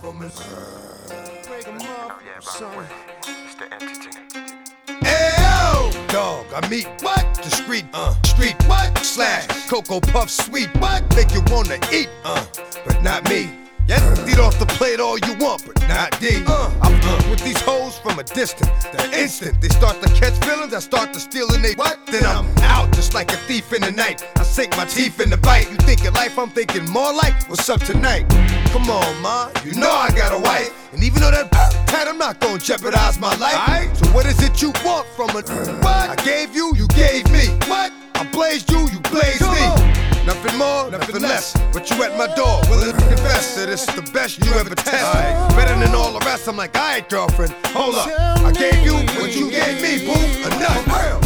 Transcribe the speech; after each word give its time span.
From 0.00 0.22
us. 0.22 0.38
Break 1.46 1.66
'em 1.66 1.80
up, 1.82 2.22
son. 2.42 2.86
Ayo! 5.02 6.08
Dog, 6.08 6.46
I 6.54 6.68
meet 6.68 6.86
what? 7.02 7.24
Discreet, 7.42 7.84
uh, 7.94 8.14
street 8.22 8.56
what? 8.66 8.96
Slash, 9.04 9.46
Cocoa 9.68 10.00
Puff 10.00 10.30
sweet 10.30 10.68
what? 10.80 11.02
Make 11.16 11.32
you 11.34 11.42
wanna 11.48 11.78
eat, 11.92 12.08
uh, 12.24 12.44
but 12.86 13.02
not 13.02 13.28
me. 13.28 13.67
Yes, 13.88 14.04
eat 14.28 14.38
off 14.38 14.58
the 14.58 14.66
plate 14.66 15.00
all 15.00 15.18
you 15.18 15.34
want, 15.38 15.64
but 15.66 15.80
not 15.88 16.20
D. 16.20 16.44
Uh, 16.46 16.70
I'm 16.82 16.94
uh, 17.02 17.30
with 17.30 17.42
these 17.42 17.58
hoes 17.62 17.96
from 17.98 18.18
a 18.18 18.22
distance. 18.22 18.84
The 18.84 19.18
instant 19.18 19.62
they 19.62 19.68
start 19.68 20.02
to 20.02 20.12
catch 20.12 20.34
feelings, 20.44 20.74
I 20.74 20.80
start 20.80 21.14
to 21.14 21.20
steal 21.20 21.50
and 21.54 21.64
they 21.64 21.72
what? 21.72 21.98
Then 22.06 22.26
I'm 22.26 22.46
out 22.58 22.92
just 22.92 23.14
like 23.14 23.32
a 23.32 23.36
thief 23.48 23.72
in 23.72 23.80
the 23.80 23.90
night. 23.90 24.22
I 24.36 24.42
sink 24.42 24.76
my 24.76 24.84
teeth 24.84 25.20
in 25.20 25.30
the 25.30 25.38
bite. 25.38 25.70
You 25.70 25.76
thinking 25.78 26.12
life, 26.12 26.38
I'm 26.38 26.50
thinking 26.50 26.86
more 26.90 27.14
like 27.14 27.48
what's 27.48 27.66
up 27.70 27.80
tonight. 27.80 28.28
Come 28.72 28.90
on, 28.90 29.22
ma, 29.22 29.50
you 29.64 29.72
know 29.72 29.90
I 29.90 30.10
got 30.10 30.38
a 30.38 30.38
wife. 30.38 30.92
And 30.92 31.02
even 31.02 31.22
though 31.22 31.30
that 31.30 31.50
pat, 31.50 32.06
I'm 32.06 32.18
not 32.18 32.40
gonna 32.40 32.58
jeopardize 32.58 33.18
my 33.18 33.34
life. 33.36 33.96
So 33.96 34.06
what 34.12 34.26
is 34.26 34.42
it 34.42 34.60
you 34.60 34.70
want 34.84 35.06
from 35.16 35.30
a 35.30 35.40
what? 35.80 36.10
I 36.10 36.16
gave 36.26 36.54
you, 36.54 36.74
you 36.76 36.88
gave 36.88 37.24
me. 37.32 37.48
What? 37.66 37.90
I 38.16 38.28
blazed 38.32 38.70
you, 38.70 38.80
you 38.90 39.00
blazed 39.00 39.40
me. 39.40 39.97
Nothing 40.28 40.58
more, 40.58 40.90
nothing 40.90 41.22
less. 41.22 41.56
But 41.72 41.88
you 41.90 42.02
at 42.02 42.18
my 42.18 42.26
door, 42.34 42.60
willing 42.68 42.92
to 42.92 43.08
confess 43.08 43.56
that 43.56 43.70
it's 43.70 43.86
the 43.86 44.02
best 44.12 44.44
you 44.44 44.52
ever 44.52 44.74
test. 44.74 45.56
Better 45.56 45.74
than 45.80 45.94
all 45.94 46.12
the 46.12 46.22
rest. 46.26 46.46
I'm 46.46 46.54
like, 46.58 46.76
alright, 46.76 47.08
girlfriend, 47.08 47.54
hold 47.68 47.94
up. 47.94 48.08
I 48.44 48.52
gave 48.52 48.84
you 48.84 48.92
what 49.18 49.34
you 49.34 49.50
gave 49.50 49.80
me, 49.80 50.04
boo. 50.04 50.12
Enough. 50.54 50.84
Pearl. 50.84 51.18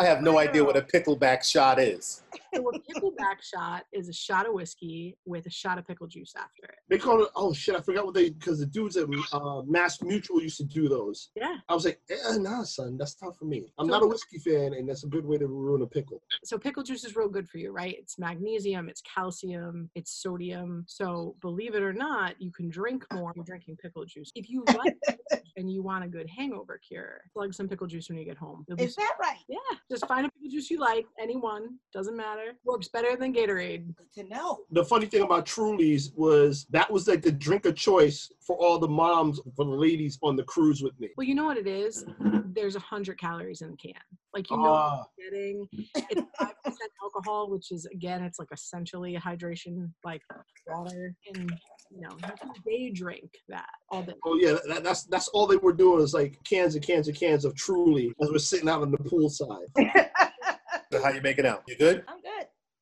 I 0.00 0.04
have 0.04 0.20
no 0.20 0.38
idea 0.38 0.64
what 0.64 0.76
a 0.76 0.82
pickleback 0.82 1.44
shot 1.44 1.78
is. 1.78 2.24
So 2.54 2.68
a 2.68 2.78
pickleback 2.80 3.40
shot 3.42 3.84
is 3.92 4.08
a 4.08 4.12
shot 4.12 4.46
of 4.46 4.52
whiskey 4.54 5.16
with 5.24 5.46
a 5.46 5.50
shot 5.50 5.78
of 5.78 5.86
pickle 5.86 6.06
juice 6.06 6.34
after 6.36 6.64
it. 6.64 6.74
They 6.88 6.98
call 6.98 7.22
it. 7.22 7.30
Oh 7.34 7.52
shit! 7.52 7.74
I 7.74 7.80
forgot 7.80 8.04
what 8.04 8.14
they 8.14 8.30
because 8.30 8.58
the 8.58 8.66
dudes 8.66 8.96
at 8.96 9.04
uh, 9.04 9.62
MassMutual 9.62 10.42
used 10.42 10.58
to 10.58 10.64
do 10.64 10.88
those. 10.88 11.30
Yeah. 11.34 11.56
I 11.68 11.74
was 11.74 11.84
like, 11.84 12.00
eh, 12.10 12.16
nah, 12.38 12.62
son, 12.64 12.96
that's 12.98 13.16
not 13.22 13.36
for 13.38 13.44
me. 13.46 13.72
I'm 13.78 13.86
So- 13.86 13.90
not 13.92 14.02
a 14.02 14.06
whiskey 14.06 14.38
fan, 14.38 14.74
and 14.74 14.88
that's 14.88 15.04
a 15.04 15.08
good 15.08 15.24
way 15.24 15.38
to 15.38 15.46
ruin 15.46 15.82
a 15.82 15.86
pickle. 15.86 16.22
So 16.44 16.58
pickle 16.58 16.82
juice 16.82 17.04
is 17.04 17.16
real 17.16 17.28
good 17.28 17.48
for 17.48 17.58
you, 17.58 17.70
right? 17.72 17.94
It's 17.98 18.18
magnesium, 18.18 18.88
it's 18.88 19.02
calcium, 19.02 19.90
it's 19.94 20.10
sodium. 20.22 20.84
So 20.86 21.36
believe 21.40 21.74
it 21.74 21.82
or 21.82 21.92
not, 21.92 22.40
you 22.40 22.50
can 22.52 22.68
drink 22.68 23.04
more 23.12 23.32
drinking 23.44 23.76
pickle 23.78 24.04
juice. 24.04 24.30
If 24.34 24.50
you 24.50 24.64
like 24.76 24.96
it 25.08 25.20
and 25.56 25.70
you 25.70 25.82
want 25.82 26.04
a 26.04 26.08
good 26.08 26.28
hangover 26.28 26.78
cure, 26.86 27.22
plug 27.32 27.54
some 27.54 27.68
pickle 27.68 27.86
juice 27.86 28.08
when 28.08 28.18
you 28.18 28.24
get 28.24 28.36
home. 28.36 28.64
Is 28.78 28.94
that 28.96 29.14
right? 29.20 29.38
Yeah, 29.48 29.58
just 29.90 30.06
find 30.06 30.26
a 30.26 30.30
pickle 30.30 30.50
juice 30.50 30.70
you 30.70 30.78
like, 30.78 31.06
any 31.20 31.36
one, 31.36 31.78
doesn't 31.92 32.16
matter. 32.16 32.41
Works 32.64 32.88
better 32.88 33.16
than 33.16 33.32
Gatorade. 33.34 33.94
Good 34.14 34.28
to 34.28 34.28
know. 34.28 34.60
The 34.70 34.84
funny 34.84 35.06
thing 35.06 35.22
about 35.22 35.46
Truly's 35.46 36.12
was 36.14 36.66
that 36.70 36.90
was 36.90 37.08
like 37.08 37.22
the 37.22 37.32
drink 37.32 37.64
of 37.66 37.74
choice 37.76 38.30
for 38.40 38.56
all 38.56 38.78
the 38.78 38.88
moms, 38.88 39.40
for 39.56 39.64
the 39.64 39.70
ladies 39.70 40.18
on 40.22 40.36
the 40.36 40.42
cruise 40.44 40.82
with 40.82 40.98
me. 41.00 41.08
Well, 41.16 41.26
you 41.26 41.34
know 41.34 41.44
what 41.46 41.56
it 41.58 41.66
is? 41.66 42.04
There's 42.54 42.76
a 42.76 42.80
hundred 42.80 43.18
calories 43.18 43.62
in 43.62 43.70
the 43.70 43.76
can. 43.76 43.92
Like 44.34 44.50
you 44.50 44.56
know 44.58 44.64
Ah. 44.72 44.98
what 44.98 45.08
you're 45.18 45.30
getting. 45.30 45.68
It's 45.72 46.20
five 46.38 46.54
percent 46.64 46.90
alcohol, 47.02 47.50
which 47.50 47.70
is 47.72 47.86
again, 47.86 48.22
it's 48.22 48.38
like 48.38 48.48
essentially 48.52 49.14
hydration, 49.16 49.90
like 50.04 50.22
water, 50.66 51.14
and 51.34 51.50
you 51.90 52.00
know, 52.00 52.10
you 52.16 52.32
can 52.40 52.52
day 52.66 52.90
drink 52.90 53.30
that 53.48 53.66
all 53.90 54.02
day. 54.02 54.14
Oh 54.24 54.36
yeah, 54.40 54.56
that, 54.68 54.82
that's 54.84 55.04
that's 55.04 55.28
all 55.28 55.46
they 55.46 55.56
were 55.56 55.72
doing 55.72 56.02
is 56.02 56.14
like 56.14 56.38
cans 56.44 56.74
and 56.74 56.84
cans 56.84 57.08
and 57.08 57.16
cans 57.16 57.44
of 57.44 57.54
Truly 57.56 58.14
as 58.22 58.30
we're 58.30 58.38
sitting 58.38 58.68
out 58.68 58.82
on 58.82 58.90
the 58.90 58.98
poolside. 58.98 59.66
So 60.90 61.02
how 61.02 61.08
you 61.08 61.22
making 61.22 61.46
out? 61.46 61.62
You 61.66 61.74
good? 61.78 62.04
I'm 62.06 62.16
good. 62.20 62.21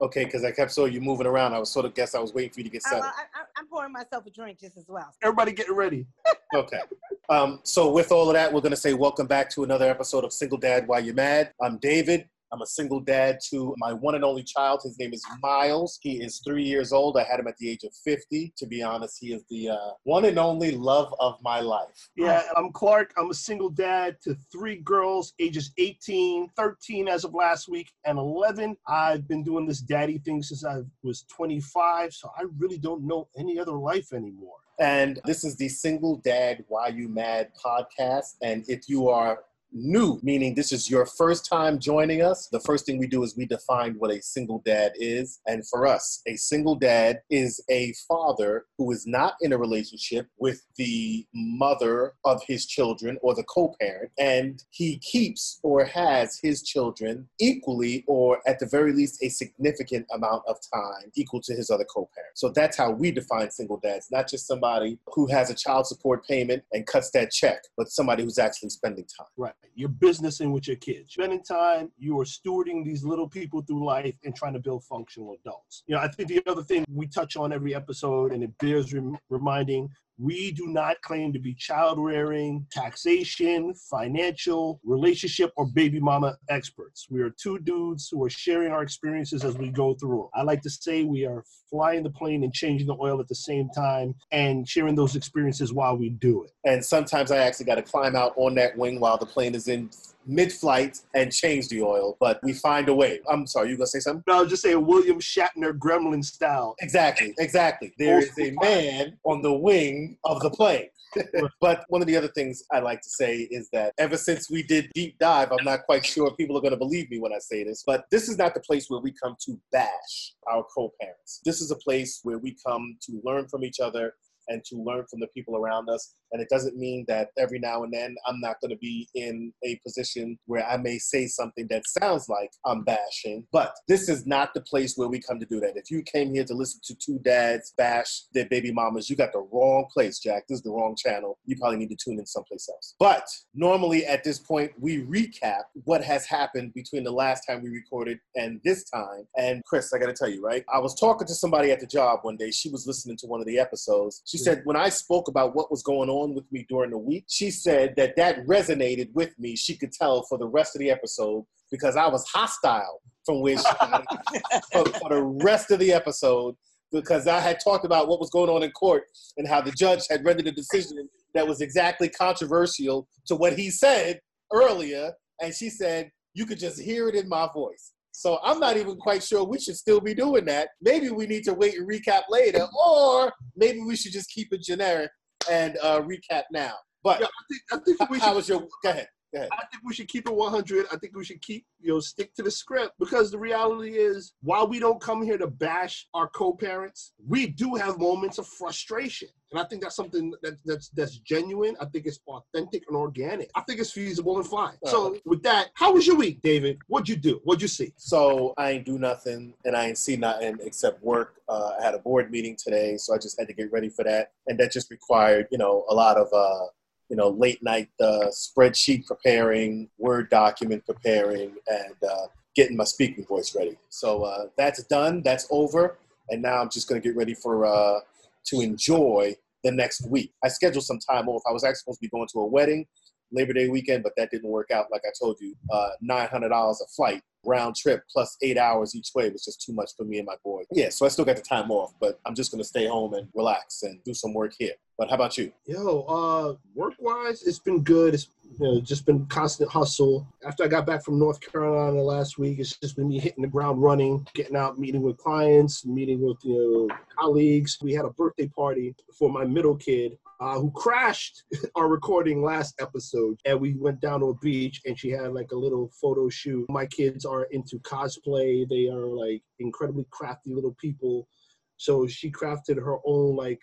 Okay, 0.02 0.24
because 0.24 0.44
I 0.44 0.50
kept 0.50 0.70
saw 0.72 0.86
you 0.86 1.00
moving 1.00 1.26
around. 1.26 1.52
I 1.52 1.58
was 1.58 1.70
sort 1.70 1.84
of 1.84 1.94
guess 1.94 2.14
I 2.14 2.20
was 2.20 2.32
waiting 2.32 2.50
for 2.52 2.60
you 2.60 2.64
to 2.64 2.70
get 2.70 2.82
settled. 2.82 3.04
I, 3.04 3.08
I- 3.08 3.44
I'm 3.58 3.66
pouring 3.66 3.92
myself 3.92 4.24
a 4.26 4.30
drink 4.30 4.58
just 4.58 4.78
as 4.78 4.86
well. 4.88 5.12
Everybody 5.22 5.52
getting 5.52 5.74
ready. 5.76 6.06
Okay. 6.52 6.80
Um, 7.28 7.60
so 7.62 7.92
with 7.92 8.10
all 8.10 8.28
of 8.28 8.34
that, 8.34 8.52
we're 8.52 8.60
gonna 8.60 8.74
say 8.74 8.92
welcome 8.92 9.28
back 9.28 9.48
to 9.50 9.62
another 9.62 9.88
episode 9.88 10.24
of 10.24 10.32
Single 10.32 10.58
Dad 10.58 10.88
Why 10.88 10.98
You 10.98 11.14
Mad. 11.14 11.52
I'm 11.62 11.76
David. 11.78 12.28
I'm 12.52 12.62
a 12.62 12.66
single 12.66 13.00
dad 13.00 13.38
to 13.50 13.74
my 13.78 13.92
one 13.92 14.14
and 14.14 14.24
only 14.24 14.42
child. 14.42 14.80
His 14.82 14.98
name 14.98 15.12
is 15.12 15.24
Miles. 15.42 15.98
He 16.02 16.20
is 16.22 16.40
three 16.44 16.64
years 16.64 16.92
old. 16.92 17.16
I 17.16 17.22
had 17.22 17.38
him 17.38 17.46
at 17.46 17.56
the 17.58 17.70
age 17.70 17.84
of 17.84 17.92
50. 18.04 18.52
To 18.56 18.66
be 18.66 18.82
honest, 18.82 19.18
he 19.20 19.32
is 19.32 19.44
the 19.50 19.70
uh, 19.70 19.90
one 20.02 20.24
and 20.24 20.38
only 20.38 20.72
love 20.72 21.14
of 21.20 21.36
my 21.42 21.60
life. 21.60 22.08
Yeah, 22.16 22.42
I'm 22.56 22.72
Clark. 22.72 23.12
I'm 23.16 23.30
a 23.30 23.34
single 23.34 23.70
dad 23.70 24.16
to 24.24 24.36
three 24.50 24.76
girls, 24.76 25.34
ages 25.38 25.72
18, 25.78 26.50
13 26.56 27.08
as 27.08 27.24
of 27.24 27.34
last 27.34 27.68
week, 27.68 27.92
and 28.04 28.18
11. 28.18 28.76
I've 28.88 29.28
been 29.28 29.44
doing 29.44 29.66
this 29.66 29.80
daddy 29.80 30.18
thing 30.18 30.42
since 30.42 30.64
I 30.64 30.82
was 31.02 31.24
25, 31.34 32.12
so 32.12 32.30
I 32.36 32.44
really 32.58 32.78
don't 32.78 33.06
know 33.06 33.28
any 33.38 33.58
other 33.58 33.72
life 33.72 34.12
anymore. 34.12 34.56
And 34.80 35.20
this 35.26 35.44
is 35.44 35.56
the 35.56 35.68
Single 35.68 36.16
Dad 36.16 36.64
Why 36.68 36.88
You 36.88 37.06
Mad 37.06 37.50
podcast. 37.62 38.36
And 38.42 38.64
if 38.66 38.88
you 38.88 39.10
are 39.10 39.40
new, 39.72 40.20
meaning 40.22 40.54
this 40.54 40.72
is 40.72 40.90
your 40.90 41.06
first 41.06 41.46
time 41.46 41.78
joining 41.78 42.22
us, 42.22 42.48
the 42.48 42.60
first 42.60 42.86
thing 42.86 42.98
we 42.98 43.06
do 43.06 43.22
is 43.22 43.36
we 43.36 43.46
define 43.46 43.94
what 43.94 44.10
a 44.10 44.22
single 44.22 44.62
dad 44.64 44.92
is. 44.96 45.40
And 45.46 45.66
for 45.68 45.86
us, 45.86 46.22
a 46.26 46.36
single 46.36 46.74
dad 46.74 47.20
is 47.30 47.62
a 47.70 47.94
father 48.08 48.66
who 48.78 48.90
is 48.90 49.06
not 49.06 49.34
in 49.40 49.52
a 49.52 49.58
relationship 49.58 50.26
with 50.38 50.64
the 50.76 51.26
mother 51.34 52.14
of 52.24 52.42
his 52.46 52.66
children 52.66 53.18
or 53.22 53.34
the 53.34 53.44
co 53.44 53.74
parent, 53.80 54.10
and 54.18 54.62
he 54.70 54.98
keeps 54.98 55.60
or 55.62 55.84
has 55.84 56.38
his 56.42 56.62
children 56.62 57.28
equally 57.40 58.04
or 58.06 58.40
at 58.46 58.58
the 58.58 58.66
very 58.66 58.92
least 58.92 59.22
a 59.22 59.28
significant 59.28 60.06
amount 60.12 60.42
of 60.48 60.56
time 60.72 61.10
equal 61.14 61.40
to 61.42 61.54
his 61.54 61.70
other 61.70 61.84
co 61.84 62.08
parent. 62.14 62.36
So 62.36 62.50
that's 62.50 62.76
how 62.76 62.90
we 62.90 63.10
define 63.10 63.50
single 63.50 63.78
dads, 63.78 64.08
not 64.10 64.28
just 64.28 64.46
somebody 64.46 64.98
who 65.14 65.26
has 65.28 65.50
a 65.50 65.54
child 65.54 65.86
support 65.86 66.26
payment 66.26 66.62
and 66.72 66.86
cuts 66.86 67.10
that 67.12 67.30
check, 67.30 67.62
but 67.76 67.88
somebody 67.88 68.22
who's 68.22 68.38
actually 68.38 68.70
spending 68.70 69.04
time. 69.16 69.26
Right. 69.36 69.54
You're 69.74 69.88
businessing 69.88 70.52
with 70.52 70.66
your 70.66 70.76
kids. 70.76 71.12
Spending 71.14 71.42
time, 71.42 71.90
you 71.98 72.18
are 72.20 72.24
stewarding 72.24 72.84
these 72.84 73.04
little 73.04 73.28
people 73.28 73.62
through 73.62 73.84
life 73.84 74.14
and 74.24 74.34
trying 74.34 74.52
to 74.54 74.58
build 74.58 74.84
functional 74.84 75.36
adults. 75.40 75.84
You 75.86 75.94
know, 75.94 76.02
I 76.02 76.08
think 76.08 76.28
the 76.28 76.42
other 76.46 76.62
thing 76.62 76.84
we 76.92 77.06
touch 77.06 77.36
on 77.36 77.52
every 77.52 77.74
episode, 77.74 78.32
and 78.32 78.42
it 78.42 78.56
bears 78.58 78.92
rem- 78.92 79.18
reminding, 79.28 79.90
we 80.20 80.52
do 80.52 80.66
not 80.66 81.00
claim 81.00 81.32
to 81.32 81.38
be 81.38 81.54
child 81.54 81.98
rearing, 81.98 82.66
taxation, 82.70 83.72
financial, 83.74 84.80
relationship, 84.84 85.50
or 85.56 85.66
baby 85.66 85.98
mama 85.98 86.36
experts. 86.50 87.06
We 87.08 87.22
are 87.22 87.30
two 87.30 87.58
dudes 87.60 88.08
who 88.10 88.22
are 88.24 88.30
sharing 88.30 88.70
our 88.70 88.82
experiences 88.82 89.44
as 89.44 89.56
we 89.56 89.70
go 89.70 89.94
through. 89.94 90.28
I 90.34 90.42
like 90.42 90.60
to 90.62 90.70
say 90.70 91.04
we 91.04 91.24
are 91.24 91.42
flying 91.70 92.02
the 92.02 92.10
plane 92.10 92.44
and 92.44 92.52
changing 92.52 92.88
the 92.88 92.96
oil 93.00 93.20
at 93.20 93.28
the 93.28 93.34
same 93.34 93.70
time 93.70 94.14
and 94.30 94.68
sharing 94.68 94.94
those 94.94 95.16
experiences 95.16 95.72
while 95.72 95.96
we 95.96 96.10
do 96.10 96.44
it. 96.44 96.50
And 96.64 96.84
sometimes 96.84 97.30
I 97.30 97.38
actually 97.38 97.66
got 97.66 97.76
to 97.76 97.82
climb 97.82 98.14
out 98.14 98.34
on 98.36 98.54
that 98.56 98.76
wing 98.76 99.00
while 99.00 99.16
the 99.16 99.26
plane 99.26 99.54
is 99.54 99.68
in 99.68 99.88
mid 100.26 100.52
flight 100.52 101.00
and 101.14 101.32
change 101.32 101.68
the 101.68 101.82
oil, 101.82 102.16
but 102.20 102.40
we 102.42 102.52
find 102.52 102.88
a 102.88 102.94
way. 102.94 103.20
I'm 103.28 103.46
sorry, 103.46 103.70
you 103.70 103.76
to 103.76 103.86
say 103.86 104.00
something? 104.00 104.22
But 104.26 104.36
I 104.36 104.40
was 104.40 104.50
just 104.50 104.62
saying 104.62 104.84
William 104.84 105.18
Shatner 105.18 105.76
gremlin 105.76 106.24
style. 106.24 106.74
Exactly, 106.80 107.34
exactly. 107.38 107.92
There 107.98 108.18
is 108.18 108.30
a 108.38 108.52
man 108.60 109.18
on 109.24 109.42
the 109.42 109.52
wing 109.52 110.18
of 110.24 110.40
the 110.40 110.50
plane. 110.50 110.88
but 111.60 111.84
one 111.88 112.00
of 112.00 112.06
the 112.06 112.16
other 112.16 112.28
things 112.28 112.62
I 112.72 112.78
like 112.78 113.00
to 113.00 113.10
say 113.10 113.48
is 113.50 113.68
that 113.72 113.92
ever 113.98 114.16
since 114.16 114.50
we 114.50 114.62
did 114.62 114.90
deep 114.94 115.18
dive, 115.18 115.50
I'm 115.50 115.64
not 115.64 115.84
quite 115.84 116.06
sure 116.06 116.30
people 116.36 116.56
are 116.56 116.60
going 116.60 116.72
to 116.72 116.76
believe 116.76 117.10
me 117.10 117.18
when 117.18 117.32
I 117.32 117.38
say 117.38 117.64
this, 117.64 117.82
but 117.86 118.04
this 118.10 118.28
is 118.28 118.38
not 118.38 118.54
the 118.54 118.60
place 118.60 118.86
where 118.88 119.00
we 119.00 119.12
come 119.12 119.36
to 119.46 119.58
bash 119.72 120.34
our 120.50 120.64
co-parents. 120.74 121.40
This 121.44 121.60
is 121.60 121.70
a 121.70 121.76
place 121.76 122.20
where 122.22 122.38
we 122.38 122.56
come 122.64 122.96
to 123.02 123.20
learn 123.24 123.48
from 123.48 123.64
each 123.64 123.80
other 123.80 124.14
and 124.50 124.62
to 124.64 124.76
learn 124.76 125.06
from 125.08 125.20
the 125.20 125.28
people 125.28 125.56
around 125.56 125.88
us. 125.88 126.12
And 126.32 126.42
it 126.42 126.48
doesn't 126.50 126.76
mean 126.76 127.04
that 127.08 127.30
every 127.38 127.58
now 127.58 127.82
and 127.82 127.92
then 127.92 128.16
I'm 128.26 128.40
not 128.40 128.60
going 128.60 128.70
to 128.70 128.76
be 128.76 129.08
in 129.14 129.52
a 129.64 129.80
position 129.84 130.38
where 130.46 130.66
I 130.66 130.76
may 130.76 130.98
say 130.98 131.26
something 131.26 131.66
that 131.70 131.84
sounds 131.86 132.28
like 132.28 132.50
I'm 132.66 132.84
bashing. 132.84 133.46
But 133.52 133.74
this 133.88 134.08
is 134.08 134.26
not 134.26 134.52
the 134.54 134.60
place 134.60 134.96
where 134.96 135.08
we 135.08 135.20
come 135.20 135.40
to 135.40 135.46
do 135.46 135.60
that. 135.60 135.76
If 135.76 135.90
you 135.90 136.02
came 136.02 136.34
here 136.34 136.44
to 136.44 136.54
listen 136.54 136.80
to 136.84 136.94
two 136.94 137.18
dads 137.20 137.72
bash 137.78 138.24
their 138.34 138.46
baby 138.46 138.72
mamas, 138.72 139.08
you 139.08 139.16
got 139.16 139.32
the 139.32 139.46
wrong 139.52 139.86
place, 139.92 140.18
Jack. 140.18 140.44
This 140.48 140.58
is 140.58 140.62
the 140.62 140.70
wrong 140.70 140.96
channel. 140.96 141.38
You 141.46 141.56
probably 141.56 141.78
need 141.78 141.90
to 141.90 141.96
tune 141.96 142.18
in 142.18 142.26
someplace 142.26 142.68
else. 142.68 142.94
But 142.98 143.26
normally 143.54 144.04
at 144.04 144.24
this 144.24 144.38
point, 144.38 144.72
we 144.78 145.02
recap 145.02 145.62
what 145.84 146.02
has 146.04 146.26
happened 146.26 146.74
between 146.74 147.04
the 147.04 147.12
last 147.12 147.44
time 147.48 147.62
we 147.62 147.70
recorded 147.70 148.18
and 148.36 148.60
this 148.64 148.84
time. 148.90 149.26
And 149.36 149.64
Chris, 149.64 149.92
I 149.92 149.98
got 149.98 150.06
to 150.06 150.12
tell 150.12 150.28
you, 150.28 150.44
right? 150.44 150.64
I 150.72 150.78
was 150.78 150.94
talking 150.94 151.26
to 151.26 151.34
somebody 151.34 151.70
at 151.70 151.80
the 151.80 151.86
job 151.86 152.20
one 152.22 152.36
day. 152.36 152.50
She 152.50 152.68
was 152.70 152.86
listening 152.86 153.16
to 153.18 153.26
one 153.26 153.40
of 153.40 153.46
the 153.46 153.58
episodes. 153.58 154.22
She 154.26 154.38
said, 154.44 154.62
when 154.64 154.76
I 154.76 154.88
spoke 154.88 155.28
about 155.28 155.54
what 155.54 155.70
was 155.70 155.82
going 155.82 156.08
on 156.08 156.34
with 156.34 156.50
me 156.52 156.66
during 156.68 156.90
the 156.90 156.98
week, 156.98 157.24
she 157.28 157.50
said 157.50 157.94
that 157.96 158.16
that 158.16 158.46
resonated 158.46 159.12
with 159.12 159.38
me. 159.38 159.56
She 159.56 159.76
could 159.76 159.92
tell 159.92 160.22
for 160.28 160.38
the 160.38 160.46
rest 160.46 160.74
of 160.76 160.80
the 160.80 160.90
episode 160.90 161.44
because 161.70 161.96
I 161.96 162.08
was 162.08 162.26
hostile 162.26 163.00
from 163.24 163.40
which 163.40 163.58
for, 164.72 164.84
for 164.84 165.08
the 165.10 165.22
rest 165.42 165.70
of 165.70 165.78
the 165.78 165.92
episode 165.92 166.56
because 166.92 167.26
I 167.26 167.38
had 167.40 167.58
talked 167.62 167.84
about 167.84 168.08
what 168.08 168.20
was 168.20 168.30
going 168.30 168.50
on 168.50 168.62
in 168.62 168.70
court 168.72 169.04
and 169.36 169.46
how 169.46 169.60
the 169.60 169.70
judge 169.70 170.02
had 170.10 170.24
rendered 170.24 170.48
a 170.48 170.52
decision 170.52 171.08
that 171.34 171.46
was 171.46 171.60
exactly 171.60 172.08
controversial 172.08 173.06
to 173.26 173.36
what 173.36 173.56
he 173.56 173.70
said 173.70 174.20
earlier. 174.52 175.12
And 175.40 175.54
she 175.54 175.70
said, 175.70 176.10
you 176.34 176.46
could 176.46 176.58
just 176.58 176.80
hear 176.80 177.08
it 177.08 177.14
in 177.14 177.28
my 177.28 177.48
voice. 177.52 177.92
So 178.20 178.38
I'm 178.44 178.60
not 178.60 178.76
even 178.76 178.98
quite 178.98 179.22
sure 179.22 179.44
we 179.44 179.58
should 179.58 179.76
still 179.76 179.98
be 179.98 180.12
doing 180.12 180.44
that. 180.44 180.68
Maybe 180.82 181.08
we 181.08 181.26
need 181.26 181.42
to 181.44 181.54
wait 181.54 181.76
and 181.78 181.88
recap 181.88 182.24
later, 182.28 182.66
or 182.78 183.32
maybe 183.56 183.80
we 183.80 183.96
should 183.96 184.12
just 184.12 184.28
keep 184.28 184.52
it 184.52 184.60
generic 184.60 185.10
and 185.50 185.78
uh, 185.82 186.02
recap 186.02 186.42
now. 186.52 186.74
But 187.02 187.20
Yeah, 187.20 187.28
I 187.28 187.42
think 187.48 187.62
I 187.72 187.76
think 187.82 188.10
we 188.10 188.18
how 188.18 188.26
should 188.26 188.36
was 188.36 188.48
your? 188.50 188.60
Go 188.82 188.90
ahead. 188.90 189.08
I 189.52 189.64
think 189.70 189.82
we 189.84 189.94
should 189.94 190.08
keep 190.08 190.26
it 190.26 190.34
100. 190.34 190.86
I 190.92 190.96
think 190.96 191.16
we 191.16 191.24
should 191.24 191.40
keep, 191.40 191.64
you 191.80 191.92
know, 191.92 192.00
stick 192.00 192.34
to 192.34 192.42
the 192.42 192.50
script 192.50 192.94
because 192.98 193.30
the 193.30 193.38
reality 193.38 193.92
is, 193.92 194.32
while 194.42 194.66
we 194.66 194.80
don't 194.80 195.00
come 195.00 195.22
here 195.22 195.38
to 195.38 195.46
bash 195.46 196.06
our 196.14 196.28
co-parents, 196.28 197.12
we 197.26 197.46
do 197.46 197.74
have 197.76 197.98
moments 197.98 198.38
of 198.38 198.46
frustration, 198.46 199.28
and 199.50 199.60
I 199.60 199.64
think 199.64 199.82
that's 199.82 199.96
something 199.96 200.32
that, 200.42 200.58
that's 200.64 200.88
that's 200.90 201.18
genuine. 201.18 201.76
I 201.80 201.86
think 201.86 202.06
it's 202.06 202.20
authentic 202.26 202.84
and 202.88 202.96
organic. 202.96 203.50
I 203.54 203.62
think 203.62 203.80
it's 203.80 203.92
feasible 203.92 204.36
and 204.38 204.46
fine. 204.46 204.74
So, 204.86 205.16
with 205.24 205.42
that, 205.42 205.70
how 205.74 205.92
was 205.92 206.06
your 206.06 206.16
week, 206.16 206.40
David? 206.42 206.78
What'd 206.88 207.08
you 207.08 207.16
do? 207.16 207.40
What'd 207.44 207.62
you 207.62 207.68
see? 207.68 207.92
So 207.96 208.54
I 208.56 208.70
ain't 208.70 208.86
do 208.86 208.98
nothing, 208.98 209.54
and 209.64 209.76
I 209.76 209.86
ain't 209.86 209.98
see 209.98 210.16
nothing 210.16 210.58
except 210.62 211.02
work. 211.02 211.36
Uh, 211.48 211.72
I 211.80 211.84
had 211.84 211.94
a 211.94 211.98
board 211.98 212.30
meeting 212.30 212.56
today, 212.56 212.96
so 212.96 213.14
I 213.14 213.18
just 213.18 213.38
had 213.38 213.48
to 213.48 213.54
get 213.54 213.72
ready 213.72 213.88
for 213.88 214.04
that, 214.04 214.32
and 214.46 214.58
that 214.58 214.72
just 214.72 214.90
required, 214.90 215.48
you 215.50 215.58
know, 215.58 215.84
a 215.88 215.94
lot 215.94 216.16
of, 216.16 216.28
uh, 216.32 216.66
you 217.10 217.16
know, 217.16 217.28
late 217.28 217.62
night 217.62 217.88
uh, 218.00 218.26
spreadsheet 218.30 219.06
preparing, 219.06 219.90
Word 219.98 220.30
document 220.30 220.86
preparing, 220.86 221.56
and 221.66 221.94
uh, 222.08 222.26
getting 222.54 222.76
my 222.76 222.84
speaking 222.84 223.26
voice 223.26 223.54
ready. 223.54 223.76
So 223.90 224.22
uh, 224.22 224.46
that's 224.56 224.82
done. 224.84 225.22
That's 225.22 225.46
over, 225.50 225.98
and 226.30 226.40
now 226.40 226.60
I'm 226.60 226.70
just 226.70 226.88
gonna 226.88 227.00
get 227.00 227.16
ready 227.16 227.34
for 227.34 227.66
uh, 227.66 228.00
to 228.46 228.60
enjoy 228.60 229.34
the 229.64 229.72
next 229.72 230.06
week. 230.08 230.32
I 230.42 230.48
scheduled 230.48 230.84
some 230.84 231.00
time 231.00 231.28
off. 231.28 231.42
I 231.46 231.52
was 231.52 231.64
actually 231.64 231.80
supposed 231.80 231.98
to 231.98 232.06
be 232.06 232.10
going 232.10 232.28
to 232.32 232.40
a 232.40 232.46
wedding 232.46 232.86
Labor 233.32 233.52
Day 233.52 233.68
weekend, 233.68 234.02
but 234.02 234.12
that 234.16 234.30
didn't 234.30 234.48
work 234.48 234.70
out. 234.70 234.86
Like 234.90 235.02
I 235.04 235.10
told 235.18 235.38
you, 235.40 235.54
uh, 235.72 235.90
nine 236.00 236.28
hundred 236.28 236.50
dollars 236.50 236.80
a 236.80 236.88
flight 236.88 237.22
round 237.46 237.74
trip 237.74 238.02
plus 238.12 238.36
eight 238.42 238.58
hours 238.58 238.94
each 238.94 239.10
way 239.14 239.30
was 239.30 239.44
just 239.44 239.62
too 239.62 239.72
much 239.72 239.92
for 239.96 240.04
me 240.04 240.18
and 240.18 240.26
my 240.26 240.36
boy. 240.44 240.62
Yeah, 240.72 240.90
so 240.90 241.06
I 241.06 241.08
still 241.08 241.24
got 241.24 241.36
the 241.36 241.42
time 241.42 241.70
off, 241.70 241.92
but 242.00 242.20
I'm 242.26 242.34
just 242.34 242.50
gonna 242.50 242.64
stay 242.64 242.86
home 242.86 243.14
and 243.14 243.28
relax 243.34 243.82
and 243.82 244.02
do 244.04 244.14
some 244.14 244.34
work 244.34 244.52
here. 244.58 244.74
But 244.98 245.08
how 245.08 245.14
about 245.14 245.38
you? 245.38 245.52
Yo, 245.66 246.02
uh, 246.02 246.54
work 246.74 246.94
wise, 246.98 247.42
it's 247.42 247.58
been 247.58 247.82
good. 247.82 248.14
It's 248.14 248.28
you 248.58 248.58
know 248.66 248.80
just 248.80 249.06
been 249.06 249.26
constant 249.26 249.70
hustle. 249.70 250.26
After 250.46 250.64
I 250.64 250.68
got 250.68 250.86
back 250.86 251.04
from 251.04 251.18
North 251.18 251.40
Carolina 251.40 252.02
last 252.02 252.38
week, 252.38 252.58
it's 252.58 252.76
just 252.76 252.96
been 252.96 253.08
me 253.08 253.18
hitting 253.18 253.42
the 253.42 253.48
ground 253.48 253.82
running, 253.82 254.26
getting 254.34 254.56
out, 254.56 254.78
meeting 254.78 255.02
with 255.02 255.16
clients, 255.16 255.86
meeting 255.86 256.20
with 256.20 256.36
you 256.42 256.88
know 256.88 256.96
colleagues. 257.18 257.78
We 257.80 257.94
had 257.94 258.04
a 258.04 258.10
birthday 258.10 258.48
party 258.48 258.94
for 259.18 259.30
my 259.30 259.44
middle 259.44 259.76
kid. 259.76 260.18
Uh, 260.40 260.58
who 260.58 260.70
crashed 260.70 261.44
our 261.74 261.86
recording 261.86 262.42
last 262.42 262.74
episode 262.80 263.38
and 263.44 263.60
we 263.60 263.74
went 263.74 264.00
down 264.00 264.20
to 264.20 264.30
a 264.30 264.34
beach 264.36 264.80
and 264.86 264.98
she 264.98 265.10
had 265.10 265.34
like 265.34 265.52
a 265.52 265.54
little 265.54 265.90
photo 266.00 266.30
shoot 266.30 266.64
my 266.70 266.86
kids 266.86 267.26
are 267.26 267.44
into 267.50 267.78
cosplay 267.80 268.66
they 268.66 268.88
are 268.88 269.06
like 269.06 269.42
incredibly 269.58 270.06
crafty 270.08 270.54
little 270.54 270.74
people 270.80 271.28
so 271.76 272.06
she 272.06 272.30
crafted 272.30 272.76
her 272.76 272.96
own 273.04 273.36
like 273.36 273.60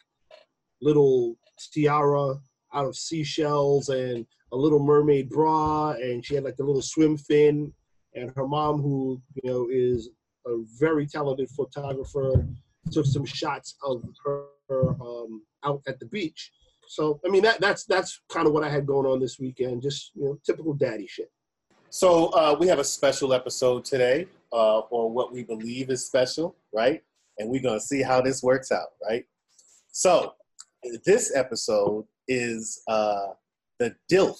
little 0.81 1.37
tiara 1.73 2.35
out 2.73 2.85
of 2.85 2.95
seashells 2.95 3.89
and 3.89 4.25
a 4.51 4.55
little 4.55 4.79
mermaid 4.79 5.29
bra 5.29 5.91
and 5.91 6.23
she 6.25 6.35
had 6.35 6.43
like 6.43 6.59
a 6.59 6.63
little 6.63 6.81
swim 6.81 7.17
fin 7.17 7.73
and 8.13 8.31
her 8.35 8.47
mom 8.47 8.81
who 8.81 9.21
you 9.41 9.49
know 9.49 9.67
is 9.71 10.09
a 10.47 10.57
very 10.79 11.05
talented 11.05 11.49
photographer 11.49 12.45
took 12.91 13.05
some 13.05 13.25
shots 13.25 13.75
of 13.83 14.03
her 14.25 14.45
um, 15.01 15.41
out 15.65 15.81
at 15.87 15.99
the 15.99 16.05
beach 16.05 16.51
so 16.87 17.19
i 17.25 17.29
mean 17.29 17.41
that 17.41 17.59
that's 17.59 17.83
that's 17.85 18.21
kind 18.29 18.47
of 18.47 18.53
what 18.53 18.63
i 18.63 18.69
had 18.69 18.85
going 18.85 19.05
on 19.05 19.19
this 19.19 19.39
weekend 19.39 19.81
just 19.81 20.11
you 20.15 20.23
know 20.23 20.37
typical 20.45 20.73
daddy 20.73 21.07
shit 21.07 21.31
So 21.89 22.27
uh, 22.27 22.55
we 22.59 22.67
have 22.67 22.79
a 22.79 22.83
special 22.83 23.33
episode 23.33 23.85
today, 23.85 24.27
uh, 24.51 24.79
or 24.79 25.09
what 25.09 25.31
we 25.31 25.43
believe 25.43 25.89
is 25.89 26.05
special, 26.05 26.55
right? 26.73 27.01
And 27.37 27.49
we're 27.49 27.61
gonna 27.61 27.79
see 27.79 28.01
how 28.01 28.19
this 28.21 28.43
works 28.43 28.71
out, 28.73 28.89
right? 29.07 29.25
So 29.91 30.33
this 31.05 31.35
episode 31.35 32.05
is 32.27 32.81
uh, 32.87 33.27
the 33.79 33.95
DILF 34.11 34.37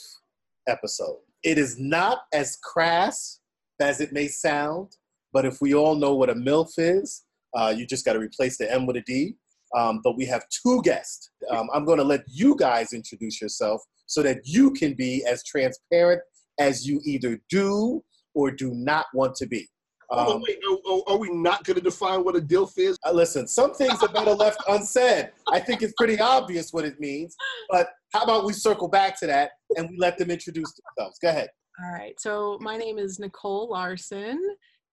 episode. 0.68 1.18
It 1.44 1.58
is 1.58 1.80
not 1.80 2.20
as 2.34 2.58
crass 2.64 3.40
as 3.80 4.02
it 4.02 4.12
may 4.12 4.28
sound, 4.28 4.98
but 5.34 5.46
if 5.46 5.62
we 5.62 5.74
all 5.74 5.96
know 5.96 6.16
what 6.16 6.30
a 6.30 6.36
MILF 6.36 6.72
is, 6.78 7.24
uh, 7.56 7.74
you 7.76 7.86
just 7.86 8.06
got 8.06 8.14
to 8.14 8.20
replace 8.20 8.58
the 8.58 8.72
M 8.72 8.86
with 8.86 8.98
a 8.98 9.02
D. 9.02 9.36
Um, 9.76 10.00
but 10.04 10.16
we 10.16 10.26
have 10.26 10.46
two 10.50 10.82
guests. 10.84 11.30
Um, 11.50 11.68
I'm 11.74 11.84
going 11.84 11.98
to 11.98 12.04
let 12.04 12.24
you 12.28 12.56
guys 12.56 12.94
introduce 12.94 13.42
yourself 13.42 13.82
so 14.06 14.24
that 14.24 14.40
you 14.46 14.72
can 14.72 14.94
be 14.94 15.26
as 15.30 15.44
transparent 15.44 16.22
as 16.60 16.88
you 16.88 17.02
either 17.04 17.40
do 17.50 18.04
or 18.34 18.52
do 18.52 18.74
not 18.74 19.08
want 19.14 19.36
to 19.36 19.46
be. 19.46 19.68
Oh, 20.10 20.36
Um, 20.36 20.42
wait, 20.48 20.60
are, 20.68 20.92
are- 20.94 21.04
are 21.08 21.18
we 21.18 21.30
not 21.30 21.64
going 21.64 21.76
to 21.76 21.82
define 21.82 22.24
what 22.24 22.36
a 22.36 22.40
dilf 22.42 22.78
is 22.78 22.98
uh, 23.06 23.12
listen, 23.12 23.48
some 23.48 23.74
things 23.74 24.02
are 24.04 24.10
better 24.10 24.34
left 24.34 24.62
unsaid. 24.68 25.32
I 25.52 25.60
think 25.60 25.82
it's 25.82 25.94
pretty 25.98 26.20
obvious 26.20 26.72
what 26.74 26.86
it 26.86 27.00
means, 27.00 27.36
but 27.70 27.90
how 28.14 28.24
about 28.24 28.46
we 28.46 28.54
circle 28.54 28.88
back 28.88 29.20
to 29.20 29.28
that 29.28 29.52
and 29.76 29.90
we 29.90 29.98
let 29.98 30.18
them 30.18 30.32
introduce 30.32 30.74
themselves? 30.74 31.20
Go 31.20 31.30
ahead. 31.30 31.50
All 31.84 31.92
right. 31.92 32.20
So 32.20 32.58
my 32.62 32.76
name 32.78 32.98
is 32.98 33.20
Nicole 33.20 33.70
Larson, 33.70 34.42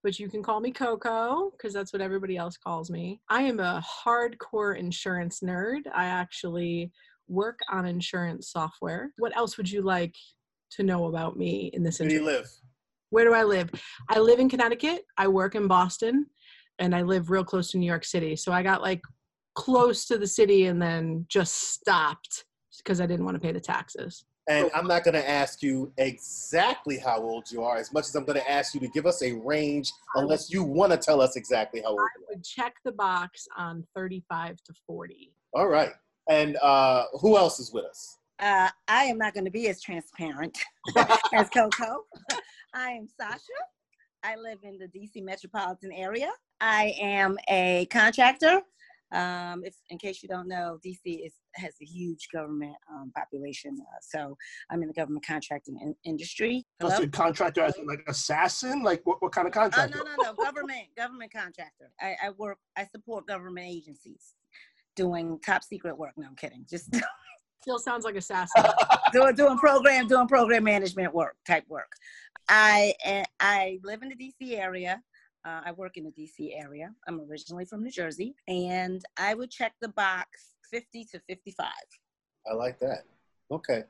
but 0.03 0.19
you 0.19 0.29
can 0.29 0.43
call 0.43 0.59
me 0.59 0.71
Coco 0.71 1.49
because 1.51 1.73
that's 1.73 1.91
what 1.93 2.01
everybody 2.01 2.37
else 2.37 2.57
calls 2.57 2.91
me. 2.91 3.19
I 3.29 3.41
am 3.41 3.59
a 3.59 3.83
hardcore 4.05 4.77
insurance 4.77 5.39
nerd. 5.39 5.79
I 5.95 6.05
actually 6.05 6.91
work 7.27 7.57
on 7.71 7.87
insurance 7.87 8.51
software. 8.51 9.11
What 9.17 9.35
else 9.35 9.57
would 9.57 9.71
you 9.71 9.81
like 9.81 10.13
to 10.71 10.83
know 10.83 11.05
about 11.07 11.37
me 11.37 11.71
in 11.73 11.81
this 11.81 11.99
Where 11.99 12.07
do 12.09 12.13
you 12.13 12.21
interview? 12.21 12.37
live? 12.41 12.49
Where 13.15 13.23
do 13.23 13.33
I 13.33 13.43
live? 13.43 13.69
I 14.09 14.19
live 14.19 14.39
in 14.39 14.49
Connecticut. 14.49 15.05
I 15.17 15.29
work 15.29 15.55
in 15.55 15.69
Boston, 15.69 16.25
and 16.79 16.93
I 16.93 17.01
live 17.01 17.29
real 17.29 17.45
close 17.45 17.71
to 17.71 17.77
New 17.77 17.85
York 17.85 18.03
City. 18.03 18.35
So 18.35 18.51
I 18.51 18.61
got 18.61 18.81
like 18.81 18.99
close 19.53 20.05
to 20.07 20.17
the 20.17 20.27
city 20.27 20.65
and 20.65 20.81
then 20.81 21.25
just 21.29 21.71
stopped 21.71 22.43
because 22.77 22.99
I 22.99 23.05
didn't 23.05 23.23
want 23.23 23.35
to 23.35 23.39
pay 23.39 23.53
the 23.53 23.61
taxes. 23.61 24.25
And 24.49 24.69
I'm 24.75 24.85
not 24.85 25.05
going 25.05 25.13
to 25.13 25.29
ask 25.29 25.63
you 25.63 25.93
exactly 25.97 26.97
how 26.97 27.21
old 27.21 27.49
you 27.49 27.63
are 27.63 27.77
as 27.77 27.93
much 27.93 28.03
as 28.03 28.15
I'm 28.15 28.25
going 28.25 28.37
to 28.37 28.51
ask 28.51 28.73
you 28.73 28.81
to 28.81 28.89
give 28.89 29.05
us 29.05 29.23
a 29.23 29.31
range 29.31 29.93
unless 30.15 30.51
you 30.51 30.65
want 30.65 30.91
to 30.91 30.97
tell 30.97 31.21
us 31.21 31.37
exactly 31.37 31.79
how 31.83 31.91
old 31.91 31.99
you 32.17 32.25
would 32.29 32.43
check 32.43 32.73
the 32.83 32.91
box 32.91 33.47
on 33.55 33.87
35 33.95 34.57
to 34.65 34.73
40. 34.85 35.31
All 35.53 35.69
right. 35.69 35.91
And 36.29 36.57
uh, 36.57 37.05
who 37.21 37.37
else 37.37 37.61
is 37.61 37.71
with 37.71 37.85
us? 37.85 38.17
Uh, 38.39 38.67
I 38.89 39.05
am 39.05 39.17
not 39.17 39.33
going 39.33 39.45
to 39.45 39.51
be 39.51 39.69
as 39.69 39.81
transparent 39.81 40.57
as 41.33 41.49
Coco. 41.49 42.03
I 42.75 42.89
am 42.89 43.07
Sasha. 43.07 43.39
I 44.23 44.35
live 44.35 44.59
in 44.63 44.77
the 44.77 44.87
DC 44.87 45.23
metropolitan 45.23 45.93
area. 45.93 46.29
I 46.59 46.93
am 46.99 47.37
a 47.49 47.87
contractor. 47.89 48.61
Um, 49.13 49.63
if, 49.63 49.75
in 49.89 49.97
case 49.97 50.21
you 50.21 50.27
don't 50.27 50.49
know, 50.49 50.77
DC 50.85 51.25
is, 51.25 51.35
has 51.53 51.73
a 51.81 51.85
huge 51.85 52.27
government 52.33 52.75
um, 52.91 53.13
population. 53.15 53.77
Uh, 53.79 53.99
so 54.01 54.37
I'm 54.69 54.81
in 54.81 54.89
the 54.89 54.93
government 54.93 55.25
contracting 55.25 55.77
in- 55.81 55.95
industry. 56.03 56.65
That's 56.81 56.95
Hello? 56.95 57.05
a 57.05 57.07
contractor 57.07 57.61
as 57.61 57.75
like 57.85 58.03
assassin 58.09 58.83
like 58.83 59.01
what, 59.05 59.21
what 59.21 59.31
kind 59.31 59.47
of 59.47 59.53
Oh, 59.55 59.61
contractor 59.61 59.99
no, 59.99 60.23
no, 60.23 60.33
no. 60.33 60.43
Government, 60.43 60.87
government 60.97 61.31
contractor. 61.31 61.91
I, 62.01 62.15
I 62.25 62.29
work, 62.31 62.57
I 62.75 62.85
support 62.87 63.25
government 63.25 63.67
agencies 63.69 64.33
doing 64.97 65.39
top 65.45 65.63
secret 65.63 65.97
work. 65.97 66.11
No, 66.17 66.27
I'm 66.27 66.35
kidding. 66.35 66.65
Just 66.69 66.93
Still 67.65 67.79
sounds 67.79 68.05
like 68.05 68.13
a 68.13 68.19
assassin. 68.19 68.63
doing 69.11 69.33
doing 69.33 69.57
program 69.57 70.07
doing 70.07 70.27
program 70.27 70.63
management 70.65 71.15
work 71.15 71.35
type 71.47 71.63
work. 71.67 71.91
I 72.47 72.93
eh, 73.03 73.23
I 73.39 73.79
live 73.83 74.03
in 74.03 74.09
the 74.09 74.15
DC 74.15 74.55
area. 74.59 75.01
Uh, 75.43 75.61
I 75.65 75.71
work 75.71 75.97
in 75.97 76.03
the 76.03 76.11
DC 76.11 76.51
area. 76.63 76.93
I'm 77.07 77.21
originally 77.21 77.65
from 77.65 77.81
New 77.81 77.89
Jersey, 77.89 78.35
and 78.47 79.01
I 79.17 79.33
would 79.33 79.49
check 79.49 79.73
the 79.81 79.87
box 79.87 80.27
50 80.71 81.05
to 81.05 81.19
55. 81.27 81.65
I 82.47 82.53
like 82.53 82.77
that. 82.81 83.05
Okay. 83.49 83.81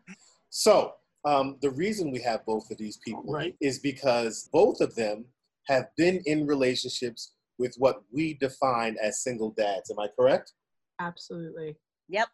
So 0.50 0.94
um, 1.26 1.58
the 1.62 1.72
reason 1.72 2.12
we 2.12 2.22
have 2.22 2.46
both 2.46 2.72
of 2.72 2.78
these 2.78 2.98
people 3.04 3.26
Right. 3.28 3.58
is 3.60 3.80
because 3.80 4.48
both 4.54 4.80
of 4.80 4.96
them 4.96 5.26
have 5.68 5.88
been 5.98 6.22
in 6.26 6.48
relationships 6.48 7.34
with 7.60 7.76
what 7.78 8.04
we 8.10 8.36
define 8.36 8.96
as 9.02 9.22
single 9.22 9.50
dads. 9.52 9.92
Am 9.92 10.00
I 10.00 10.08
correct? 10.18 10.54
Absolutely. 11.02 11.76
Yep. 12.08 12.30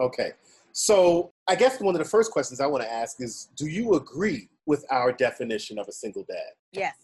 Okay. 0.00 0.32
So 0.72 1.32
I 1.48 1.56
guess 1.56 1.80
one 1.80 1.94
of 1.94 1.98
the 1.98 2.08
first 2.08 2.30
questions 2.30 2.60
I 2.60 2.66
want 2.66 2.84
to 2.84 2.92
ask 2.92 3.20
is 3.20 3.48
Do 3.56 3.66
you 3.66 3.94
agree 3.94 4.48
with 4.66 4.84
our 4.90 5.12
definition 5.12 5.78
of 5.78 5.88
a 5.88 5.92
single 5.92 6.24
dad? 6.28 6.52
Yes. 6.72 6.94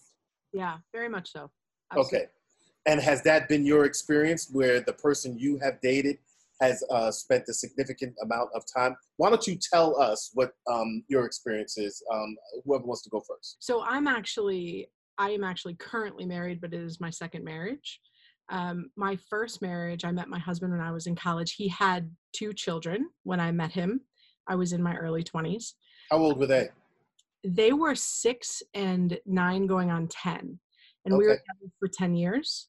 Yeah, 0.53 0.77
very 0.93 1.09
much 1.09 1.33
so. 1.33 1.51
Okay. 1.97 2.27
And 2.87 3.01
has 3.01 3.23
that 3.23 3.49
been 3.49 3.65
your 3.65 3.87
experience 3.87 4.51
where 4.53 4.81
the 4.81 4.93
person 4.93 5.39
you 5.39 5.59
have 5.59 5.81
dated 5.81 6.19
has 6.61 6.85
uh, 6.91 7.11
spent 7.11 7.45
a 7.49 7.55
significant 7.55 8.15
amount 8.23 8.51
of 8.55 8.63
time? 8.73 8.95
Why 9.17 9.31
don't 9.31 9.47
you 9.47 9.57
tell 9.57 10.01
us 10.01 10.31
what 10.35 10.53
um, 10.71 11.03
your 11.09 11.25
experience 11.25 11.79
is? 11.79 12.03
Um, 12.13 12.37
whoever 12.65 12.85
wants 12.85 13.03
to 13.03 13.11
go 13.11 13.21
first. 13.21 13.57
So 13.59 13.83
I'm 13.83 14.07
actually, 14.07 14.89
I 15.19 15.31
am 15.31 15.43
actually 15.43 15.75
currently 15.75 16.27
married, 16.27 16.61
but 16.61 16.73
it 16.75 16.81
is 16.81 17.01
my 17.01 17.11
second 17.11 17.45
marriage. 17.45 18.01
Um, 18.51 18.91
my 18.97 19.17
first 19.29 19.63
marriage, 19.63 20.05
I 20.05 20.13
met 20.13 20.29
my 20.29 20.39
husband 20.39 20.73
when 20.73 20.81
I 20.81 20.93
was 20.93 21.07
in 21.07 21.17
college. 21.17 21.55
He 21.55 21.69
had 21.69 22.11
two 22.33 22.53
children 22.53 23.09
when 23.23 23.41
I 23.41 23.51
met 23.53 23.73
him. 23.73 24.01
I 24.47 24.55
was 24.55 24.73
in 24.73 24.83
my 24.83 24.97
early 24.97 25.25
20s. 25.25 25.73
How 26.11 26.19
old 26.19 26.39
were 26.39 26.47
they? 26.47 26.69
they 27.45 27.73
were 27.73 27.95
six 27.95 28.63
and 28.73 29.19
nine 29.27 29.67
going 29.67 29.91
on 29.91 30.09
10 30.09 30.59
and 31.05 31.19
we 31.19 31.27
were 31.27 31.37
together 31.37 31.73
for 31.79 31.89
10 31.89 32.15
years 32.15 32.69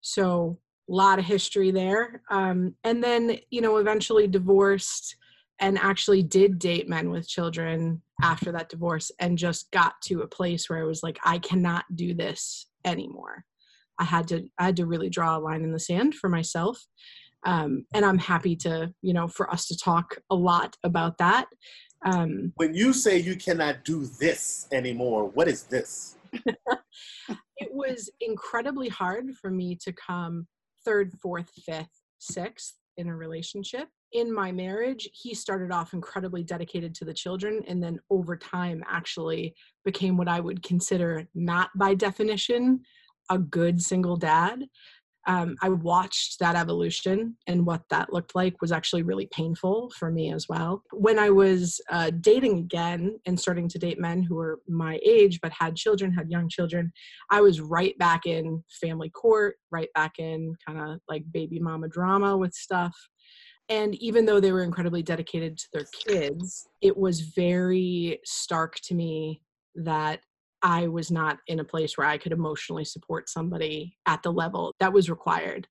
so 0.00 0.58
a 0.88 0.92
lot 0.92 1.18
of 1.18 1.24
history 1.24 1.70
there 1.70 2.22
um, 2.30 2.74
and 2.84 3.02
then 3.02 3.38
you 3.50 3.60
know 3.60 3.78
eventually 3.78 4.28
divorced 4.28 5.16
and 5.58 5.78
actually 5.78 6.22
did 6.22 6.58
date 6.58 6.88
men 6.88 7.10
with 7.10 7.28
children 7.28 8.00
after 8.22 8.52
that 8.52 8.68
divorce 8.68 9.10
and 9.18 9.36
just 9.36 9.70
got 9.72 10.00
to 10.02 10.22
a 10.22 10.28
place 10.28 10.70
where 10.70 10.78
i 10.78 10.84
was 10.84 11.02
like 11.02 11.18
i 11.24 11.38
cannot 11.38 11.84
do 11.96 12.14
this 12.14 12.66
anymore 12.84 13.44
i 13.98 14.04
had 14.04 14.28
to 14.28 14.48
i 14.58 14.64
had 14.64 14.76
to 14.76 14.86
really 14.86 15.08
draw 15.08 15.36
a 15.36 15.40
line 15.40 15.62
in 15.62 15.72
the 15.72 15.80
sand 15.80 16.14
for 16.14 16.28
myself 16.28 16.86
um, 17.44 17.84
and 17.94 18.04
i'm 18.04 18.18
happy 18.18 18.54
to 18.56 18.92
you 19.02 19.12
know 19.12 19.28
for 19.28 19.50
us 19.50 19.66
to 19.66 19.76
talk 19.76 20.18
a 20.30 20.34
lot 20.34 20.76
about 20.84 21.18
that 21.18 21.46
um, 22.04 22.52
When 22.56 22.74
you 22.74 22.92
say 22.92 23.18
you 23.18 23.36
cannot 23.36 23.84
do 23.84 24.06
this 24.06 24.66
anymore, 24.72 25.26
what 25.28 25.48
is 25.48 25.64
this? 25.64 26.16
it 26.32 27.70
was 27.70 28.10
incredibly 28.20 28.88
hard 28.88 29.34
for 29.40 29.50
me 29.50 29.76
to 29.76 29.92
come 29.92 30.46
third, 30.84 31.12
fourth, 31.22 31.50
fifth, 31.64 32.02
sixth 32.18 32.74
in 32.96 33.08
a 33.08 33.16
relationship. 33.16 33.88
In 34.12 34.32
my 34.32 34.52
marriage, 34.52 35.08
he 35.14 35.34
started 35.34 35.72
off 35.72 35.94
incredibly 35.94 36.42
dedicated 36.42 36.94
to 36.96 37.04
the 37.04 37.14
children 37.14 37.62
and 37.66 37.82
then 37.82 37.98
over 38.10 38.36
time 38.36 38.82
actually 38.88 39.54
became 39.84 40.16
what 40.16 40.28
I 40.28 40.40
would 40.40 40.62
consider 40.62 41.26
not 41.34 41.70
by 41.76 41.94
definition 41.94 42.80
a 43.32 43.38
good 43.38 43.82
single 43.82 44.16
dad. 44.16 44.64
Um, 45.26 45.54
I 45.62 45.68
watched 45.68 46.40
that 46.40 46.56
evolution 46.56 47.36
and 47.46 47.64
what 47.64 47.82
that 47.90 48.12
looked 48.12 48.34
like 48.34 48.60
was 48.60 48.72
actually 48.72 49.04
really 49.04 49.28
painful 49.32 49.92
for 49.96 50.10
me 50.10 50.32
as 50.32 50.48
well. 50.48 50.82
When 50.92 51.16
I 51.16 51.30
was 51.30 51.80
uh, 51.90 52.10
dating 52.20 52.58
again 52.58 53.20
and 53.24 53.38
starting 53.38 53.68
to 53.68 53.78
date 53.78 54.00
men 54.00 54.24
who 54.24 54.34
were 54.34 54.58
my 54.68 54.98
age 55.06 55.38
but 55.40 55.52
had 55.52 55.76
children, 55.76 56.12
had 56.12 56.28
young 56.28 56.48
children, 56.48 56.92
I 57.30 57.40
was 57.40 57.60
right 57.60 57.96
back 57.98 58.26
in 58.26 58.64
family 58.80 59.10
court, 59.10 59.56
right 59.70 59.90
back 59.94 60.18
in 60.18 60.56
kind 60.66 60.80
of 60.80 60.98
like 61.08 61.22
baby 61.32 61.60
mama 61.60 61.86
drama 61.86 62.36
with 62.36 62.52
stuff. 62.52 62.96
And 63.68 63.94
even 64.02 64.26
though 64.26 64.40
they 64.40 64.50
were 64.50 64.64
incredibly 64.64 65.04
dedicated 65.04 65.56
to 65.56 65.68
their 65.72 65.86
kids, 66.04 66.66
it 66.80 66.96
was 66.96 67.20
very 67.20 68.18
stark 68.24 68.80
to 68.86 68.94
me 68.94 69.40
that 69.76 70.20
I 70.62 70.86
was 70.86 71.10
not 71.10 71.38
in 71.46 71.60
a 71.60 71.64
place 71.64 71.96
where 71.96 72.06
I 72.06 72.18
could 72.18 72.32
emotionally 72.32 72.84
support 72.84 73.28
somebody 73.28 73.96
at 74.06 74.22
the 74.22 74.32
level 74.32 74.72
that 74.80 74.92
was 74.92 75.10
required. 75.10 75.66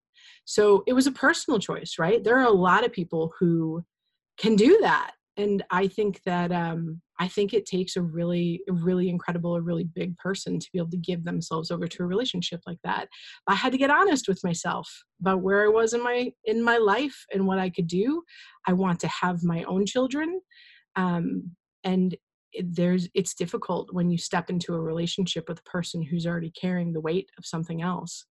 So 0.46 0.84
it 0.88 0.94
was 0.94 1.08
a 1.08 1.12
personal 1.12 1.60
choice, 1.60 1.96
right? 1.98 2.24
There 2.24 2.38
are 2.38 2.48
a 2.48 2.52
lot 2.52 2.86
of 2.86 2.92
people 2.92 3.34
who 3.40 3.84
can 4.38 4.56
do 4.56 4.80
that. 4.82 5.14
And 5.38 5.64
I 5.72 5.88
think 5.88 6.22
that 6.26 6.52
um, 6.52 7.02
I 7.20 7.28
think 7.28 7.54
it 7.54 7.66
takes 7.66 7.96
a 7.96 8.02
really, 8.02 8.62
really 8.68 9.10
incredible, 9.10 9.56
a 9.56 9.62
really 9.62 9.86
big 9.86 10.18
person 10.18 10.60
to 10.60 10.68
be 10.74 10.80
able 10.80 10.90
to 10.90 10.98
give 10.98 11.24
themselves 11.24 11.72
over 11.72 11.88
to 11.88 12.04
a 12.04 12.06
relationship 12.06 12.62
like 12.68 12.80
that. 12.84 13.08
I 13.48 13.56
had 13.56 13.72
to 13.72 13.78
get 13.78 13.90
honest 13.90 14.28
with 14.28 14.44
myself 14.44 14.92
about 15.22 15.42
where 15.42 15.64
I 15.64 15.70
was 15.70 15.94
in 15.94 16.04
my 16.04 16.32
in 16.46 16.62
my 16.62 16.78
life 16.78 17.26
and 17.34 17.48
what 17.48 17.60
I 17.60 17.70
could 17.70 17.88
do. 17.88 18.24
I 18.68 18.74
want 18.74 19.00
to 19.02 19.08
have 19.08 19.44
my 19.44 19.64
own 19.64 19.86
children, 19.86 20.42
um, 20.96 21.52
and 21.84 22.16
there's 22.64 23.08
it's 23.14 23.34
difficult 23.34 23.94
when 23.94 24.10
you 24.10 24.18
step 24.18 24.50
into 24.50 24.74
a 24.74 24.82
relationship 24.82 25.48
with 25.48 25.60
a 25.60 25.70
person 25.70 26.02
who's 26.02 26.28
already 26.28 26.52
carrying 26.52 26.94
the 26.94 27.02
weight 27.02 27.30
of 27.38 27.46
something 27.46 27.82
else 27.82 28.26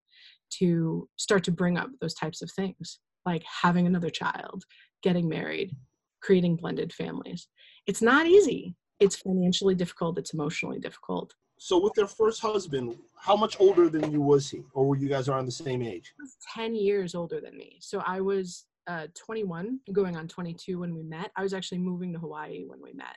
to 0.59 1.09
start 1.17 1.45
to 1.45 1.53
bring 1.53 1.79
up 1.79 1.91
those 2.01 2.15
types 2.15 2.43
of 2.43 2.51
things 2.51 2.99
like 3.25 3.43
having 3.45 3.87
another 3.87 4.11
child 4.11 4.65
getting 5.03 5.29
married 5.29 5.75
creating 6.21 6.57
blended 6.57 6.93
families. 6.93 7.49
It's 7.87 8.03
not 8.03 8.27
easy. 8.27 8.75
It's 9.01 9.17
financially 9.17 9.75
difficult. 9.75 10.19
It's 10.19 10.35
emotionally 10.35 10.79
difficult. 10.79 11.35
So 11.59 11.79
with 11.83 11.95
their 11.95 12.07
first 12.07 12.41
husband, 12.41 12.97
how 13.19 13.37
much 13.37 13.57
older 13.61 13.89
than 13.89 14.11
you 14.13 14.21
was 14.21 14.49
he, 14.49 14.63
or 14.73 14.87
were 14.87 14.97
you 14.97 15.09
guys 15.09 15.29
around 15.29 15.47
the 15.47 15.53
same 15.53 15.83
age? 15.83 16.13
He 16.17 16.23
was 16.23 16.37
10 16.55 16.75
years 16.75 17.15
older 17.15 17.41
than 17.41 17.57
me. 17.57 17.77
So 17.81 18.03
i 18.07 18.21
was 18.21 18.67
uh, 18.87 19.07
21 19.15 19.79
going 19.93 20.17
on 20.17 20.27
22 20.27 20.81
when 20.81 20.95
we 20.95 21.03
met. 21.03 21.31
I 21.37 21.43
was 21.43 21.53
actually 21.53 21.79
moving 21.79 22.13
to 22.15 22.19
hawaii 22.19 22.65
when 22.67 22.81
we 22.81 22.93
met 22.93 23.17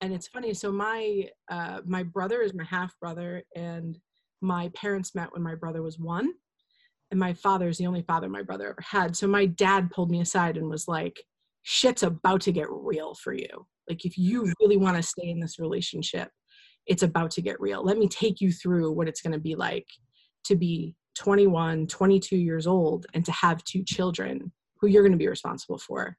and 0.00 0.12
it's 0.12 0.28
funny 0.28 0.52
so 0.52 0.70
my 0.70 1.24
uh, 1.50 1.80
my 1.86 2.02
brother 2.02 2.42
is 2.42 2.54
my 2.54 2.64
half 2.64 2.92
brother 3.00 3.42
and 3.54 3.98
my 4.42 4.70
parents 4.74 5.14
met 5.14 5.32
when 5.32 5.42
my 5.42 5.54
brother 5.54 5.82
was 5.82 5.98
one 5.98 6.30
and 7.10 7.20
my 7.20 7.32
father 7.32 7.68
is 7.68 7.78
the 7.78 7.86
only 7.86 8.02
father 8.02 8.28
my 8.28 8.42
brother 8.42 8.70
ever 8.70 8.82
had. 8.82 9.16
So 9.16 9.26
my 9.26 9.46
dad 9.46 9.90
pulled 9.90 10.10
me 10.10 10.20
aside 10.20 10.56
and 10.56 10.68
was 10.68 10.88
like 10.88 11.16
shit's 11.62 12.02
about 12.02 12.40
to 12.42 12.52
get 12.52 12.66
real 12.70 13.14
for 13.14 13.32
you. 13.32 13.66
Like 13.88 14.04
if 14.04 14.18
you 14.18 14.52
really 14.60 14.76
want 14.76 14.96
to 14.96 15.02
stay 15.02 15.28
in 15.28 15.40
this 15.40 15.58
relationship 15.58 16.30
it's 16.86 17.02
about 17.02 17.32
to 17.32 17.42
get 17.42 17.60
real. 17.60 17.84
Let 17.84 17.98
me 17.98 18.08
take 18.08 18.40
you 18.40 18.52
through 18.52 18.92
what 18.92 19.08
it's 19.08 19.20
going 19.20 19.32
to 19.32 19.40
be 19.40 19.54
like 19.54 19.86
to 20.44 20.54
be 20.54 20.94
21 21.18 21.86
22 21.86 22.36
years 22.36 22.66
old 22.66 23.06
and 23.14 23.24
to 23.24 23.32
have 23.32 23.64
two 23.64 23.82
children 23.82 24.52
who 24.80 24.86
you're 24.86 25.02
going 25.02 25.12
to 25.12 25.18
be 25.18 25.28
responsible 25.28 25.78
for. 25.78 26.16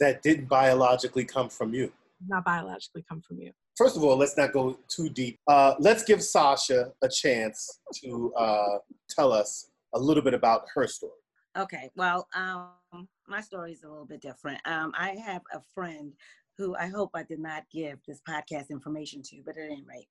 That 0.00 0.22
didn't 0.22 0.48
biologically 0.48 1.24
come 1.24 1.48
from 1.48 1.72
you. 1.72 1.92
Not 2.28 2.44
biologically 2.44 3.04
come 3.08 3.20
from 3.20 3.38
you 3.38 3.52
First 3.80 3.96
of 3.96 4.04
all, 4.04 4.18
let's 4.18 4.36
not 4.36 4.52
go 4.52 4.78
too 4.88 5.08
deep. 5.08 5.40
Uh, 5.48 5.72
let's 5.78 6.04
give 6.04 6.22
Sasha 6.22 6.92
a 7.02 7.08
chance 7.08 7.80
to 7.94 8.30
uh, 8.36 8.76
tell 9.08 9.32
us 9.32 9.70
a 9.94 9.98
little 9.98 10.22
bit 10.22 10.34
about 10.34 10.64
her 10.74 10.86
story. 10.86 11.12
Okay, 11.56 11.88
well, 11.96 12.28
um, 12.34 13.08
my 13.26 13.40
story 13.40 13.72
is 13.72 13.82
a 13.82 13.88
little 13.88 14.04
bit 14.04 14.20
different. 14.20 14.60
Um, 14.66 14.92
I 14.98 15.16
have 15.24 15.40
a 15.54 15.62
friend 15.74 16.12
who 16.58 16.76
I 16.76 16.88
hope 16.88 17.12
I 17.14 17.22
did 17.22 17.38
not 17.38 17.62
give 17.72 18.00
this 18.06 18.20
podcast 18.28 18.68
information 18.68 19.22
to, 19.22 19.40
but 19.46 19.56
at 19.56 19.64
any 19.64 19.82
rate, 19.88 20.08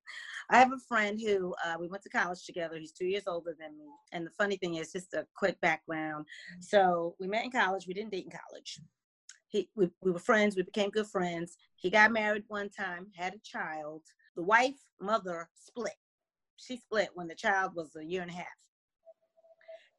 I 0.50 0.58
have 0.58 0.72
a 0.72 0.86
friend 0.88 1.20
who 1.24 1.54
uh, 1.64 1.76
we 1.78 1.86
went 1.86 2.02
to 2.02 2.08
college 2.08 2.44
together. 2.44 2.76
He's 2.76 2.90
two 2.90 3.06
years 3.06 3.28
older 3.28 3.56
than 3.56 3.78
me. 3.78 3.86
And 4.10 4.26
the 4.26 4.32
funny 4.36 4.56
thing 4.56 4.74
is, 4.74 4.90
just 4.90 5.14
a 5.14 5.28
quick 5.36 5.60
background. 5.60 6.26
So 6.58 7.14
we 7.20 7.28
met 7.28 7.44
in 7.44 7.52
college. 7.52 7.86
We 7.86 7.94
didn't 7.94 8.10
date 8.10 8.24
in 8.24 8.32
college. 8.32 8.80
He, 9.50 9.68
we, 9.74 9.90
we 10.00 10.12
were 10.12 10.20
friends. 10.20 10.56
We 10.56 10.62
became 10.62 10.90
good 10.90 11.08
friends. 11.08 11.56
He 11.74 11.90
got 11.90 12.12
married 12.12 12.44
one 12.48 12.70
time, 12.70 13.08
had 13.16 13.34
a 13.34 13.38
child. 13.38 14.02
The 14.36 14.42
wife, 14.42 14.76
mother 15.00 15.48
split. 15.54 15.96
She 16.56 16.76
split 16.76 17.10
when 17.14 17.26
the 17.26 17.34
child 17.34 17.74
was 17.74 17.96
a 17.96 18.04
year 18.04 18.22
and 18.22 18.30
a 18.30 18.34
half. 18.34 18.46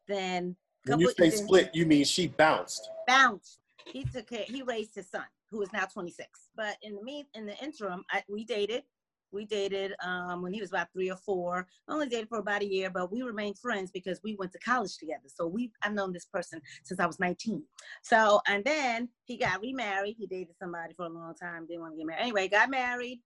Then 0.07 0.55
When 0.85 0.99
you 0.99 1.11
say 1.11 1.29
split, 1.31 1.69
you 1.73 1.85
mean 1.85 2.05
she 2.05 2.27
bounced. 2.27 2.89
bounced. 3.05 3.59
He 3.85 4.05
took 4.05 4.29
care. 4.29 4.45
He 4.47 4.61
raised 4.61 4.95
his 4.95 5.09
son, 5.09 5.25
who 5.49 5.61
is 5.61 5.73
now 5.73 5.85
26. 5.85 6.27
But 6.55 6.77
in 6.81 6.95
the 6.95 7.03
mean, 7.03 7.25
in 7.33 7.45
the 7.45 7.57
interim, 7.61 8.05
I, 8.09 8.23
we 8.29 8.45
dated. 8.45 8.83
We 9.31 9.45
dated 9.45 9.93
um, 10.03 10.41
when 10.41 10.53
he 10.53 10.61
was 10.61 10.69
about 10.69 10.87
three 10.93 11.09
or 11.09 11.17
four. 11.17 11.67
Only 11.87 12.07
dated 12.07 12.29
for 12.29 12.39
about 12.39 12.61
a 12.61 12.65
year, 12.65 12.89
but 12.89 13.11
we 13.11 13.21
remained 13.21 13.57
friends 13.57 13.91
because 13.91 14.19
we 14.23 14.35
went 14.35 14.51
to 14.53 14.59
college 14.59 14.97
together. 14.97 15.27
So 15.27 15.47
we, 15.47 15.71
I've 15.83 15.93
known 15.93 16.13
this 16.13 16.25
person 16.25 16.61
since 16.83 16.99
I 16.99 17.05
was 17.05 17.19
19. 17.19 17.63
So 18.03 18.41
and 18.47 18.63
then 18.63 19.09
he 19.25 19.37
got 19.37 19.61
remarried. 19.61 20.15
He 20.17 20.27
dated 20.27 20.55
somebody 20.57 20.93
for 20.93 21.05
a 21.05 21.09
long 21.09 21.33
time. 21.35 21.65
Didn't 21.67 21.81
want 21.81 21.93
to 21.93 21.97
get 21.97 22.07
married. 22.07 22.21
Anyway, 22.21 22.47
got 22.47 22.69
married, 22.69 23.21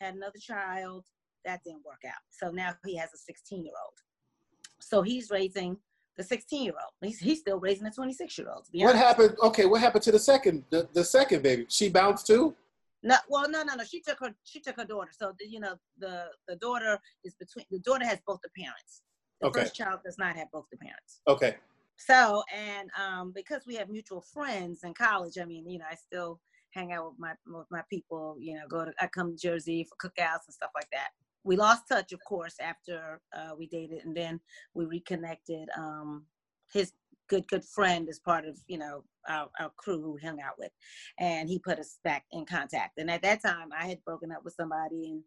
had 0.00 0.14
another 0.14 0.38
child. 0.40 1.04
That 1.44 1.60
didn't 1.64 1.84
work 1.84 2.02
out. 2.06 2.22
So 2.30 2.50
now 2.50 2.74
he 2.84 2.96
has 2.96 3.12
a 3.14 3.18
16 3.18 3.64
year 3.64 3.74
old. 3.84 3.98
So 4.80 5.02
he's 5.02 5.30
raising 5.30 5.76
the 6.16 6.22
16 6.22 6.64
year 6.64 6.72
old. 6.72 6.92
He's, 7.02 7.18
he's 7.18 7.40
still 7.40 7.58
raising 7.58 7.84
the 7.84 7.90
26 7.90 8.38
year 8.38 8.48
old. 8.48 8.66
What 8.72 8.96
happened? 8.96 9.36
Okay, 9.42 9.66
what 9.66 9.80
happened 9.80 10.02
to 10.04 10.12
the 10.12 10.18
second, 10.18 10.64
the, 10.70 10.88
the 10.92 11.04
second 11.04 11.42
baby? 11.42 11.66
She 11.68 11.88
bounced 11.88 12.26
too. 12.26 12.54
No, 13.04 13.16
well, 13.28 13.48
no, 13.50 13.62
no, 13.62 13.74
no. 13.74 13.84
She 13.84 14.00
took 14.00 14.18
her. 14.20 14.34
She 14.44 14.60
took 14.60 14.76
her 14.76 14.84
daughter. 14.86 15.10
So 15.12 15.34
the, 15.38 15.46
you 15.46 15.60
know, 15.60 15.76
the 15.98 16.26
the 16.48 16.56
daughter 16.56 16.98
is 17.22 17.34
between. 17.34 17.66
The 17.70 17.80
daughter 17.80 18.06
has 18.06 18.18
both 18.26 18.40
the 18.42 18.50
parents. 18.58 19.02
The 19.42 19.48
Okay. 19.48 19.60
first 19.60 19.76
child 19.76 20.00
does 20.04 20.18
not 20.18 20.36
have 20.36 20.50
both 20.50 20.66
the 20.72 20.78
parents. 20.78 21.20
Okay, 21.28 21.56
So 21.96 22.42
and 22.54 22.90
um, 22.98 23.32
because 23.34 23.66
we 23.66 23.74
have 23.76 23.90
mutual 23.90 24.22
friends 24.22 24.84
in 24.84 24.94
college, 24.94 25.38
I 25.40 25.44
mean, 25.44 25.68
you 25.68 25.78
know, 25.78 25.84
I 25.90 25.96
still 25.96 26.40
hang 26.70 26.92
out 26.92 27.10
with 27.10 27.18
my 27.18 27.34
with 27.46 27.66
my 27.70 27.82
people. 27.90 28.36
You 28.40 28.54
know, 28.54 28.66
go 28.68 28.86
to 28.86 28.92
I 29.00 29.06
come 29.08 29.32
to 29.36 29.36
Jersey 29.36 29.84
for 29.84 30.08
cookouts 30.08 30.46
and 30.46 30.54
stuff 30.54 30.70
like 30.74 30.88
that. 30.92 31.10
We 31.44 31.56
lost 31.56 31.88
touch, 31.88 32.12
of 32.14 32.24
course, 32.24 32.56
after 32.58 33.20
uh, 33.36 33.50
we 33.58 33.66
dated, 33.66 34.04
and 34.06 34.16
then 34.16 34.40
we 34.72 34.86
reconnected. 34.86 35.68
Um, 35.76 36.24
his 36.72 36.92
good 37.28 37.46
good 37.48 37.64
friend 37.64 38.08
is 38.08 38.18
part 38.20 38.46
of 38.46 38.58
you 38.66 38.78
know 38.78 39.04
our, 39.28 39.48
our 39.58 39.70
crew 39.76 40.00
who 40.00 40.12
we 40.14 40.22
hung 40.22 40.40
out 40.40 40.58
with, 40.58 40.72
and 41.18 41.48
he 41.48 41.58
put 41.58 41.78
us 41.78 41.98
back 42.04 42.24
in 42.32 42.44
contact. 42.44 42.98
And 42.98 43.10
at 43.10 43.22
that 43.22 43.42
time, 43.42 43.68
I 43.78 43.86
had 43.86 44.04
broken 44.04 44.32
up 44.32 44.44
with 44.44 44.54
somebody, 44.54 45.10
and 45.10 45.22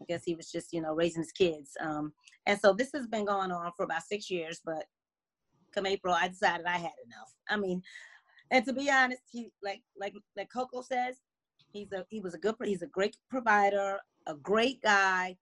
I 0.00 0.04
guess 0.06 0.22
he 0.24 0.34
was 0.34 0.50
just 0.50 0.72
you 0.72 0.80
know 0.80 0.94
raising 0.94 1.22
his 1.22 1.32
kids. 1.32 1.70
Um, 1.80 2.12
and 2.46 2.58
so 2.58 2.72
this 2.72 2.90
has 2.94 3.06
been 3.06 3.24
going 3.24 3.50
on 3.50 3.72
for 3.76 3.84
about 3.84 4.02
six 4.02 4.30
years, 4.30 4.60
but 4.64 4.84
come 5.74 5.86
April, 5.86 6.14
I 6.14 6.28
decided 6.28 6.66
I 6.66 6.78
had 6.78 6.92
enough. 7.04 7.34
I 7.48 7.56
mean, 7.56 7.82
and 8.50 8.64
to 8.64 8.72
be 8.72 8.90
honest, 8.90 9.22
he 9.30 9.50
like 9.62 9.82
like 9.98 10.14
like 10.36 10.50
Coco 10.52 10.82
says, 10.82 11.16
he's 11.72 11.92
a 11.92 12.04
he 12.08 12.20
was 12.20 12.34
a 12.34 12.38
good 12.38 12.54
he's 12.64 12.82
a 12.82 12.86
great 12.86 13.16
provider, 13.30 13.98
a 14.26 14.34
great 14.34 14.82
guy, 14.82 15.36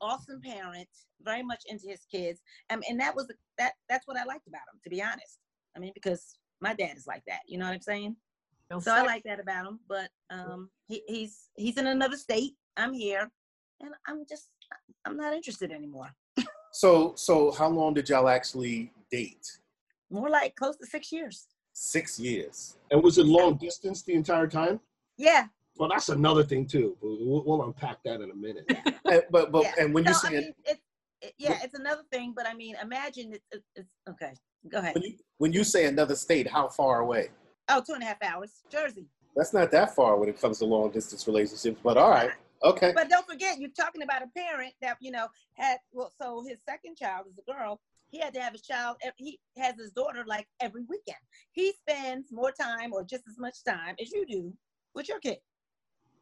awesome 0.00 0.40
parent, 0.40 0.88
very 1.22 1.42
much 1.42 1.62
into 1.66 1.88
his 1.88 2.00
kids. 2.10 2.40
Um, 2.70 2.82
and 2.88 2.98
that 3.00 3.14
was 3.14 3.30
that 3.58 3.72
that's 3.88 4.06
what 4.06 4.16
I 4.16 4.24
liked 4.24 4.48
about 4.48 4.62
him, 4.72 4.80
to 4.84 4.90
be 4.90 5.02
honest. 5.02 5.38
I 5.76 5.80
mean, 5.80 5.92
because 5.94 6.38
my 6.60 6.74
dad 6.74 6.96
is 6.96 7.06
like 7.06 7.22
that, 7.26 7.40
you 7.46 7.58
know 7.58 7.66
what 7.66 7.74
I'm 7.74 7.80
saying? 7.80 8.16
So 8.80 8.94
I 8.94 9.02
like 9.02 9.24
that 9.24 9.40
about 9.40 9.66
him. 9.66 9.80
But 9.88 10.10
um, 10.30 10.70
he, 10.86 11.02
he's 11.08 11.48
he's 11.56 11.76
in 11.76 11.88
another 11.88 12.16
state. 12.16 12.54
I'm 12.76 12.92
here, 12.92 13.30
and 13.80 13.90
I'm 14.06 14.24
just 14.28 14.50
I'm 15.04 15.16
not 15.16 15.34
interested 15.34 15.72
anymore. 15.72 16.14
So, 16.72 17.14
so 17.16 17.50
how 17.50 17.68
long 17.68 17.94
did 17.94 18.08
y'all 18.08 18.28
actually 18.28 18.92
date? 19.10 19.58
More 20.10 20.30
like 20.30 20.54
close 20.54 20.76
to 20.76 20.86
six 20.86 21.10
years. 21.10 21.48
Six 21.72 22.18
years. 22.20 22.76
And 22.90 23.02
was 23.02 23.18
it 23.18 23.26
long 23.26 23.56
distance 23.56 24.02
the 24.02 24.14
entire 24.14 24.46
time? 24.46 24.80
Yeah. 25.16 25.46
Well, 25.76 25.88
that's 25.88 26.08
another 26.08 26.42
thing 26.44 26.66
too. 26.66 26.96
We'll, 27.00 27.42
we'll 27.44 27.64
unpack 27.64 28.02
that 28.04 28.20
in 28.20 28.30
a 28.30 28.34
minute. 28.34 28.64
And, 28.68 28.94
uh, 29.06 29.20
but, 29.30 29.50
but, 29.50 29.62
yeah. 29.64 29.74
and 29.78 29.94
when 29.94 30.04
you 30.04 30.12
So, 30.14 30.28
say 30.28 30.36
I 30.36 30.40
mean, 30.40 30.54
it, 30.64 30.78
it, 31.22 31.34
yeah, 31.38 31.58
it's 31.62 31.74
another 31.78 32.02
thing, 32.12 32.32
but 32.36 32.46
I 32.46 32.54
mean, 32.54 32.76
imagine 32.82 33.32
it's, 33.32 33.46
it's, 33.50 33.66
it's 33.76 33.90
okay. 34.08 34.32
Go 34.68 34.78
ahead. 34.78 34.94
when 34.94 35.02
you 35.04 35.14
when 35.38 35.52
you 35.52 35.64
say 35.64 35.86
another 35.86 36.14
state, 36.14 36.46
how 36.46 36.68
far 36.68 37.00
away? 37.00 37.28
Oh, 37.68 37.82
two 37.86 37.94
and 37.94 38.02
a 38.02 38.06
half 38.06 38.22
hours, 38.22 38.62
Jersey. 38.70 39.06
That's 39.34 39.54
not 39.54 39.70
that 39.70 39.94
far 39.94 40.16
when 40.16 40.28
it 40.28 40.40
comes 40.40 40.58
to 40.58 40.66
long 40.66 40.90
distance 40.90 41.26
relationships. 41.26 41.80
But 41.82 41.96
all 41.96 42.10
right, 42.10 42.30
okay. 42.62 42.92
But 42.94 43.08
don't 43.08 43.26
forget, 43.26 43.58
you're 43.58 43.70
talking 43.70 44.02
about 44.02 44.22
a 44.22 44.26
parent 44.36 44.74
that 44.82 44.98
you 45.00 45.12
know 45.12 45.28
had 45.54 45.78
well. 45.92 46.12
So 46.20 46.44
his 46.46 46.58
second 46.68 46.96
child 46.96 47.26
is 47.30 47.38
a 47.38 47.52
girl. 47.52 47.80
He 48.08 48.18
had 48.18 48.34
to 48.34 48.40
have 48.40 48.52
his 48.52 48.62
child. 48.62 48.96
Eh, 49.02 49.10
he 49.16 49.38
has 49.56 49.76
his 49.78 49.92
daughter 49.92 50.24
like 50.26 50.46
every 50.60 50.82
weekend. 50.88 51.20
He 51.52 51.72
spends 51.72 52.32
more 52.32 52.50
time 52.52 52.92
or 52.92 53.04
just 53.04 53.24
as 53.28 53.38
much 53.38 53.62
time 53.64 53.94
as 54.00 54.10
you 54.12 54.26
do 54.26 54.52
with 54.94 55.08
your 55.08 55.20
kid. 55.20 55.38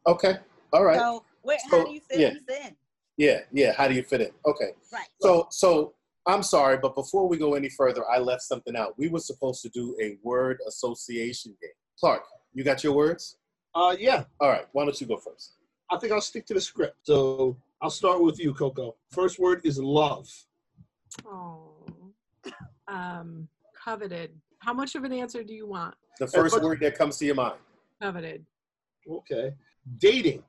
Okay. 0.07 0.35
All 0.73 0.83
right. 0.83 0.97
So 0.97 1.23
where, 1.41 1.57
So, 1.69 1.79
how 1.79 1.85
do 1.85 1.93
you 1.93 2.01
fit 2.01 2.19
yeah. 2.19 2.65
in? 2.67 2.75
Yeah. 3.17 3.39
Yeah. 3.51 3.73
How 3.73 3.87
do 3.87 3.93
you 3.93 4.03
fit 4.03 4.21
in? 4.21 4.31
Okay. 4.45 4.71
Right. 4.91 5.07
So, 5.21 5.47
so 5.51 5.93
I'm 6.27 6.43
sorry, 6.43 6.77
but 6.77 6.95
before 6.95 7.27
we 7.27 7.37
go 7.37 7.55
any 7.55 7.69
further, 7.69 8.03
I 8.09 8.19
left 8.19 8.43
something 8.43 8.75
out. 8.75 8.97
We 8.97 9.09
were 9.09 9.19
supposed 9.19 9.61
to 9.63 9.69
do 9.69 9.95
a 10.01 10.17
word 10.23 10.59
association 10.67 11.55
game. 11.61 11.71
Clark, 11.99 12.23
you 12.53 12.63
got 12.63 12.83
your 12.83 12.93
words? 12.93 13.37
Uh, 13.75 13.95
yeah, 13.99 14.23
All 14.39 14.49
right. 14.49 14.65
Why 14.71 14.83
don't 14.85 14.99
you 14.99 15.07
go 15.07 15.17
first? 15.17 15.53
I 15.91 15.97
think 15.97 16.11
I'll 16.11 16.21
stick 16.21 16.45
to 16.47 16.53
the 16.53 16.61
script. 16.61 16.97
So 17.03 17.57
I'll 17.81 17.89
start 17.89 18.21
with 18.21 18.39
you, 18.39 18.53
Coco. 18.53 18.95
First 19.11 19.39
word 19.39 19.61
is 19.63 19.79
love. 19.79 20.27
Oh. 21.25 21.73
Um, 22.87 23.47
coveted. 23.75 24.31
How 24.57 24.73
much 24.73 24.95
of 24.95 25.03
an 25.03 25.13
answer 25.13 25.43
do 25.43 25.53
you 25.53 25.67
want? 25.67 25.93
The 26.19 26.25
first 26.25 26.59
word 26.59 26.79
that 26.79 26.97
comes 26.97 27.17
to 27.19 27.25
your 27.27 27.35
mind. 27.35 27.59
Coveted. 28.01 28.43
Okay. 29.07 29.53
Dating. 29.97 30.43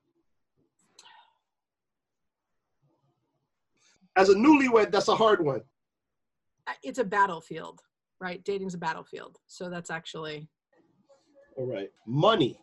As 4.17 4.29
a 4.29 4.35
newlywed, 4.35 4.91
that's 4.91 5.09
a 5.09 5.17
hard 5.17 5.45
one. 5.45 5.63
It's 6.83 6.99
a 6.99 7.05
battlefield, 7.05 7.81
right? 8.21 8.45
Dating's 8.45 8.75
a 8.75 8.79
battlefield. 8.79 9.39
So 9.47 9.71
that's 9.71 9.91
actually 9.91 10.49
All 11.57 11.67
right. 11.67 11.91
Money, 12.07 12.61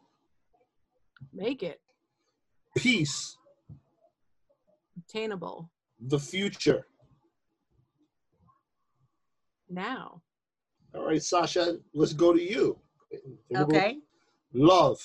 make 1.34 1.64
it 1.64 1.82
peace, 2.78 3.38
obtainable 4.98 5.72
the 6.00 6.20
future. 6.20 6.86
now. 9.70 10.22
All 10.96 11.06
right, 11.06 11.22
Sasha, 11.22 11.78
let's 11.94 12.14
go 12.14 12.34
to 12.34 12.42
you. 12.42 12.80
Okay. 13.56 13.98
Love, 14.54 15.00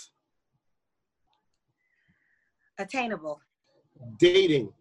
Attainable. 2.79 3.41
dating, 4.19 4.73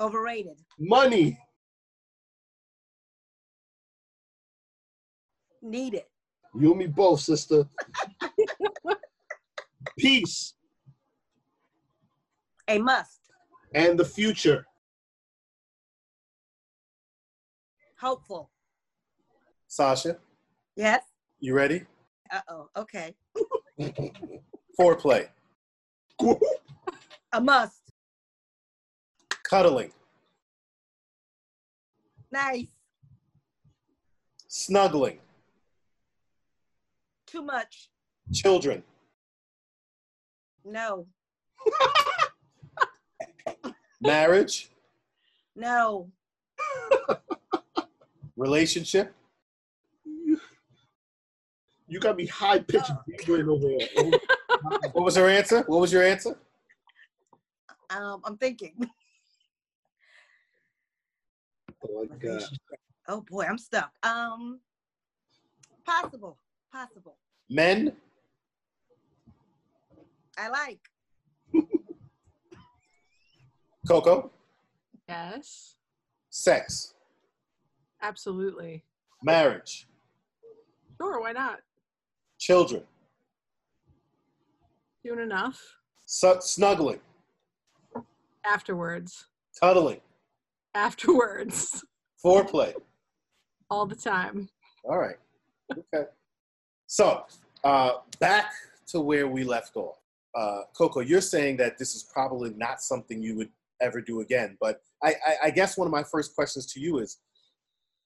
Overrated. 0.00 0.56
money, 0.78 1.38
Needed. 5.60 6.04
you 6.54 6.70
and 6.70 6.78
me 6.78 6.86
both, 6.86 7.20
sister. 7.20 7.68
peace 9.98 10.54
A 12.68 12.78
must. 12.78 13.20
and 13.74 13.98
the 13.98 14.04
future. 14.04 14.64
Hopeful. 18.00 18.50
Sasha, 19.66 20.16
Yes. 20.76 21.02
you 21.40 21.54
ready? 21.54 21.84
Uh 22.30 22.40
oh. 22.48 22.68
Okay. 22.76 23.14
Foreplay, 24.78 25.26
A 27.32 27.40
must. 27.40 27.80
cuddling, 29.42 29.90
Nice. 32.30 32.66
snuggling, 34.46 35.18
Too 37.26 37.42
much. 37.42 37.88
children, 38.32 38.84
No. 40.64 41.06
marriage, 44.00 44.68
No. 45.56 46.08
relationship, 48.36 49.12
You 51.90 51.98
got 52.00 52.16
me 52.16 52.26
high 52.26 52.58
pitched 52.60 52.90
uh. 52.90 52.96
giggling 53.18 53.48
over 53.48 53.66
there. 53.66 54.10
What 54.92 55.04
was 55.04 55.16
her 55.16 55.28
answer? 55.28 55.62
What 55.66 55.80
was 55.80 55.92
your 55.92 56.02
answer? 56.02 56.36
Um, 57.90 58.20
I'm 58.24 58.36
thinking. 58.36 58.74
Oh 61.90 62.04
my 62.10 62.16
god. 62.16 62.42
Oh 63.06 63.20
boy, 63.20 63.44
I'm 63.48 63.56
stuck. 63.56 63.92
Um, 64.02 64.58
possible. 65.86 66.36
Possible. 66.72 67.16
Men, 67.48 67.92
I 70.36 70.48
like. 70.48 70.80
Coco, 73.86 74.30
Yes. 75.08 75.76
sex, 76.30 76.94
Absolutely. 78.02 78.82
marriage, 79.22 79.86
Sure, 81.00 81.20
why 81.20 81.30
not? 81.32 81.60
children, 82.38 82.82
Soon 85.08 85.20
enough. 85.20 85.58
su- 86.04 86.36
snuggling, 86.40 87.00
Afterwards. 88.44 89.24
cuddling, 89.58 90.00
Afterwards. 90.74 91.82
foreplay. 92.24 92.74
All 93.70 93.86
the 93.86 93.94
time. 93.94 94.50
All 94.84 94.98
right. 94.98 95.16
Okay. 95.72 96.08
So, 96.88 97.24
uh, 97.64 97.92
back 98.20 98.50
to 98.88 99.00
where 99.00 99.28
we 99.28 99.44
left 99.44 99.76
off. 99.76 99.96
Uh, 100.34 100.60
Coco, 100.76 101.00
you're 101.00 101.22
saying 101.22 101.56
that 101.56 101.78
this 101.78 101.94
is 101.94 102.02
probably 102.12 102.50
not 102.50 102.82
something 102.82 103.22
you 103.22 103.34
would 103.36 103.50
ever 103.80 104.02
do 104.02 104.20
again. 104.20 104.58
But 104.60 104.82
I, 105.02 105.14
I, 105.26 105.34
I 105.44 105.50
guess 105.50 105.78
one 105.78 105.86
of 105.86 105.92
my 105.92 106.02
first 106.02 106.34
questions 106.34 106.66
to 106.74 106.80
you 106.80 106.98
is 106.98 107.16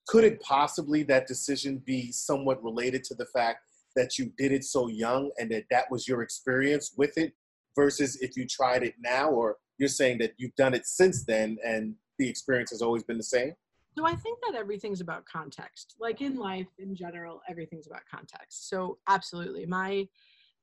could 0.07 0.23
it 0.23 0.41
possibly 0.41 1.03
that 1.05 1.27
decision 1.27 1.79
be 1.85 2.13
somewhat 2.13 2.63
related 2.63 3.03
to 3.05 3.15
the 3.15 3.27
fact 3.27 3.61
that 3.97 4.19
you 4.19 4.33
did 4.39 4.53
it 4.53 4.65
so 4.65 4.89
young 4.89 5.31
and 5.39 5.51
that 5.51 5.65
that 5.71 5.91
was 5.91 6.09
your 6.09 6.23
experience 6.23 6.93
with 6.97 7.17
it 7.19 7.33
versus 7.77 8.17
if 8.21 8.37
you 8.37 8.47
tried 8.47 8.83
it 8.83 8.95
now 9.01 9.29
or 9.31 9.57
you're 9.79 9.89
saying 9.89 10.19
that 10.19 10.33
you've 10.37 10.55
done 10.57 10.75
it 10.75 10.87
since 10.87 11.25
then 11.25 11.59
and 11.65 11.95
the 12.19 12.29
experience 12.29 12.71
has 12.71 12.83
always 12.83 13.03
been 13.03 13.17
the 13.17 13.23
same 13.23 13.53
So 13.97 14.07
I 14.07 14.15
think 14.15 14.39
that 14.47 14.55
everything's 14.55 15.01
about 15.01 15.25
context. 15.27 15.97
Like 16.01 16.21
in 16.21 16.37
life 16.37 16.69
in 16.79 16.95
general, 16.95 17.41
everything's 17.49 17.87
about 17.87 18.03
context. 18.11 18.69
So 18.71 18.99
absolutely, 19.09 19.67
my 19.67 20.07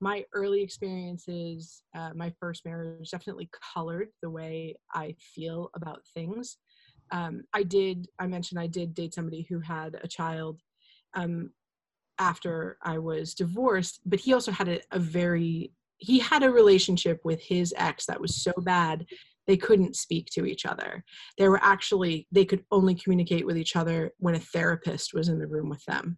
my 0.01 0.23
early 0.33 0.61
experiences, 0.61 1.83
uh, 1.93 2.11
my 2.15 2.31
first 2.39 2.63
marriage 2.63 3.11
definitely 3.11 3.49
colored 3.73 4.09
the 4.21 4.29
way 4.29 4.75
I 4.93 5.13
feel 5.19 5.69
about 5.73 6.01
things. 6.13 6.57
Um, 7.11 7.43
I 7.53 7.63
did. 7.63 8.07
I 8.17 8.27
mentioned 8.27 8.59
I 8.59 8.67
did 8.67 8.93
date 8.93 9.13
somebody 9.13 9.45
who 9.49 9.59
had 9.59 9.99
a 10.01 10.07
child 10.07 10.61
um, 11.15 11.51
after 12.19 12.77
I 12.83 12.97
was 12.97 13.33
divorced, 13.33 14.01
but 14.05 14.19
he 14.19 14.33
also 14.33 14.51
had 14.51 14.67
a, 14.67 14.79
a 14.91 14.99
very 14.99 15.71
he 15.97 16.17
had 16.19 16.43
a 16.43 16.51
relationship 16.51 17.19
with 17.25 17.41
his 17.41 17.73
ex 17.77 18.05
that 18.05 18.21
was 18.21 18.41
so 18.41 18.53
bad 18.59 19.05
they 19.47 19.57
couldn't 19.57 19.95
speak 19.95 20.27
to 20.27 20.45
each 20.45 20.65
other. 20.65 21.03
They 21.37 21.49
were 21.49 21.59
actually 21.63 22.27
they 22.31 22.45
could 22.45 22.63
only 22.71 22.95
communicate 22.95 23.45
with 23.45 23.57
each 23.57 23.75
other 23.75 24.11
when 24.19 24.35
a 24.35 24.39
therapist 24.39 25.13
was 25.13 25.27
in 25.27 25.39
the 25.39 25.47
room 25.47 25.69
with 25.69 25.83
them. 25.85 26.17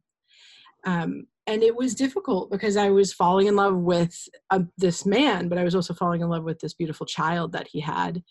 Um, 0.85 1.27
and 1.47 1.63
it 1.63 1.75
was 1.75 1.95
difficult 1.95 2.51
because 2.51 2.77
i 2.77 2.89
was 2.89 3.13
falling 3.13 3.47
in 3.47 3.55
love 3.55 3.75
with 3.75 4.15
uh, 4.51 4.61
this 4.77 5.05
man 5.05 5.49
but 5.49 5.57
i 5.57 5.63
was 5.63 5.75
also 5.75 5.93
falling 5.93 6.21
in 6.21 6.29
love 6.29 6.43
with 6.43 6.59
this 6.59 6.73
beautiful 6.73 7.05
child 7.05 7.51
that 7.51 7.67
he 7.67 7.79
had 7.79 8.21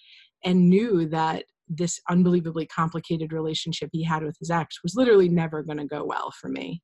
and 0.45 0.69
knew 0.69 1.07
that 1.07 1.45
this 1.69 2.01
unbelievably 2.09 2.67
complicated 2.67 3.33
relationship 3.33 3.91
he 3.93 4.03
had 4.03 4.23
with 4.23 4.37
his 4.39 4.51
ex 4.51 4.83
was 4.83 4.97
literally 4.97 5.29
never 5.29 5.63
going 5.63 5.79
to 5.79 5.85
go 5.85 6.05
well 6.05 6.33
for 6.41 6.49
me 6.49 6.83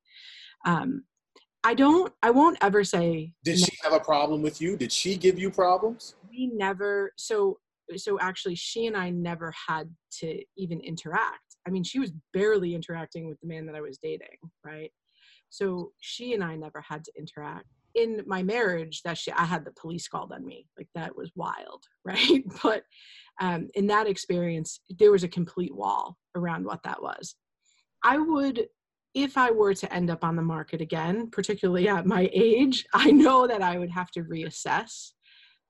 um, 0.67 1.03
i 1.63 1.73
don't 1.73 2.13
i 2.21 2.29
won't 2.29 2.57
ever 2.61 2.83
say 2.83 3.33
did 3.43 3.59
she 3.59 3.77
have 3.83 3.93
a 3.93 3.99
problem 3.99 4.41
with 4.41 4.61
you? 4.61 4.75
Did 4.75 4.91
she 4.91 5.15
give 5.15 5.39
you 5.39 5.49
problems? 5.49 6.15
We 6.29 6.47
never 6.53 7.13
so 7.17 7.59
so 7.95 8.19
actually 8.19 8.55
she 8.55 8.87
and 8.87 8.97
i 8.97 9.09
never 9.09 9.53
had 9.67 9.89
to 10.19 10.43
even 10.57 10.81
interact. 10.81 11.55
I 11.65 11.69
mean 11.69 11.83
she 11.83 11.99
was 11.99 12.11
barely 12.33 12.75
interacting 12.75 13.27
with 13.27 13.39
the 13.39 13.47
man 13.47 13.65
that 13.67 13.75
i 13.75 13.81
was 13.81 13.97
dating 13.97 14.37
right? 14.65 14.91
So 15.49 15.91
she 15.99 16.33
and 16.33 16.43
i 16.43 16.55
never 16.55 16.81
had 16.81 17.03
to 17.05 17.11
interact. 17.17 17.67
In 17.95 18.21
my 18.27 18.43
marriage 18.43 19.01
that 19.03 19.17
she, 19.17 19.31
i 19.31 19.45
had 19.45 19.63
the 19.63 19.71
police 19.71 20.07
called 20.07 20.33
on 20.33 20.45
me. 20.45 20.67
Like 20.77 20.89
that 20.93 21.15
was 21.15 21.31
wild 21.35 21.83
right? 22.05 22.43
But 22.61 22.83
um, 23.39 23.67
in 23.75 23.87
that 23.87 24.07
experience 24.07 24.81
there 24.99 25.11
was 25.11 25.23
a 25.23 25.29
complete 25.29 25.73
wall 25.73 26.17
around 26.35 26.65
what 26.65 26.83
that 26.83 27.01
was. 27.01 27.35
I 28.03 28.17
would 28.17 28.67
if 29.13 29.37
i 29.37 29.49
were 29.51 29.73
to 29.73 29.91
end 29.93 30.09
up 30.09 30.23
on 30.23 30.35
the 30.35 30.41
market 30.41 30.81
again 30.81 31.29
particularly 31.31 31.87
at 31.87 32.05
my 32.05 32.29
age 32.33 32.85
i 32.93 33.11
know 33.11 33.47
that 33.47 33.61
i 33.61 33.77
would 33.77 33.91
have 33.91 34.11
to 34.11 34.23
reassess 34.23 35.11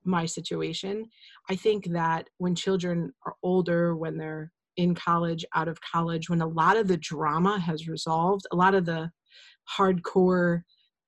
my 0.08 0.26
situation. 0.26 1.06
I 1.50 1.56
think 1.56 1.92
that 1.92 2.30
when 2.38 2.56
children 2.56 3.14
are 3.26 3.36
older 3.44 3.96
when 3.96 4.18
they're 4.18 4.52
in 4.78 4.96
college 4.96 5.44
out 5.56 5.68
of 5.68 5.80
college 5.82 6.30
when 6.30 6.42
a 6.42 6.48
lot 6.48 6.78
of 6.78 6.88
the 6.88 6.98
drama 6.98 7.60
has 7.60 7.88
resolved 7.88 8.46
a 8.52 8.56
lot 8.56 8.76
of 8.76 8.86
the 8.86 9.10
hardcore 9.76 10.62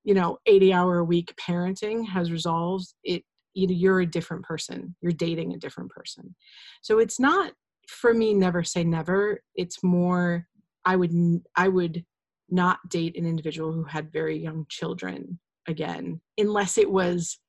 you 0.04 0.16
know 0.16 0.40
80 0.48 0.74
hour 0.74 0.98
a 0.98 1.04
week 1.04 1.36
parenting 1.40 2.08
has 2.08 2.32
resolved 2.32 2.88
it 3.04 3.24
you 3.54 3.68
know 3.68 3.74
you're 3.74 4.02
a 4.02 4.06
different 4.06 4.44
person. 4.44 4.96
You're 5.02 5.12
dating 5.12 5.54
a 5.54 5.58
different 5.58 5.92
person. 5.92 6.36
So 6.82 7.00
it's 7.00 7.20
not 7.20 7.54
for 7.88 8.14
me 8.14 8.34
never 8.34 8.64
say 8.64 8.84
never. 8.84 9.42
It's 9.56 9.84
more 9.84 10.46
i 10.86 10.96
would 10.96 11.12
i 11.56 11.68
would 11.68 12.06
not 12.52 12.80
date 12.90 13.18
an 13.18 13.26
individual 13.26 13.72
who 13.72 13.84
had 13.84 14.12
very 14.12 14.38
young 14.38 14.66
children 14.70 15.40
again 15.68 16.20
unless 16.38 16.78
it 16.78 16.90
was 16.90 17.40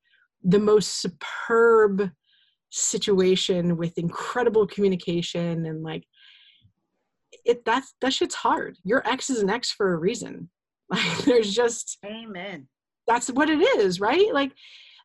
the 0.42 0.58
most 0.58 1.00
superb 1.00 2.10
situation 2.70 3.76
with 3.76 3.98
incredible 3.98 4.66
communication 4.66 5.66
and 5.66 5.82
like 5.82 6.04
it 7.44 7.64
that's 7.64 7.94
that 8.00 8.12
shit's 8.12 8.34
hard 8.34 8.76
your 8.84 9.06
ex 9.08 9.30
is 9.30 9.40
an 9.40 9.50
ex 9.50 9.70
for 9.70 9.94
a 9.94 9.98
reason 9.98 10.48
like 10.90 11.18
there's 11.18 11.54
just 11.54 11.98
Amen. 12.04 12.66
that's 13.06 13.28
what 13.28 13.48
it 13.48 13.60
is, 13.78 14.00
right? 14.00 14.34
Like 14.34 14.52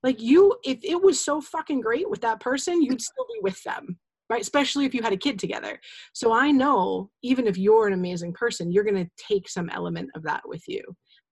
like 0.01 0.19
you 0.19 0.57
if 0.63 0.79
it 0.83 1.01
was 1.01 1.23
so 1.23 1.41
fucking 1.41 1.81
great 1.81 2.09
with 2.09 2.21
that 2.21 2.39
person, 2.39 2.81
you'd 2.81 3.01
still 3.01 3.25
be 3.27 3.39
with 3.41 3.61
them. 3.63 3.99
Right? 4.29 4.41
Especially 4.41 4.85
if 4.85 4.93
you 4.95 5.03
had 5.03 5.13
a 5.13 5.17
kid 5.17 5.37
together. 5.37 5.79
So 6.13 6.33
I 6.33 6.49
know 6.51 7.11
even 7.21 7.45
if 7.45 7.57
you're 7.57 7.85
an 7.87 7.93
amazing 7.93 8.33
person, 8.33 8.71
you're 8.71 8.83
going 8.83 9.03
to 9.05 9.11
take 9.17 9.47
some 9.47 9.69
element 9.69 10.09
of 10.15 10.23
that 10.23 10.41
with 10.45 10.63
you 10.67 10.81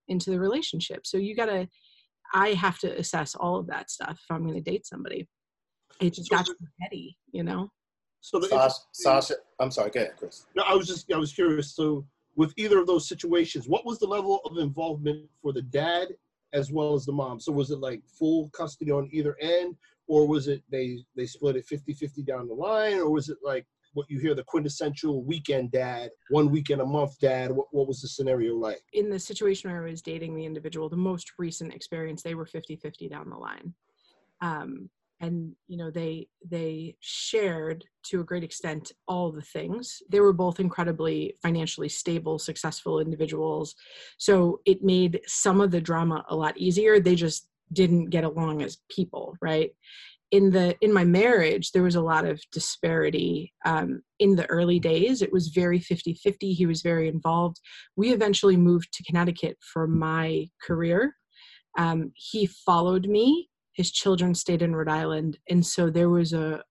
into 0.10 0.30
the 0.30 0.40
relationship. 0.40 1.06
So 1.08 1.18
you 1.18 1.36
got 1.36 1.48
to 1.48 1.68
I 2.36 2.50
have 2.54 2.80
to 2.80 2.98
assess 2.98 3.36
all 3.36 3.58
of 3.58 3.68
that 3.68 3.90
stuff 3.92 4.12
if 4.24 4.26
I'm 4.32 4.44
going 4.44 4.56
to 4.62 4.72
date 4.72 4.86
somebody. 4.88 5.28
It 6.00 6.14
just 6.16 6.30
So 6.30 6.36
got 6.38 6.46
the- 6.46 6.54
too 6.54 6.66
heady, 6.82 7.18
you 7.32 7.44
know? 7.44 7.70
So 8.22 8.40
the 8.40 8.48
Sasha, 8.48 8.76
Sasha, 8.94 9.34
I'm 9.60 9.70
sorry. 9.70 9.90
Go 9.92 10.00
ahead, 10.02 10.14
Chris. 10.18 10.46
No, 10.56 10.64
I 10.64 10.74
was 10.76 10.88
just 10.88 11.12
I 11.12 11.18
was 11.18 11.34
curious. 11.34 11.76
So 11.76 12.06
with 12.36 12.54
either 12.58 12.80
of 12.80 12.88
those 12.88 13.08
situations, 13.08 13.68
what 13.68 13.86
was 13.86 14.00
the 14.00 14.08
level 14.08 14.40
of 14.46 14.58
involvement 14.58 15.30
for 15.42 15.52
the 15.52 15.62
dad 15.62 16.08
as 16.54 16.72
well 16.72 16.94
as 16.94 17.06
the 17.06 17.12
mom? 17.12 17.40
So 17.40 17.52
was 17.52 17.70
it 17.72 17.80
like 17.80 18.02
full 18.08 18.50
custody 18.50 18.92
on 18.92 19.10
either 19.12 19.36
end, 19.42 19.76
or 20.08 20.28
was 20.28 20.48
it 20.48 20.64
they 20.72 21.04
they 21.16 21.26
split 21.26 21.56
it 21.56 21.68
50-50 21.68 22.26
down 22.26 22.48
the 22.48 22.54
line, 22.54 22.98
or 22.98 23.10
was 23.10 23.30
it 23.30 23.38
like 23.44 23.66
what 23.94 24.10
you 24.10 24.20
hear 24.20 24.34
the 24.34 24.44
quintessential 24.44 25.24
weekend 25.24 25.72
dad, 25.72 26.10
one 26.30 26.50
weekend 26.50 26.82
a 26.82 26.86
month 26.86 27.20
dad? 27.20 27.52
What 27.52 27.68
what 27.72 27.88
was 27.88 28.02
the 28.02 28.08
scenario 28.08 28.56
like? 28.56 28.82
in 28.94 29.10
the 29.10 29.20
situation 29.20 29.70
where 29.70 29.86
I 29.86 29.90
was 29.90 30.02
dating 30.02 30.36
the 30.36 30.46
individual, 30.46 30.90
the 30.90 30.98
most 30.98 31.34
recent 31.38 31.74
experience, 31.74 32.22
they 32.22 32.36
were 32.36 32.46
50 32.46 32.76
50 32.76 33.10
down 33.10 33.30
the 33.30 33.38
line. 33.38 33.74
Um, 34.42 34.90
and 35.24 35.56
you 35.68 35.78
know 35.78 35.90
they 35.90 36.28
they 36.46 36.96
shared 37.00 37.86
to 38.04 38.20
a 38.20 38.24
great 38.24 38.44
extent 38.44 38.92
all 39.08 39.32
the 39.32 39.42
things 39.42 40.02
they 40.10 40.20
were 40.20 40.34
both 40.34 40.60
incredibly 40.60 41.36
financially 41.42 41.88
stable 41.88 42.38
successful 42.38 43.00
individuals 43.00 43.76
so 44.18 44.60
it 44.66 44.84
made 44.84 45.22
some 45.26 45.62
of 45.62 45.72
the 45.72 45.80
drama 45.80 46.26
a 46.30 46.36
lot 46.36 46.58
easier 46.58 47.00
they 47.00 47.16
just 47.16 47.48
didn't 47.74 48.10
get 48.10 48.24
along 48.24 48.62
as 48.62 48.78
people 48.90 49.36
right? 49.42 49.72
In 50.32 50.50
the 50.50 50.76
in 50.82 50.92
my 50.92 51.04
marriage 51.04 51.72
there 51.72 51.84
was 51.84 51.96
a 51.96 52.02
lot 52.02 52.26
of 52.26 52.42
disparity 52.52 53.54
um, 53.66 54.02
in 54.20 54.36
the 54.36 54.48
early 54.48 54.80
days 54.80 55.22
it 55.22 55.32
was 55.32 55.50
very 55.50 55.80
50-50 55.80 56.54
he 56.54 56.66
was 56.66 56.82
very 56.82 57.08
involved. 57.08 57.58
We 57.96 58.12
eventually 58.12 58.58
moved 58.58 58.94
to 58.94 59.04
connecticut 59.04 59.58
for 59.74 59.88
my 59.88 60.48
career. 60.66 61.16
Um, 61.78 62.12
he 62.16 62.48
followed 62.48 63.08
me 63.08 63.50
his 63.74 63.92
children 63.92 64.36
stayed 64.36 64.62
in 64.62 64.76
rhode 64.76 64.90
island 64.90 65.38
and 65.50 65.66
so 65.66 65.90
there 65.90 66.10
was 66.10 66.34
a 66.34 66.64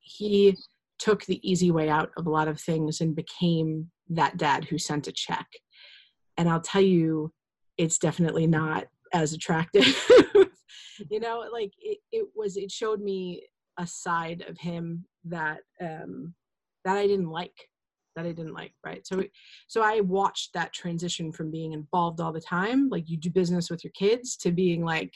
he 0.00 0.56
took 0.98 1.24
the 1.24 1.40
easy 1.48 1.70
way 1.70 1.88
out 1.88 2.10
of 2.16 2.26
a 2.26 2.30
lot 2.30 2.48
of 2.48 2.60
things 2.60 3.00
and 3.00 3.16
became 3.16 3.90
that 4.08 4.36
dad 4.36 4.64
who 4.64 4.78
sent 4.78 5.06
a 5.06 5.12
check. 5.12 5.46
And 6.36 6.48
i'll 6.48 6.60
tell 6.60 6.82
you 6.82 7.32
it's 7.78 7.98
definitely 7.98 8.46
not 8.46 8.84
as 9.12 9.32
attractive. 9.32 9.84
You 11.10 11.20
know 11.20 11.44
like 11.52 11.72
it, 11.80 11.98
it 12.12 12.26
was 12.34 12.56
it 12.56 12.70
showed 12.70 13.00
me 13.00 13.42
a 13.78 13.86
side 13.86 14.44
of 14.48 14.58
him 14.58 15.04
that 15.24 15.60
um 15.80 16.34
that 16.84 16.96
i 16.96 17.06
didn't 17.06 17.30
like 17.30 17.68
that 18.14 18.26
i 18.26 18.32
didn't 18.32 18.52
like 18.52 18.72
right? 18.84 19.06
So 19.06 19.22
so 19.68 19.82
i 19.82 20.00
watched 20.00 20.52
that 20.54 20.72
transition 20.72 21.32
from 21.32 21.50
being 21.50 21.72
involved 21.72 22.20
all 22.20 22.32
the 22.32 22.40
time 22.40 22.88
like 22.88 23.08
you 23.08 23.16
do 23.16 23.30
business 23.30 23.70
with 23.70 23.82
your 23.84 23.92
kids 23.92 24.36
to 24.38 24.52
being 24.52 24.84
like 24.84 25.14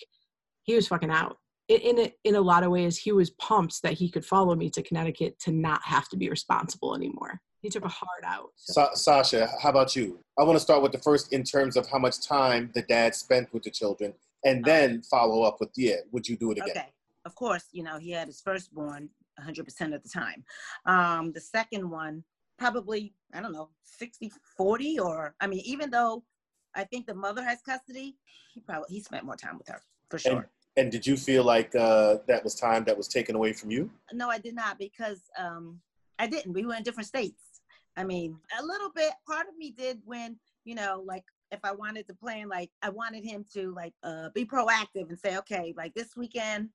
he 0.63 0.75
was 0.75 0.89
fucking 0.89 1.11
out 1.11 1.37
in 1.69 1.81
in 1.81 1.99
a, 1.99 2.15
in 2.25 2.35
a 2.35 2.41
lot 2.41 2.63
of 2.63 2.71
ways 2.71 2.97
he 2.97 3.13
was 3.13 3.31
pumped 3.31 3.83
that 3.83 3.95
he 3.95 4.11
could 4.11 4.25
follow 4.25 4.55
me 4.55 4.71
to 4.71 4.83
connecticut 4.83 5.39
to 5.41 5.53
not 5.53 5.83
have 5.83 6.09
to 6.09 6.17
be 6.17 6.29
responsible 6.29 6.95
anymore 6.95 7.41
he 7.67 7.71
took 7.71 7.85
a 7.85 7.89
hard 7.89 8.25
out 8.25 8.51
so. 8.55 8.73
Sa- 8.73 8.95
Sasha, 8.95 9.49
how 9.61 9.71
about 9.71 9.97
you? 9.97 10.21
I 10.39 10.45
want 10.45 10.57
to 10.57 10.61
start 10.61 10.83
with 10.83 10.93
the 10.93 10.99
first 10.99 11.33
in 11.33 11.43
terms 11.43 11.77
of 11.77 11.89
how 11.89 11.99
much 11.99 12.25
time 12.25 12.71
the 12.75 12.83
dad 12.83 13.15
spent 13.15 13.53
with 13.53 13.65
the 13.65 13.71
children, 13.71 14.15
and 14.45 14.65
then 14.65 15.03
follow 15.03 15.43
up 15.43 15.57
with 15.59 15.71
yeah, 15.77 15.97
would 16.13 16.29
you 16.29 16.37
do 16.37 16.53
it 16.53 16.59
again? 16.59 16.71
Okay. 16.71 16.87
Of 17.25 17.35
course, 17.35 17.65
you 17.73 17.83
know, 17.83 17.99
he 17.99 18.13
had 18.13 18.29
his 18.29 18.41
firstborn 18.41 19.09
100% 19.41 19.95
of 19.95 20.03
the 20.03 20.09
time. 20.09 20.45
Um, 20.85 21.33
the 21.33 21.41
second 21.41 21.91
one, 21.91 22.23
probably, 22.57 23.15
I 23.35 23.41
don't 23.41 23.53
know, 23.53 23.71
60, 23.83 24.31
40, 24.57 25.01
or, 25.01 25.35
I 25.41 25.49
mean, 25.49 25.63
even 25.65 25.91
though 25.91 26.23
I 26.77 26.85
think 26.85 27.07
the 27.07 27.15
mother 27.15 27.43
has 27.43 27.63
custody, 27.63 28.17
he 28.55 28.61
probably, 28.61 28.87
he 28.91 29.01
spent 29.01 29.25
more 29.25 29.35
time 29.35 29.59
with 29.59 29.67
her, 29.69 29.83
for 30.09 30.21
sure. 30.21 30.33
And, 30.33 30.45
and 30.77 30.93
did 30.93 31.07
you 31.07 31.17
feel 31.17 31.45
like 31.45 31.75
uh, 31.75 32.19
that 32.27 32.45
was 32.45 32.55
time 32.55 32.85
that 32.85 32.97
was 32.97 33.09
taken 33.09 33.35
away 33.35 33.53
from 33.53 33.71
you? 33.71 33.91
no, 34.13 34.29
I 34.29 34.39
did 34.39 34.55
not 34.55 34.79
because 34.79 35.23
um, 35.39 35.81
I 36.19 36.27
didn't. 36.27 36.53
We 36.53 36.65
were 36.67 36.75
in 36.75 36.83
different 36.83 37.09
states. 37.09 37.43
I 37.97 38.05
mean, 38.05 38.37
a 38.59 38.63
little 38.65 38.91
bit. 38.95 39.13
Part 39.27 39.49
of 39.49 39.57
me 39.57 39.71
did 39.71 40.01
when 40.05 40.39
you 40.65 40.75
know, 40.75 41.03
like 41.07 41.25
if 41.51 41.61
I 41.65 41.73
wanted 41.73 42.07
to 42.09 42.15
plan, 42.15 42.49
like 42.49 42.71
I 42.83 42.91
wanted 42.91 43.25
him 43.25 43.45
to 43.55 43.73
like 43.75 43.95
uh, 44.03 44.29
be 44.35 44.45
proactive 44.45 45.09
and 45.09 45.19
say, 45.19 45.37
okay, 45.39 45.75
like 45.77 45.95
this 45.95 46.17
weekend. 46.17 46.71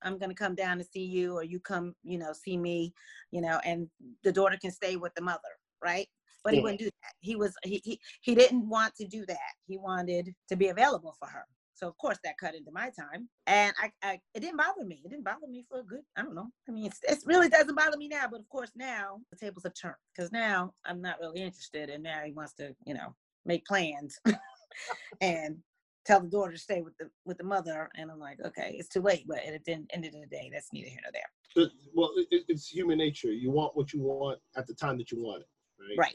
I'm 0.00 0.16
gonna 0.16 0.34
come 0.34 0.54
down 0.54 0.78
to 0.78 0.84
see 0.84 1.02
you, 1.04 1.34
or 1.36 1.42
you 1.42 1.58
come, 1.58 1.92
you 2.04 2.18
know, 2.18 2.32
see 2.32 2.56
me, 2.56 2.94
you 3.32 3.40
know, 3.40 3.58
and 3.64 3.88
the 4.22 4.30
daughter 4.30 4.56
can 4.60 4.70
stay 4.70 4.94
with 4.94 5.12
the 5.16 5.22
mother, 5.22 5.40
right? 5.82 6.06
But 6.44 6.54
he 6.54 6.60
Mhm. 6.60 6.62
wouldn't 6.62 6.78
do 6.78 6.84
that. 6.84 7.14
He 7.18 7.34
was 7.34 7.56
he, 7.64 7.82
he 7.84 8.00
he 8.20 8.34
didn't 8.36 8.68
want 8.68 8.94
to 8.96 9.04
do 9.08 9.26
that. 9.26 9.54
He 9.66 9.76
wanted 9.76 10.36
to 10.50 10.56
be 10.56 10.68
available 10.68 11.16
for 11.18 11.26
her. 11.26 11.44
So 11.78 11.86
of 11.86 11.96
course 11.98 12.18
that 12.24 12.38
cut 12.38 12.56
into 12.56 12.72
my 12.72 12.90
time, 12.90 13.28
and 13.46 13.72
I, 13.80 13.92
I 14.02 14.20
it 14.34 14.40
didn't 14.40 14.56
bother 14.56 14.84
me. 14.84 15.00
It 15.04 15.10
didn't 15.10 15.24
bother 15.24 15.46
me 15.48 15.64
for 15.70 15.78
a 15.78 15.84
good. 15.84 16.00
I 16.16 16.22
don't 16.22 16.34
know. 16.34 16.48
I 16.68 16.72
mean, 16.72 16.86
it's, 16.86 16.98
it 17.04 17.20
really 17.24 17.48
doesn't 17.48 17.76
bother 17.76 17.96
me 17.96 18.08
now. 18.08 18.26
But 18.28 18.40
of 18.40 18.48
course 18.48 18.72
now 18.74 19.20
the 19.30 19.36
tables 19.38 19.62
have 19.62 19.74
turned 19.80 19.94
because 20.14 20.32
now 20.32 20.72
I'm 20.84 21.00
not 21.00 21.20
really 21.20 21.40
interested, 21.40 21.88
and 21.88 22.02
now 22.02 22.22
he 22.26 22.32
wants 22.32 22.52
to, 22.54 22.74
you 22.84 22.94
know, 22.94 23.14
make 23.46 23.64
plans 23.64 24.18
and 25.20 25.58
tell 26.04 26.20
the 26.20 26.26
daughter 26.28 26.52
to 26.52 26.58
stay 26.58 26.82
with 26.82 26.96
the 26.98 27.08
with 27.24 27.38
the 27.38 27.44
mother. 27.44 27.88
And 27.96 28.10
I'm 28.10 28.18
like, 28.18 28.38
okay, 28.44 28.74
it's 28.76 28.88
too 28.88 29.00
late. 29.02 29.24
But 29.28 29.38
at 29.44 29.64
the 29.64 29.72
end 29.72 29.88
end 29.92 30.04
of 30.04 30.12
the 30.12 30.26
day, 30.30 30.50
that's 30.52 30.68
neither 30.72 30.88
here 30.90 31.00
nor 31.04 31.12
there. 31.12 31.30
But- 31.54 31.70
Well, 31.94 32.10
it- 32.16 32.28
it, 32.30 32.44
it's 32.48 32.66
human 32.68 32.98
nature. 32.98 33.32
You 33.32 33.50
want 33.52 33.76
what 33.76 33.92
you 33.92 34.00
want 34.00 34.40
at 34.56 34.66
the 34.66 34.74
time 34.74 34.98
that 34.98 35.10
you 35.12 35.22
want 35.22 35.42
it, 35.42 35.48
right? 35.80 35.98
Right. 36.06 36.14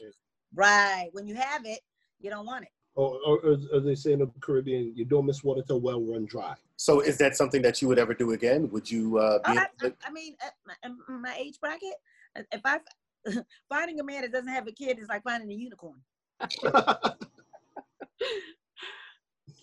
Right. 0.54 1.08
When 1.12 1.26
you 1.26 1.34
have 1.36 1.64
it, 1.64 1.80
you 2.20 2.30
don't 2.30 2.46
want 2.46 2.64
it. 2.64 2.70
Or, 2.96 3.18
or, 3.26 3.38
or 3.44 3.52
as 3.76 3.84
they 3.84 3.96
say 3.96 4.12
in 4.12 4.20
the 4.20 4.30
Caribbean, 4.40 4.92
you 4.94 5.04
don't 5.04 5.26
miss 5.26 5.42
water 5.42 5.62
till 5.66 5.80
well 5.80 6.00
run 6.00 6.26
dry. 6.26 6.54
So 6.76 7.00
is 7.00 7.18
that 7.18 7.36
something 7.36 7.60
that 7.62 7.82
you 7.82 7.88
would 7.88 7.98
ever 7.98 8.14
do 8.14 8.32
again? 8.32 8.70
Would 8.70 8.88
you 8.90 9.18
uh, 9.18 9.40
Oh, 9.44 9.52
be? 9.52 9.58
I, 9.58 9.62
I, 9.62 9.88
to- 9.88 9.96
I 10.06 10.10
mean, 10.12 10.36
at 10.44 10.54
my, 10.64 10.74
at 10.84 10.92
my 11.08 11.36
age 11.36 11.58
bracket, 11.60 11.94
if 12.52 12.60
I 12.64 12.78
finding 13.68 13.98
a 13.98 14.04
man 14.04 14.22
that 14.22 14.32
doesn't 14.32 14.48
have 14.48 14.68
a 14.68 14.72
kid 14.72 14.98
is 15.00 15.08
like 15.08 15.24
finding 15.24 15.50
a 15.50 15.54
unicorn, 15.54 16.00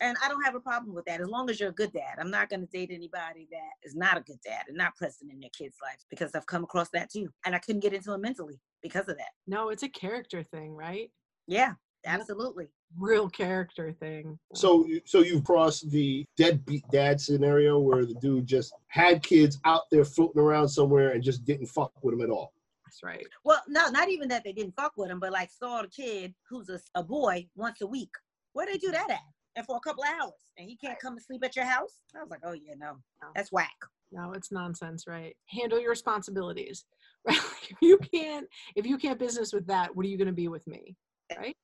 and 0.01 0.17
I 0.23 0.27
don't 0.27 0.43
have 0.43 0.55
a 0.55 0.59
problem 0.59 0.93
with 0.93 1.05
that 1.05 1.21
as 1.21 1.27
long 1.27 1.49
as 1.49 1.59
you're 1.59 1.69
a 1.69 1.73
good 1.73 1.93
dad. 1.93 2.15
I'm 2.19 2.31
not 2.31 2.49
going 2.49 2.61
to 2.61 2.67
date 2.67 2.89
anybody 2.91 3.47
that 3.51 3.69
is 3.83 3.95
not 3.95 4.17
a 4.17 4.21
good 4.21 4.39
dad 4.43 4.63
and 4.67 4.75
not 4.77 4.95
present 4.97 5.31
in 5.31 5.39
their 5.39 5.49
kid's 5.57 5.75
lives 5.81 6.05
because 6.09 6.31
I've 6.35 6.45
come 6.47 6.63
across 6.65 6.89
that 6.89 7.09
too, 7.11 7.29
and 7.45 7.55
I 7.55 7.59
couldn't 7.59 7.81
get 7.81 7.93
into 7.93 8.13
it 8.13 8.17
mentally 8.19 8.59
because 8.81 9.07
of 9.07 9.17
that. 9.17 9.31
no 9.47 9.69
it's 9.69 9.83
a 9.83 9.89
character 9.89 10.43
thing 10.43 10.73
right 10.75 11.11
Yeah, 11.47 11.73
Yeah. 12.03 12.15
absolutely. 12.15 12.67
Real 12.97 13.29
character 13.29 13.91
thing 13.93 14.37
So, 14.53 14.87
so 15.05 15.19
you've 15.19 15.43
crossed 15.43 15.89
the 15.91 16.25
deadbeat 16.37 16.83
dad 16.91 17.19
scenario 17.21 17.79
where 17.79 18.05
the 18.05 18.15
dude 18.15 18.45
just 18.47 18.73
had 18.87 19.23
kids 19.23 19.59
out 19.65 19.83
there 19.91 20.05
floating 20.05 20.41
around 20.41 20.67
somewhere 20.67 21.11
and 21.11 21.23
just 21.23 21.45
didn't 21.45 21.67
fuck 21.67 21.91
with 22.03 22.13
them 22.17 22.23
at 22.23 22.29
all. 22.29 22.53
that's 22.85 23.01
right 23.03 23.25
Well, 23.45 23.61
no, 23.67 23.89
not 23.89 24.09
even 24.09 24.27
that 24.29 24.43
they 24.43 24.53
didn't 24.53 24.75
fuck 24.75 24.93
with 24.97 25.09
them, 25.09 25.19
but 25.19 25.31
like 25.31 25.49
saw 25.51 25.81
the 25.81 25.87
kid 25.87 26.33
who's 26.49 26.69
a, 26.69 26.79
a 26.95 27.03
boy 27.03 27.47
once 27.55 27.81
a 27.81 27.87
week. 27.87 28.11
Where 28.53 28.65
they 28.65 28.77
do 28.77 28.91
that 28.91 29.09
at? 29.09 29.19
and 29.57 29.65
for 29.65 29.75
a 29.75 29.79
couple 29.81 30.01
hours, 30.05 30.31
and 30.57 30.69
he 30.69 30.77
can't 30.77 30.97
come 30.99 31.13
and 31.13 31.21
sleep 31.21 31.43
at 31.43 31.57
your 31.57 31.65
house. 31.65 31.99
I 32.15 32.19
was 32.21 32.29
like, 32.29 32.39
oh 32.45 32.53
yeah, 32.53 32.73
no, 32.77 32.93
No. 33.21 33.29
that's 33.35 33.51
whack. 33.51 33.75
No, 34.13 34.31
it's 34.33 34.49
nonsense, 34.51 35.07
right? 35.07 35.35
Handle 35.47 35.79
your 35.79 35.89
responsibilities. 35.89 36.85
Right? 37.27 37.37
if 37.69 37.77
you 37.81 37.97
can't 38.13 38.47
if 38.75 38.85
you 38.85 38.97
can't 38.97 39.19
business 39.19 39.51
with 39.53 39.67
that, 39.67 39.93
what 39.95 40.05
are 40.05 40.09
you 40.09 40.17
gonna 40.17 40.31
be 40.31 40.47
with 40.47 40.65
me? 40.67 40.95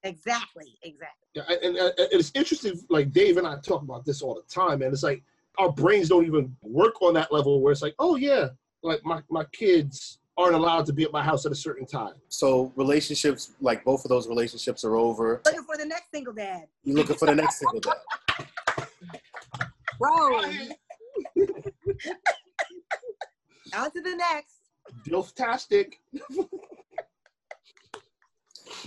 Exactly, 0.03 0.77
exactly. 0.83 1.27
Yeah, 1.33 1.43
and, 1.47 1.75
and, 1.77 1.93
and 1.97 2.07
it's 2.11 2.31
interesting. 2.33 2.79
Like 2.89 3.11
Dave 3.11 3.37
and 3.37 3.47
I 3.47 3.57
talk 3.57 3.81
about 3.81 4.05
this 4.05 4.21
all 4.21 4.35
the 4.35 4.43
time, 4.53 4.81
and 4.81 4.93
it's 4.93 5.03
like 5.03 5.23
our 5.57 5.71
brains 5.71 6.09
don't 6.09 6.25
even 6.25 6.55
work 6.61 7.01
on 7.01 7.13
that 7.15 7.31
level 7.31 7.61
where 7.61 7.71
it's 7.71 7.81
like, 7.81 7.95
oh 7.99 8.15
yeah, 8.15 8.49
like 8.83 9.03
my 9.03 9.21
my 9.29 9.43
kids 9.51 10.19
aren't 10.37 10.55
allowed 10.55 10.85
to 10.85 10.93
be 10.93 11.03
at 11.03 11.11
my 11.11 11.23
house 11.23 11.45
at 11.45 11.51
a 11.51 11.55
certain 11.55 11.85
time. 11.85 12.13
So 12.29 12.71
relationships, 12.75 13.55
like 13.59 13.83
both 13.83 14.05
of 14.05 14.09
those 14.09 14.27
relationships, 14.27 14.83
are 14.83 14.95
over. 14.95 15.41
Looking 15.45 15.63
for 15.63 15.77
the 15.77 15.85
next 15.85 16.11
single 16.11 16.33
dad. 16.33 16.67
You're 16.83 16.97
looking 16.97 17.15
for 17.15 17.25
the 17.25 17.35
next 17.35 17.59
single 17.59 17.79
dad. 17.79 17.95
Bro, 19.99 20.41
On 23.75 23.91
to 23.91 24.01
the 24.01 24.15
next. 24.15 24.55
Dilf-tastic. 25.07 25.99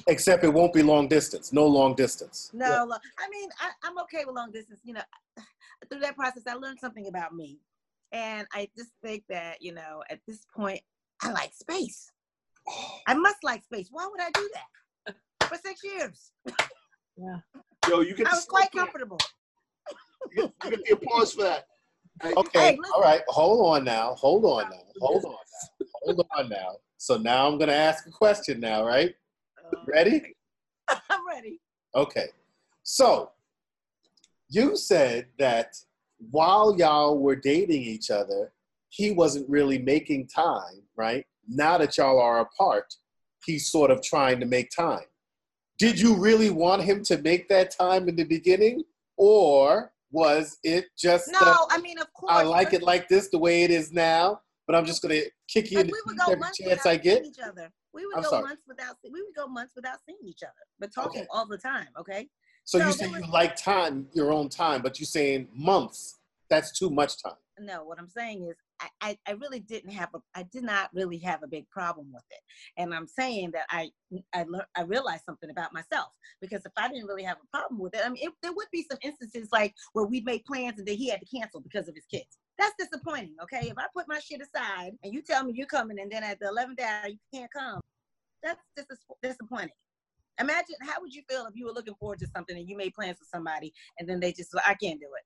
Except 0.06 0.44
it 0.44 0.52
won't 0.52 0.72
be 0.72 0.82
long 0.82 1.08
distance. 1.08 1.52
No 1.52 1.66
long 1.66 1.94
distance. 1.94 2.50
No, 2.52 2.66
Yeah. 2.66 2.96
I 3.18 3.28
mean, 3.30 3.48
I, 3.60 3.70
I'm 3.84 3.98
okay 4.00 4.24
with 4.24 4.34
long 4.34 4.50
distance. 4.50 4.80
You 4.84 4.94
know, 4.94 5.02
through 5.90 6.00
that 6.00 6.16
process, 6.16 6.44
I 6.48 6.54
learned 6.54 6.78
something 6.80 7.06
about 7.08 7.34
me. 7.34 7.58
And 8.12 8.46
I 8.52 8.68
just 8.76 8.90
think 9.02 9.24
that, 9.28 9.62
you 9.62 9.72
know, 9.72 10.02
at 10.10 10.20
this 10.26 10.44
point, 10.54 10.80
I 11.22 11.30
like 11.30 11.52
space. 11.54 12.10
I 13.06 13.14
must 13.14 13.38
like 13.42 13.64
space. 13.64 13.88
Why 13.90 14.08
would 14.10 14.20
I 14.20 14.30
do 14.32 14.50
that? 14.54 15.16
For 15.48 15.56
six 15.56 15.82
years. 15.82 16.30
yeah. 17.16 17.38
Yo, 17.88 18.00
you 18.00 18.14
get 18.14 18.28
I 18.28 18.30
to 18.30 18.36
was 18.36 18.44
quite 18.44 18.70
comfortable. 18.70 19.18
You 20.30 20.42
get, 20.42 20.52
you 20.64 20.70
get 20.70 20.84
the 20.84 20.92
applause 20.92 21.32
for 21.32 21.42
that. 21.42 21.66
Okay, 22.24 22.58
Hey, 22.58 22.78
all 22.94 23.00
right. 23.00 23.22
Hold 23.28 23.66
on 23.66 23.84
now. 23.84 24.14
Hold 24.14 24.44
on 24.44 24.70
now. 24.70 24.76
Hold 25.00 25.24
on 25.24 25.32
now. 25.32 25.86
Hold 26.04 26.26
on 26.36 26.48
now. 26.50 26.76
So 26.98 27.16
now 27.16 27.48
I'm 27.48 27.58
gonna 27.58 27.72
ask 27.72 28.06
a 28.06 28.10
question 28.10 28.60
now, 28.60 28.84
right? 28.84 29.14
Ready? 29.86 30.34
I'm 30.88 31.26
ready. 31.26 31.60
Okay. 31.94 32.28
So 32.82 33.30
you 34.48 34.76
said 34.76 35.26
that 35.38 35.76
while 36.30 36.76
y'all 36.76 37.18
were 37.18 37.36
dating 37.36 37.82
each 37.82 38.10
other, 38.10 38.52
he 38.88 39.12
wasn't 39.12 39.48
really 39.48 39.78
making 39.78 40.26
time, 40.26 40.82
right? 40.96 41.24
Now 41.48 41.78
that 41.78 41.96
y'all 41.96 42.20
are 42.20 42.40
apart, 42.40 42.94
he's 43.44 43.70
sort 43.70 43.90
of 43.90 44.02
trying 44.02 44.40
to 44.40 44.46
make 44.46 44.70
time. 44.70 45.04
Did 45.78 45.98
you 45.98 46.14
really 46.14 46.50
want 46.50 46.82
him 46.82 47.02
to 47.04 47.18
make 47.18 47.48
that 47.48 47.70
time 47.70 48.08
in 48.08 48.16
the 48.16 48.24
beginning? 48.24 48.82
Or 49.16 49.92
was 50.10 50.58
it 50.62 50.86
just 50.98 51.28
No, 51.32 51.38
the, 51.38 51.66
I 51.70 51.78
mean, 51.78 51.98
of 51.98 52.12
course. 52.12 52.32
I 52.32 52.42
like 52.42 52.72
it 52.72 52.82
like 52.82 53.08
this 53.08 53.28
the 53.28 53.38
way 53.38 53.62
it 53.62 53.70
is 53.70 53.92
now, 53.92 54.40
but 54.66 54.76
I'm 54.76 54.84
just 54.84 55.02
gonna 55.02 55.20
kick 55.48 55.70
you 55.70 55.80
in 55.80 55.86
the 55.86 55.94
we 56.06 56.16
go 56.16 56.32
every 56.32 56.46
chance 56.54 56.84
I 56.84 56.96
get? 56.96 57.24
each 57.24 57.38
other. 57.38 57.70
We 57.92 58.06
would 58.06 58.16
I'm 58.18 58.22
go 58.22 58.30
sorry. 58.30 58.42
months 58.44 58.62
without 58.68 58.96
we 59.04 59.10
would 59.22 59.34
go 59.36 59.46
months 59.46 59.72
without 59.74 59.98
seeing 60.06 60.18
each 60.24 60.42
other, 60.42 60.52
but 60.78 60.92
talking 60.94 61.22
Okay. 61.22 61.28
all 61.30 61.46
the 61.46 61.58
time. 61.58 61.88
Okay. 61.98 62.28
So 62.64 62.78
you 62.78 62.92
say 62.92 63.08
there 63.10 63.20
you 63.20 63.30
like 63.32 63.56
time, 63.56 64.08
your 64.12 64.32
own 64.32 64.48
time, 64.48 64.82
but 64.82 65.00
you're 65.00 65.06
saying 65.06 65.48
months. 65.54 66.18
That's 66.48 66.76
too 66.76 66.90
much 66.90 67.22
time. 67.22 67.34
No, 67.60 67.84
what 67.84 67.98
I'm 67.98 68.08
saying 68.08 68.48
is 68.48 68.56
I, 68.80 68.88
I, 69.02 69.18
I 69.28 69.32
really 69.32 69.60
didn't 69.60 69.90
have 69.90 70.08
a 70.14 70.20
I 70.34 70.44
did 70.44 70.64
not 70.64 70.90
really 70.94 71.18
have 71.18 71.42
a 71.42 71.46
big 71.46 71.68
problem 71.70 72.10
with 72.12 72.24
it. 72.30 72.40
And 72.76 72.94
I'm 72.94 73.06
saying 73.06 73.50
that 73.52 73.66
I 73.70 73.90
I 74.32 74.44
lear- 74.44 74.66
I 74.76 74.82
realized 74.82 75.24
something 75.24 75.50
about 75.50 75.72
myself 75.72 76.08
because 76.40 76.64
if 76.64 76.72
I 76.76 76.88
didn't 76.88 77.06
really 77.06 77.22
have 77.24 77.36
a 77.42 77.56
problem 77.56 77.80
with 77.80 77.94
it, 77.94 78.02
I 78.04 78.08
mean 78.08 78.22
it, 78.22 78.32
there 78.42 78.52
would 78.52 78.68
be 78.72 78.86
some 78.90 78.98
instances 79.02 79.48
like 79.52 79.74
where 79.92 80.06
we'd 80.06 80.24
made 80.24 80.44
plans 80.44 80.78
and 80.78 80.86
then 80.88 80.96
he 80.96 81.08
had 81.10 81.20
to 81.20 81.26
cancel 81.26 81.60
because 81.60 81.86
of 81.88 81.94
his 81.94 82.06
kids. 82.06 82.38
That's 82.58 82.74
disappointing, 82.78 83.36
okay? 83.42 83.68
If 83.68 83.78
I 83.78 83.84
put 83.94 84.06
my 84.08 84.18
shit 84.20 84.40
aside 84.42 84.92
and 85.02 85.14
you 85.14 85.22
tell 85.22 85.44
me 85.44 85.52
you're 85.54 85.66
coming 85.66 85.98
and 85.98 86.10
then 86.10 86.22
at 86.22 86.38
the 86.40 86.46
11th 86.46 86.84
hour 86.84 87.08
you 87.08 87.18
can't 87.32 87.50
come, 87.52 87.80
that's 88.42 88.60
dis- 88.76 88.86
disappointing. 89.22 89.70
Imagine 90.38 90.76
how 90.82 91.00
would 91.00 91.14
you 91.14 91.22
feel 91.28 91.46
if 91.46 91.54
you 91.54 91.66
were 91.66 91.72
looking 91.72 91.94
forward 91.94 92.18
to 92.20 92.26
something 92.34 92.56
and 92.56 92.68
you 92.68 92.76
made 92.76 92.94
plans 92.94 93.18
with 93.18 93.28
somebody 93.32 93.72
and 93.98 94.08
then 94.08 94.20
they 94.20 94.32
just 94.32 94.54
I 94.66 94.74
can't 94.74 95.00
do 95.00 95.06
it. 95.06 95.24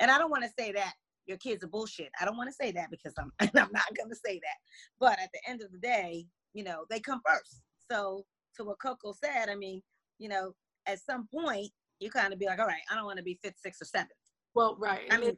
And 0.00 0.10
I 0.10 0.18
don't 0.18 0.30
want 0.30 0.44
to 0.44 0.50
say 0.58 0.72
that 0.72 0.92
your 1.26 1.38
kids 1.38 1.64
are 1.64 1.68
bullshit. 1.68 2.10
I 2.20 2.24
don't 2.24 2.36
want 2.36 2.50
to 2.50 2.54
say 2.54 2.72
that 2.72 2.90
because 2.90 3.14
I'm 3.18 3.32
I'm 3.40 3.50
not 3.54 3.96
gonna 3.96 4.14
say 4.14 4.34
that. 4.34 4.56
But 4.98 5.18
at 5.18 5.30
the 5.32 5.40
end 5.48 5.62
of 5.62 5.72
the 5.72 5.78
day, 5.78 6.26
you 6.52 6.64
know, 6.64 6.84
they 6.90 7.00
come 7.00 7.20
first. 7.26 7.62
So 7.90 8.24
to 8.56 8.64
what 8.64 8.80
Coco 8.80 9.12
said, 9.12 9.48
I 9.48 9.54
mean, 9.54 9.82
you 10.18 10.28
know, 10.28 10.52
at 10.86 10.98
some 11.00 11.26
point 11.32 11.70
you 12.00 12.10
kind 12.10 12.32
of 12.32 12.38
be 12.38 12.46
like, 12.46 12.58
all 12.58 12.66
right, 12.66 12.82
I 12.90 12.94
don't 12.94 13.04
want 13.04 13.18
to 13.18 13.24
be 13.24 13.38
fifth, 13.42 13.60
sixth, 13.62 13.82
or 13.82 13.86
seventh. 13.86 14.10
Well, 14.54 14.76
right. 14.80 15.02
I 15.10 15.18
mean, 15.18 15.36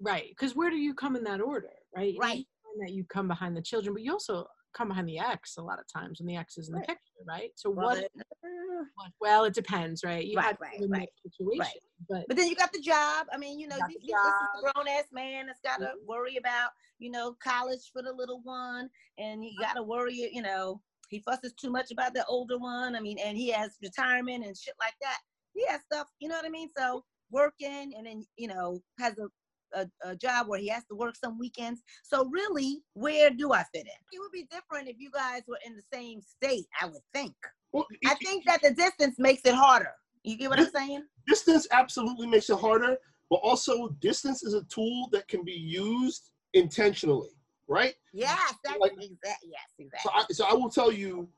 right. 0.00 0.28
Because 0.28 0.54
where 0.54 0.70
do 0.70 0.76
you 0.76 0.94
come 0.94 1.16
in 1.16 1.24
that 1.24 1.40
order, 1.40 1.72
right? 1.94 2.12
You 2.14 2.20
Right. 2.20 2.46
That 2.80 2.92
you 2.92 3.04
come 3.04 3.26
behind 3.26 3.56
the 3.56 3.62
children, 3.62 3.94
but 3.94 4.02
you 4.02 4.12
also 4.12 4.46
come 4.74 4.88
behind 4.88 5.08
the 5.08 5.18
ex 5.18 5.56
a 5.56 5.62
lot 5.62 5.78
of 5.78 5.86
times 5.90 6.20
when 6.20 6.26
the 6.26 6.36
ex 6.36 6.58
is 6.58 6.68
in 6.68 6.74
the 6.74 6.80
picture, 6.80 7.00
right? 7.26 7.50
So 7.56 7.70
well, 7.70 7.86
what? 7.86 8.10
what- 8.12 9.12
Well, 9.18 9.44
it 9.44 9.54
depends, 9.54 10.04
right? 10.04 10.24
You 10.24 10.36
Right, 10.36 10.46
had 10.46 10.58
right, 10.60 10.78
a 10.82 10.86
right, 10.86 11.08
situation, 11.22 11.80
but 12.08 12.26
But 12.28 12.36
then 12.36 12.48
you 12.48 12.54
got 12.54 12.72
the 12.72 12.80
job. 12.80 13.26
I 13.32 13.38
mean, 13.38 13.58
you 13.58 13.66
know, 13.66 13.78
got 13.78 13.88
this, 13.88 13.96
this 14.02 14.10
is 14.10 14.14
a 14.14 14.60
grown 14.60 14.88
ass 14.88 15.06
man 15.12 15.46
that's 15.46 15.60
got 15.60 15.78
to 15.78 15.86
mm-hmm. 15.86 16.06
worry 16.06 16.36
about, 16.36 16.70
you 16.98 17.10
know, 17.10 17.34
college 17.42 17.90
for 17.92 18.02
the 18.02 18.12
little 18.12 18.42
one, 18.42 18.90
and 19.16 19.42
you 19.42 19.52
got 19.58 19.74
to 19.74 19.82
worry, 19.82 20.28
you 20.30 20.42
know, 20.42 20.82
he 21.08 21.20
fusses 21.20 21.54
too 21.54 21.70
much 21.70 21.90
about 21.90 22.12
the 22.12 22.24
older 22.26 22.58
one. 22.58 22.94
I 22.94 23.00
mean, 23.00 23.18
and 23.18 23.38
he 23.38 23.50
has 23.52 23.76
retirement 23.82 24.44
and 24.44 24.56
shit 24.56 24.74
like 24.78 24.94
that. 25.00 25.18
He 25.54 25.64
has 25.68 25.80
stuff, 25.90 26.08
you 26.18 26.28
know 26.28 26.36
what 26.36 26.44
I 26.44 26.50
mean? 26.50 26.68
So 26.76 27.04
working, 27.30 27.94
and 27.96 28.06
then 28.06 28.26
you 28.36 28.48
know, 28.48 28.82
has 28.98 29.16
a 29.18 29.28
a, 29.76 29.86
a 30.10 30.16
job 30.16 30.48
where 30.48 30.58
he 30.58 30.68
has 30.68 30.84
to 30.90 30.96
work 30.96 31.14
some 31.16 31.38
weekends. 31.38 31.82
So 32.02 32.28
really, 32.30 32.80
where 32.94 33.30
do 33.30 33.52
I 33.52 33.62
fit 33.74 33.86
in? 33.86 34.00
It 34.12 34.20
would 34.20 34.32
be 34.32 34.46
different 34.50 34.88
if 34.88 34.96
you 34.98 35.10
guys 35.10 35.42
were 35.46 35.58
in 35.66 35.76
the 35.76 35.82
same 35.92 36.20
state. 36.22 36.66
I 36.80 36.86
would 36.86 37.02
think. 37.14 37.34
well, 37.72 37.86
I 38.06 38.14
think 38.24 38.44
that 38.46 38.60
the 38.62 38.72
distance 38.74 39.16
makes 39.18 39.42
it 39.44 39.54
harder. 39.54 39.92
You 40.24 40.36
get 40.36 40.50
what 40.50 40.58
I'm 40.58 40.70
saying? 40.74 41.04
distance 41.28 41.66
absolutely 41.72 42.26
makes 42.26 42.50
it 42.50 42.58
harder, 42.58 42.96
but 43.30 43.36
also 43.36 43.88
distance 44.00 44.42
is 44.42 44.54
a 44.54 44.62
tool 44.64 45.08
that 45.12 45.26
can 45.28 45.44
be 45.44 45.52
used 45.52 46.30
intentionally, 46.54 47.30
right? 47.68 47.94
Yes, 48.12 48.54
that's 48.64 48.78
Like- 48.80 48.92
exact. 48.92 49.44
Yes, 49.44 49.60
So 49.76 49.84
exactly. 49.84 50.10
I, 50.14 50.24
so 50.32 50.44
I 50.46 50.54
will 50.54 50.70
tell 50.70 50.92
you, 50.92 51.28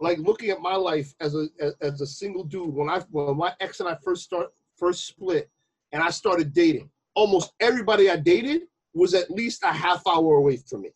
like 0.00 0.18
looking 0.18 0.50
at 0.50 0.60
my 0.60 0.74
life 0.74 1.14
as 1.20 1.34
a 1.34 1.46
as, 1.60 1.74
as 1.80 2.00
a 2.00 2.06
single 2.06 2.44
dude, 2.44 2.74
when 2.74 2.88
I 2.90 3.00
when 3.10 3.36
my 3.36 3.54
ex 3.60 3.80
and 3.80 3.88
I 3.88 3.96
first 4.04 4.24
start 4.24 4.48
first 4.76 5.06
split, 5.06 5.48
and 5.92 6.02
I 6.02 6.10
started 6.10 6.52
dating, 6.52 6.90
almost 7.14 7.52
everybody 7.60 8.10
I 8.10 8.16
dated 8.16 8.62
was 8.92 9.14
at 9.14 9.30
least 9.30 9.62
a 9.64 9.72
half 9.72 10.02
hour 10.06 10.36
away 10.36 10.56
from 10.68 10.82
me. 10.82 10.90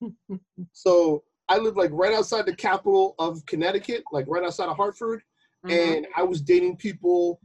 so 0.72 1.22
I 1.48 1.58
lived 1.58 1.76
like 1.76 1.90
right 1.92 2.14
outside 2.14 2.46
the 2.46 2.54
capital 2.56 3.14
of 3.18 3.44
Connecticut, 3.46 4.04
like 4.12 4.26
right 4.28 4.44
outside 4.44 4.68
of 4.68 4.76
Hartford, 4.76 5.22
Mhm. 5.64 5.70
and 5.96 6.06
I 6.16 6.22
was 6.22 6.40
dating 6.40 6.76
people 6.76 7.40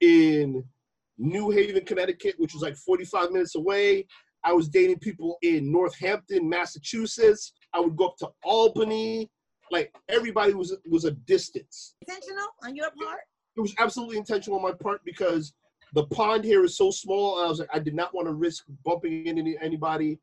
in 0.00 0.64
New 1.18 1.50
Haven, 1.50 1.84
Connecticut, 1.84 2.34
which 2.38 2.52
was 2.52 2.62
like 2.62 2.76
45 2.76 3.32
minutes 3.32 3.54
away. 3.56 4.06
I 4.44 4.52
was 4.52 4.68
dating 4.68 4.98
people 5.00 5.38
in 5.42 5.72
Northampton, 5.72 6.48
Massachusetts. 6.48 7.52
I 7.72 7.80
would 7.80 7.96
go 7.96 8.08
up 8.08 8.16
to 8.18 8.30
Albany. 8.44 9.30
Like 9.72 9.92
everybody 10.08 10.54
was 10.54 10.76
was 10.88 11.04
a 11.06 11.10
distance. 11.10 11.96
Intentional 12.06 12.46
on 12.62 12.76
your 12.76 12.90
part? 13.02 13.22
It 13.56 13.60
was 13.60 13.74
absolutely 13.78 14.18
intentional 14.18 14.58
on 14.58 14.62
my 14.62 14.72
part 14.72 15.00
because 15.04 15.52
the 15.92 16.06
pond 16.06 16.44
here 16.44 16.64
is 16.64 16.76
so 16.76 16.90
small. 16.90 17.42
I 17.42 17.48
was 17.48 17.60
like, 17.60 17.68
I 17.72 17.78
did 17.78 17.94
not 17.94 18.14
want 18.14 18.26
to 18.28 18.34
risk 18.34 18.64
bumping 18.84 19.26
into 19.26 19.40
any- 19.40 19.58
anybody 19.60 20.18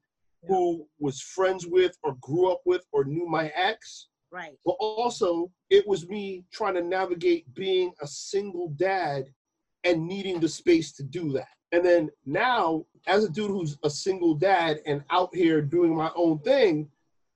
who 0.47 0.85
was 0.99 1.21
friends 1.21 1.65
with 1.65 1.97
or 2.03 2.15
grew 2.19 2.51
up 2.51 2.61
with 2.65 2.85
or 2.91 3.05
knew 3.05 3.25
my 3.25 3.47
ex 3.55 4.07
Right. 4.29 4.57
but 4.65 4.75
also 4.79 5.51
it 5.69 5.87
was 5.87 6.09
me 6.09 6.43
trying 6.51 6.73
to 6.73 6.81
navigate 6.81 7.53
being 7.53 7.93
a 8.01 8.07
single 8.07 8.69
dad 8.69 9.31
and 9.85 10.05
needing 10.07 10.39
the 10.39 10.49
space 10.49 10.91
to 10.93 11.03
do 11.03 11.31
that. 11.33 11.47
And 11.71 11.85
then 11.85 12.09
now, 12.25 12.85
as 13.07 13.23
a 13.23 13.29
dude 13.29 13.51
who's 13.51 13.77
a 13.83 13.89
single 13.89 14.33
dad 14.33 14.79
and 14.85 15.03
out 15.11 15.33
here 15.35 15.61
doing 15.61 15.95
my 15.95 16.11
own 16.15 16.39
thing, 16.39 16.89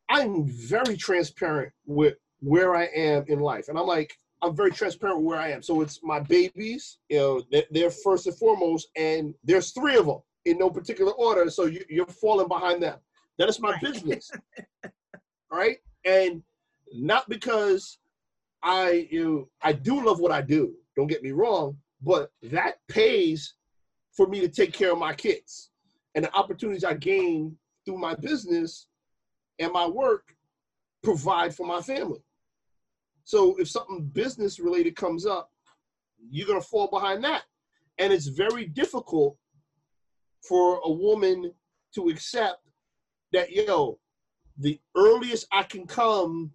I'm 0.09 0.47
very 0.47 0.97
transparent 0.97 1.71
with 1.85 2.15
where 2.39 2.75
I 2.75 2.85
am 2.85 3.25
in 3.27 3.39
life. 3.39 3.67
And 3.67 3.77
I'm 3.77 3.87
like, 3.87 4.17
I'm 4.41 4.56
very 4.56 4.71
transparent 4.71 5.19
with 5.19 5.26
where 5.26 5.39
I 5.39 5.50
am. 5.52 5.62
So 5.62 5.82
it's 5.82 6.00
my 6.04 6.19
babies, 6.19 7.00
you 7.10 7.17
know, 7.17 7.41
they're, 7.52 7.63
they're 7.71 7.89
first 7.89 8.28
and 8.28 8.38
foremost, 8.38 8.89
and 8.95 9.34
there's 9.43 9.71
three 9.71 9.97
of 9.97 10.06
them 10.06 10.19
in 10.45 10.58
no 10.58 10.69
particular 10.69 11.12
order. 11.13 11.50
So 11.50 11.65
you, 11.65 11.84
you're 11.89 12.06
falling 12.06 12.47
behind 12.47 12.82
them. 12.82 13.00
That 13.38 13.50
is 13.50 13.60
my 13.60 13.71
Right. 13.71 13.82
business. 13.82 14.32
right? 15.52 15.78
And 16.06 16.43
not 16.93 17.28
because 17.30 17.97
I 18.63 19.08
you 19.12 19.23
know, 19.23 19.50
I 19.62 19.73
do 19.73 20.06
love 20.06 20.19
what 20.19 20.32
I 20.32 20.41
do. 20.41 20.73
Don't 20.95 21.08
get 21.08 21.23
me 21.23 21.32
wrong, 21.32 21.78
but 22.02 22.32
that 22.43 22.76
pays 22.88 23.56
for 24.15 24.28
me 24.28 24.39
to 24.41 24.47
take 24.47 24.73
care 24.73 24.91
of 24.91 24.97
my 24.97 25.13
kids 25.13 25.69
and 26.15 26.26
the 26.26 26.34
opportunities 26.36 26.84
I 26.84 26.93
gain 26.95 27.56
through 27.86 28.00
my 28.00 28.15
business 28.15 28.88
and 29.60 29.71
my 29.71 29.86
work 29.86 30.36
provide 31.04 31.54
for 31.54 31.65
my 31.65 31.82
family. 31.82 32.19
So 33.27 33.57
if 33.57 33.67
something 33.69 34.05
business 34.05 34.57
related 34.57 34.95
comes 34.95 35.25
up, 35.25 35.51
you're 36.31 36.47
gonna 36.47 36.61
fall 36.61 36.87
behind 36.87 37.21
that. 37.25 37.43
And 37.97 38.13
it's 38.13 38.27
very 38.27 38.63
difficult 38.67 39.37
for 40.47 40.79
a 40.85 40.89
woman 40.89 41.53
to 41.95 42.07
accept 42.07 42.61
that, 43.33 43.51
yo, 43.51 43.99
the 44.57 44.79
earliest 44.95 45.45
I 45.51 45.63
can 45.63 45.85
come 45.85 46.53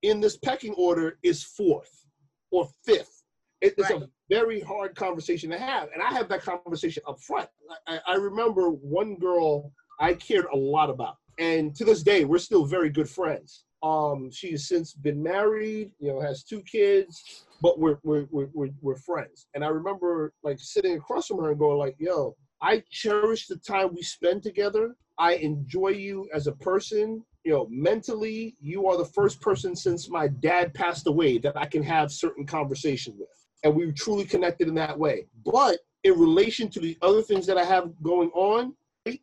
in 0.00 0.18
this 0.18 0.38
pecking 0.38 0.72
order 0.78 1.18
is 1.22 1.44
fourth 1.44 2.06
or 2.50 2.70
fifth. 2.86 3.22
It- 3.60 3.74
It's 3.76 3.90
Right. 3.90 4.02
a 4.02 4.10
very 4.30 4.60
hard 4.60 4.96
conversation 4.96 5.50
to 5.50 5.58
have. 5.58 5.90
And 5.92 6.02
I 6.02 6.06
have 6.14 6.26
that 6.30 6.40
conversation 6.40 7.02
up 7.06 7.20
front. 7.20 7.50
I, 7.86 8.00
I 8.06 8.14
remember 8.14 8.70
one 8.70 9.16
girl 9.16 9.74
I 10.00 10.14
cared 10.14 10.46
a 10.46 10.56
lot 10.56 10.88
about. 10.88 11.18
And 11.38 11.76
to 11.76 11.84
this 11.84 12.02
day, 12.02 12.24
we're 12.24 12.38
still 12.38 12.64
very 12.64 12.88
good 12.88 13.10
friends. 13.10 13.66
Um, 13.82 14.30
she 14.30 14.52
has 14.52 14.68
since 14.68 14.92
been 14.92 15.22
married, 15.22 15.90
you 15.98 16.08
know, 16.12 16.20
has 16.20 16.44
two 16.44 16.62
kids, 16.62 17.44
but 17.60 17.78
we're, 17.78 17.98
we're, 18.04 18.26
we're, 18.30 18.70
we're, 18.80 18.96
friends. 18.96 19.48
And 19.54 19.64
I 19.64 19.68
remember 19.68 20.32
like 20.44 20.58
sitting 20.60 20.96
across 20.96 21.26
from 21.26 21.38
her 21.38 21.50
and 21.50 21.58
going 21.58 21.78
like, 21.78 21.96
yo, 21.98 22.36
I 22.60 22.84
cherish 22.90 23.48
the 23.48 23.56
time 23.56 23.94
we 23.94 24.02
spend 24.02 24.44
together. 24.44 24.94
I 25.18 25.34
enjoy 25.34 25.88
you 25.88 26.28
as 26.32 26.46
a 26.46 26.52
person. 26.52 27.24
You 27.44 27.52
know, 27.52 27.66
mentally, 27.70 28.56
you 28.60 28.86
are 28.86 28.96
the 28.96 29.04
first 29.04 29.40
person 29.40 29.74
since 29.74 30.08
my 30.08 30.28
dad 30.28 30.72
passed 30.74 31.08
away 31.08 31.38
that 31.38 31.56
I 31.56 31.66
can 31.66 31.82
have 31.82 32.12
certain 32.12 32.46
conversation 32.46 33.14
with. 33.18 33.28
And 33.64 33.74
we 33.74 33.86
were 33.86 33.92
truly 33.92 34.24
connected 34.24 34.68
in 34.68 34.74
that 34.76 34.96
way. 34.96 35.26
But 35.44 35.78
in 36.04 36.18
relation 36.18 36.68
to 36.70 36.80
the 36.80 36.96
other 37.02 37.22
things 37.22 37.46
that 37.46 37.58
I 37.58 37.64
have 37.64 37.90
going 38.02 38.30
on, 38.34 38.74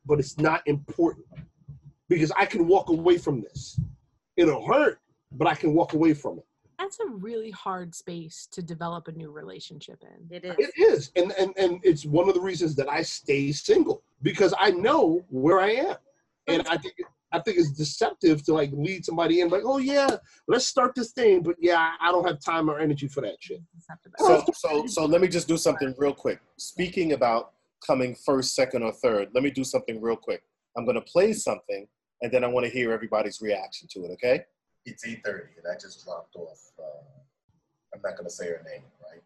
but 0.06 0.19
it's 0.19 0.38
not 0.38 0.62
important 0.65 1.26
because 2.10 2.32
I 2.32 2.45
can 2.45 2.67
walk 2.67 2.89
away 2.89 3.17
from 3.17 3.41
this. 3.41 3.80
It'll 4.39 4.65
hurt, 4.65 4.99
but 5.32 5.47
I 5.47 5.56
can 5.56 5.73
walk 5.73 5.93
away 5.93 6.13
from 6.13 6.39
it. 6.39 6.45
That's 6.78 6.99
a 7.02 7.08
really 7.08 7.52
hard 7.52 7.93
space 7.93 8.47
to 8.52 8.63
develop 8.63 9.10
a 9.10 9.12
new 9.12 9.32
relationship 9.32 10.02
in. 10.02 10.36
It 10.36 10.45
is. 10.45 10.56
It 10.58 10.71
is, 10.82 11.12
and 11.17 11.34
and 11.38 11.54
and 11.58 11.80
it's 11.84 12.06
one 12.06 12.30
of 12.30 12.36
the 12.36 12.41
reasons 12.41 12.73
that 12.75 12.89
I 12.89 13.02
stay 13.02 13.52
single 13.52 14.02
because 14.21 14.54
I 14.58 14.71
know 14.71 15.21
where 15.30 15.60
I 15.60 15.71
am, 15.71 15.95
and 16.47 16.65
I 16.69 16.78
think 16.78 16.95
I 17.32 17.39
think 17.39 17.58
it's 17.58 17.71
deceptive 17.71 18.43
to 18.45 18.54
like 18.54 18.71
lead 18.71 19.06
somebody 19.06 19.41
in 19.41 19.49
like, 19.49 19.63
oh 19.65 19.78
yeah, 19.78 20.15
let's 20.47 20.65
start 20.65 20.95
this 20.95 21.12
thing, 21.12 21.43
but 21.43 21.56
yeah, 21.60 21.91
I 21.99 22.12
don't 22.12 22.25
have 22.25 22.39
time 22.39 22.69
or 22.69 22.80
energy 22.80 23.08
for 23.08 23.21
that 23.21 23.36
shit. 23.39 23.62
So, 24.17 24.45
so, 24.54 24.88
so 24.88 25.06
let 25.06 25.21
me 25.21 25.28
just 25.28 25.47
do 25.47 25.58
something 25.58 25.93
real 25.97 26.13
quick. 26.13 26.39
Speaking 26.58 27.13
about 27.13 27.52
coming 27.86 28.15
first, 28.25 28.56
second, 28.56 28.84
or 28.84 28.91
third, 28.91 29.30
let 29.34 29.43
me 29.43 29.52
do 29.52 29.63
something 29.63 30.02
real 30.02 30.15
quick. 30.15 30.41
I'm 30.78 30.86
going 30.86 30.95
to 30.95 31.02
play 31.02 31.34
something, 31.34 31.88
and 32.21 32.32
then 32.32 32.43
I 32.43 32.47
want 32.47 32.65
to 32.65 32.71
hear 32.71 32.91
everybody's 32.91 33.41
reaction 33.41 33.88
to 33.91 34.05
it. 34.05 34.12
Okay? 34.12 34.45
It's 34.86 35.05
8:30, 35.05 35.58
and 35.58 35.67
I 35.71 35.75
just 35.79 36.03
dropped 36.05 36.36
off. 36.36 36.71
Uh, 36.79 36.84
I'm 37.93 38.01
not 38.03 38.15
going 38.15 38.25
to 38.25 38.34
say 38.34 38.47
her 38.47 38.63
name, 38.65 38.84
right? 39.10 39.21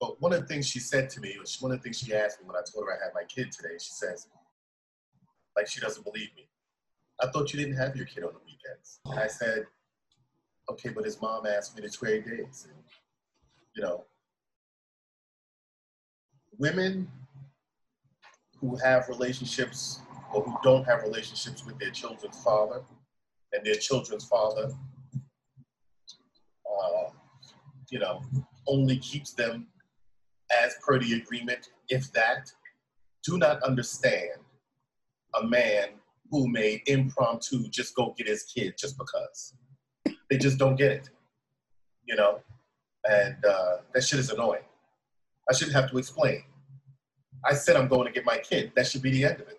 But 0.00 0.20
one 0.20 0.32
of 0.32 0.40
the 0.40 0.46
things 0.46 0.66
she 0.66 0.78
said 0.78 1.10
to 1.10 1.20
me, 1.20 1.36
was 1.38 1.60
one 1.60 1.72
of 1.72 1.78
the 1.78 1.82
things 1.82 1.98
she 1.98 2.14
asked 2.14 2.40
me 2.40 2.46
when 2.46 2.56
I 2.56 2.62
told 2.70 2.86
her 2.86 2.92
I 2.92 3.04
had 3.04 3.14
my 3.14 3.24
kid 3.24 3.50
today, 3.50 3.74
she 3.80 3.90
says, 3.90 4.28
like 5.56 5.66
she 5.66 5.80
doesn't 5.80 6.04
believe 6.04 6.28
me. 6.36 6.48
I 7.20 7.26
thought 7.28 7.52
you 7.52 7.58
didn't 7.58 7.76
have 7.76 7.96
your 7.96 8.06
kid 8.06 8.22
on 8.22 8.32
the 8.32 8.38
weekends. 8.46 9.00
And 9.06 9.18
I 9.18 9.26
said, 9.26 9.66
okay, 10.70 10.90
but 10.90 11.04
his 11.04 11.20
mom 11.20 11.46
asked 11.46 11.74
me 11.74 11.82
to 11.82 11.90
trade 11.90 12.24
days. 12.26 12.68
And, 12.70 12.78
you 13.74 13.82
know, 13.82 14.04
women 16.58 17.10
who 18.60 18.76
have 18.76 19.08
relationships 19.08 20.00
or 20.32 20.42
who 20.42 20.56
don't 20.62 20.84
have 20.84 21.02
relationships 21.02 21.64
with 21.64 21.78
their 21.78 21.90
children's 21.90 22.42
father 22.42 22.82
and 23.52 23.64
their 23.64 23.74
children's 23.74 24.24
father, 24.24 24.70
uh, 26.66 27.10
you 27.90 27.98
know, 27.98 28.22
only 28.66 28.98
keeps 28.98 29.32
them 29.32 29.66
as 30.64 30.76
per 30.84 30.98
the 30.98 31.14
agreement, 31.14 31.70
if 31.88 32.12
that, 32.12 32.52
do 33.24 33.38
not 33.38 33.62
understand 33.62 34.40
a 35.40 35.46
man 35.46 35.88
who 36.30 36.48
may 36.48 36.82
impromptu 36.86 37.68
just 37.68 37.94
go 37.94 38.14
get 38.16 38.26
his 38.26 38.44
kid 38.44 38.74
just 38.78 38.96
because. 38.98 39.54
They 40.30 40.36
just 40.36 40.58
don't 40.58 40.76
get 40.76 40.92
it, 40.92 41.10
you 42.06 42.16
know? 42.16 42.40
And 43.08 43.36
uh, 43.44 43.76
that 43.94 44.04
shit 44.04 44.18
is 44.18 44.30
annoying. 44.30 44.62
I 45.50 45.54
shouldn't 45.54 45.76
have 45.76 45.90
to 45.90 45.98
explain. 45.98 46.42
I 47.44 47.54
said 47.54 47.76
I'm 47.76 47.88
going 47.88 48.06
to 48.06 48.12
get 48.12 48.24
my 48.24 48.38
kid. 48.38 48.72
That 48.76 48.86
should 48.86 49.02
be 49.02 49.10
the 49.10 49.24
end 49.24 49.40
of 49.40 49.48
it. 49.48 49.57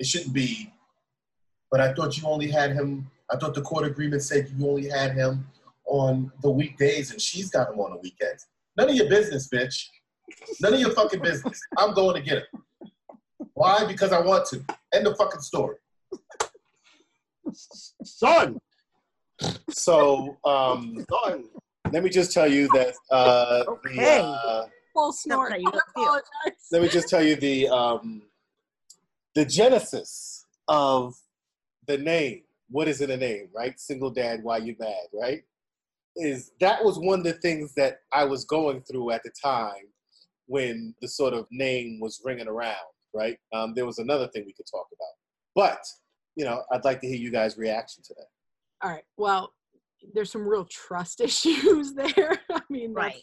It 0.00 0.06
shouldn't 0.06 0.32
be, 0.32 0.72
but 1.70 1.78
I 1.78 1.92
thought 1.92 2.16
you 2.16 2.26
only 2.26 2.50
had 2.50 2.72
him, 2.72 3.10
I 3.30 3.36
thought 3.36 3.54
the 3.54 3.60
court 3.60 3.84
agreement 3.86 4.22
said 4.22 4.48
you 4.56 4.66
only 4.66 4.88
had 4.88 5.12
him 5.12 5.46
on 5.84 6.32
the 6.42 6.50
weekdays 6.50 7.10
and 7.10 7.20
she's 7.20 7.50
got 7.50 7.70
him 7.70 7.78
on 7.78 7.90
the 7.92 7.98
weekends. 7.98 8.46
None 8.78 8.88
of 8.88 8.96
your 8.96 9.10
business, 9.10 9.50
bitch. 9.52 9.88
None 10.62 10.72
of 10.72 10.80
your 10.80 10.92
fucking 10.92 11.20
business. 11.20 11.60
I'm 11.76 11.92
going 11.92 12.16
to 12.16 12.22
get 12.22 12.38
him. 12.38 12.64
Why? 13.52 13.84
Because 13.84 14.10
I 14.10 14.20
want 14.20 14.46
to. 14.46 14.64
End 14.94 15.04
the 15.04 15.14
fucking 15.16 15.42
story. 15.42 15.76
Son, 18.02 18.58
So, 19.68 20.38
um, 20.46 21.04
son, 21.10 21.44
let 21.92 22.02
me 22.02 22.08
just 22.08 22.32
tell 22.32 22.50
you 22.50 22.68
that 22.68 22.94
uh, 23.10 23.64
the, 23.84 24.02
uh, 24.02 24.66
Full 24.94 25.12
snort. 25.12 25.52
I 25.52 25.62
apologize. 25.90 26.24
let 26.72 26.80
me 26.80 26.88
just 26.88 27.08
tell 27.10 27.22
you 27.22 27.36
the 27.36 27.68
um, 27.68 28.22
the 29.34 29.44
genesis 29.44 30.46
of 30.68 31.14
the 31.86 31.98
name. 31.98 32.42
What 32.68 32.88
is 32.88 33.00
in 33.00 33.10
a 33.10 33.16
name, 33.16 33.48
right? 33.54 33.78
Single 33.80 34.10
dad, 34.10 34.40
why 34.42 34.58
you 34.58 34.76
mad, 34.78 35.06
right? 35.12 35.40
Is 36.16 36.52
that 36.60 36.84
was 36.84 36.98
one 36.98 37.20
of 37.20 37.24
the 37.24 37.34
things 37.34 37.72
that 37.74 37.98
I 38.12 38.24
was 38.24 38.44
going 38.44 38.82
through 38.82 39.10
at 39.10 39.22
the 39.24 39.30
time 39.42 39.88
when 40.46 40.94
the 41.00 41.08
sort 41.08 41.32
of 41.34 41.46
name 41.50 41.98
was 42.00 42.20
ringing 42.24 42.48
around, 42.48 42.76
right? 43.14 43.38
Um, 43.52 43.72
there 43.74 43.86
was 43.86 43.98
another 43.98 44.28
thing 44.28 44.44
we 44.46 44.52
could 44.52 44.66
talk 44.70 44.86
about, 44.92 45.14
but 45.54 45.84
you 46.36 46.44
know, 46.44 46.62
I'd 46.72 46.84
like 46.84 47.00
to 47.00 47.08
hear 47.08 47.16
you 47.16 47.30
guys' 47.30 47.58
reaction 47.58 48.02
to 48.04 48.14
that. 48.14 48.26
All 48.82 48.90
right. 48.90 49.02
Well, 49.16 49.52
there's 50.14 50.30
some 50.30 50.46
real 50.46 50.64
trust 50.64 51.20
issues 51.28 51.92
there. 51.94 52.40
I 52.50 52.60
mean, 52.70 52.94
that's, 52.94 53.04
Right. 53.14 53.22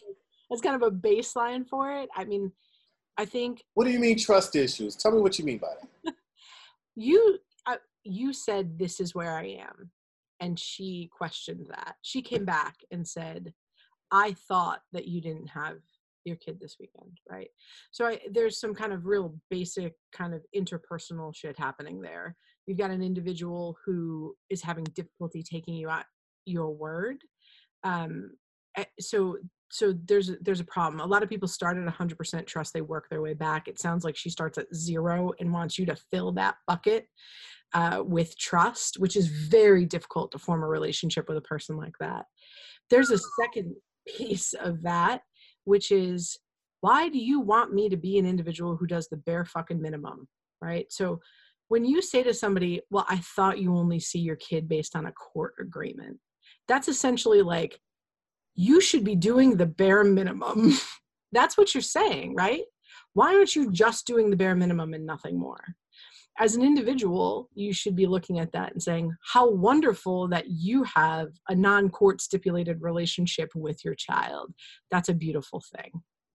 that's 0.50 0.62
kind 0.62 0.80
of 0.80 0.82
a 0.82 0.94
baseline 0.94 1.66
for 1.68 1.92
it. 1.92 2.08
I 2.14 2.24
mean, 2.24 2.52
I 3.18 3.24
think 3.24 3.64
What 3.74 3.84
do 3.84 3.90
you 3.90 3.98
mean 3.98 4.16
trust 4.16 4.54
issues? 4.54 4.94
Tell 4.94 5.10
me 5.10 5.20
what 5.20 5.38
you 5.38 5.44
mean 5.44 5.58
by 5.58 5.74
that. 6.04 6.14
you 6.96 7.38
uh, 7.66 7.76
you 8.04 8.32
said 8.32 8.78
this 8.78 9.00
is 9.00 9.14
where 9.14 9.36
I 9.36 9.58
am, 9.60 9.90
and 10.40 10.58
she 10.58 11.10
questioned 11.12 11.66
that. 11.70 11.96
She 12.02 12.22
came 12.22 12.44
back 12.44 12.76
and 12.92 13.06
said, 13.06 13.52
"I 14.12 14.36
thought 14.46 14.80
that 14.92 15.08
you 15.08 15.20
didn't 15.20 15.48
have 15.48 15.78
your 16.24 16.36
kid 16.36 16.60
this 16.60 16.76
weekend, 16.78 17.18
right?" 17.28 17.48
So 17.90 18.06
I, 18.06 18.20
there's 18.30 18.60
some 18.60 18.74
kind 18.74 18.92
of 18.92 19.06
real 19.06 19.34
basic 19.50 19.94
kind 20.12 20.32
of 20.32 20.44
interpersonal 20.56 21.34
shit 21.34 21.58
happening 21.58 22.00
there. 22.00 22.36
You've 22.66 22.78
got 22.78 22.92
an 22.92 23.02
individual 23.02 23.76
who 23.84 24.36
is 24.48 24.62
having 24.62 24.84
difficulty 24.84 25.42
taking 25.42 25.74
you 25.74 25.88
at 25.88 26.06
your 26.46 26.70
word. 26.70 27.24
Um, 27.82 28.30
eh, 28.76 28.84
so 29.00 29.38
so 29.70 29.94
there's 30.06 30.30
there's 30.40 30.60
a 30.60 30.64
problem. 30.64 31.00
A 31.00 31.06
lot 31.06 31.22
of 31.22 31.28
people 31.28 31.48
start 31.48 31.76
at 31.76 31.94
100% 31.94 32.46
trust. 32.46 32.72
They 32.72 32.80
work 32.80 33.08
their 33.08 33.22
way 33.22 33.34
back. 33.34 33.68
It 33.68 33.78
sounds 33.78 34.04
like 34.04 34.16
she 34.16 34.30
starts 34.30 34.58
at 34.58 34.74
zero 34.74 35.32
and 35.38 35.52
wants 35.52 35.78
you 35.78 35.86
to 35.86 35.96
fill 36.10 36.32
that 36.32 36.56
bucket 36.66 37.06
uh, 37.74 38.02
with 38.04 38.38
trust, 38.38 38.98
which 38.98 39.16
is 39.16 39.28
very 39.28 39.84
difficult 39.84 40.32
to 40.32 40.38
form 40.38 40.62
a 40.62 40.66
relationship 40.66 41.28
with 41.28 41.36
a 41.36 41.42
person 41.42 41.76
like 41.76 41.94
that. 42.00 42.24
There's 42.90 43.10
a 43.10 43.18
second 43.40 43.74
piece 44.06 44.54
of 44.54 44.82
that, 44.82 45.22
which 45.64 45.90
is 45.90 46.38
why 46.80 47.08
do 47.08 47.18
you 47.18 47.40
want 47.40 47.74
me 47.74 47.88
to 47.88 47.96
be 47.96 48.18
an 48.18 48.26
individual 48.26 48.76
who 48.76 48.86
does 48.86 49.08
the 49.08 49.16
bare 49.16 49.44
fucking 49.44 49.82
minimum, 49.82 50.28
right? 50.62 50.86
So 50.90 51.20
when 51.68 51.84
you 51.84 52.00
say 52.00 52.22
to 52.22 52.32
somebody, 52.32 52.80
well, 52.90 53.04
I 53.08 53.18
thought 53.18 53.58
you 53.58 53.76
only 53.76 54.00
see 54.00 54.20
your 54.20 54.36
kid 54.36 54.68
based 54.68 54.96
on 54.96 55.06
a 55.06 55.12
court 55.12 55.54
agreement, 55.60 56.18
that's 56.66 56.88
essentially 56.88 57.42
like, 57.42 57.78
you 58.58 58.80
should 58.80 59.04
be 59.04 59.14
doing 59.14 59.56
the 59.56 59.66
bare 59.66 60.02
minimum. 60.02 60.72
That's 61.32 61.56
what 61.56 61.72
you're 61.74 61.80
saying, 61.80 62.34
right? 62.34 62.62
Why 63.12 63.36
aren't 63.36 63.54
you 63.54 63.70
just 63.70 64.04
doing 64.04 64.30
the 64.30 64.36
bare 64.36 64.56
minimum 64.56 64.94
and 64.94 65.06
nothing 65.06 65.38
more? 65.38 65.62
As 66.40 66.56
an 66.56 66.62
individual, 66.62 67.48
you 67.54 67.72
should 67.72 67.94
be 67.94 68.06
looking 68.06 68.40
at 68.40 68.50
that 68.52 68.72
and 68.72 68.82
saying, 68.82 69.12
How 69.32 69.48
wonderful 69.48 70.26
that 70.28 70.48
you 70.48 70.82
have 70.82 71.28
a 71.48 71.54
non 71.54 71.88
court 71.88 72.20
stipulated 72.20 72.82
relationship 72.82 73.50
with 73.54 73.84
your 73.84 73.94
child. 73.94 74.52
That's 74.90 75.08
a 75.08 75.14
beautiful 75.14 75.62
thing, 75.76 75.92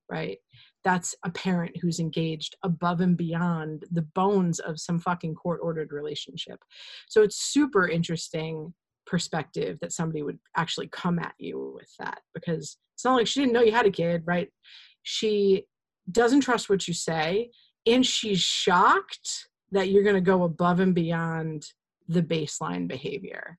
right? 0.10 0.38
That's 0.86 1.16
a 1.26 1.30
parent 1.30 1.76
who's 1.82 2.00
engaged 2.00 2.56
above 2.64 3.02
and 3.02 3.18
beyond 3.18 3.84
the 3.92 4.08
bones 4.16 4.60
of 4.60 4.80
some 4.80 5.00
fucking 5.00 5.36
court 5.36 5.60
ordered 5.62 5.92
relationship. 5.92 6.60
So 7.10 7.22
it's 7.22 7.36
super 7.36 7.86
interesting 7.86 8.74
perspective 9.06 9.78
that 9.82 9.92
somebody 9.92 10.24
would 10.24 10.40
actually 10.56 10.88
come 10.88 11.20
at 11.20 11.34
you 11.38 11.74
with 11.76 11.90
that 12.00 12.22
because 12.34 12.78
it's 12.94 13.06
not 13.06 13.16
like 13.16 13.28
she 13.28 13.42
didn't 13.42 13.54
know 13.54 13.62
you 13.62 13.72
had 13.72 13.86
a 13.86 13.92
kid, 13.92 14.24
right? 14.26 14.50
She 15.04 15.66
doesn't 16.12 16.42
trust 16.42 16.70
what 16.70 16.88
you 16.88 16.94
say 16.94 17.52
and 17.86 18.06
she's 18.06 18.40
shocked 18.40 19.48
that 19.72 19.90
you're 19.90 20.04
going 20.04 20.16
to 20.16 20.22
go 20.22 20.44
above 20.44 20.80
and 20.80 20.94
beyond 20.94 21.66
the 22.08 22.22
baseline 22.22 22.88
behavior. 22.88 23.58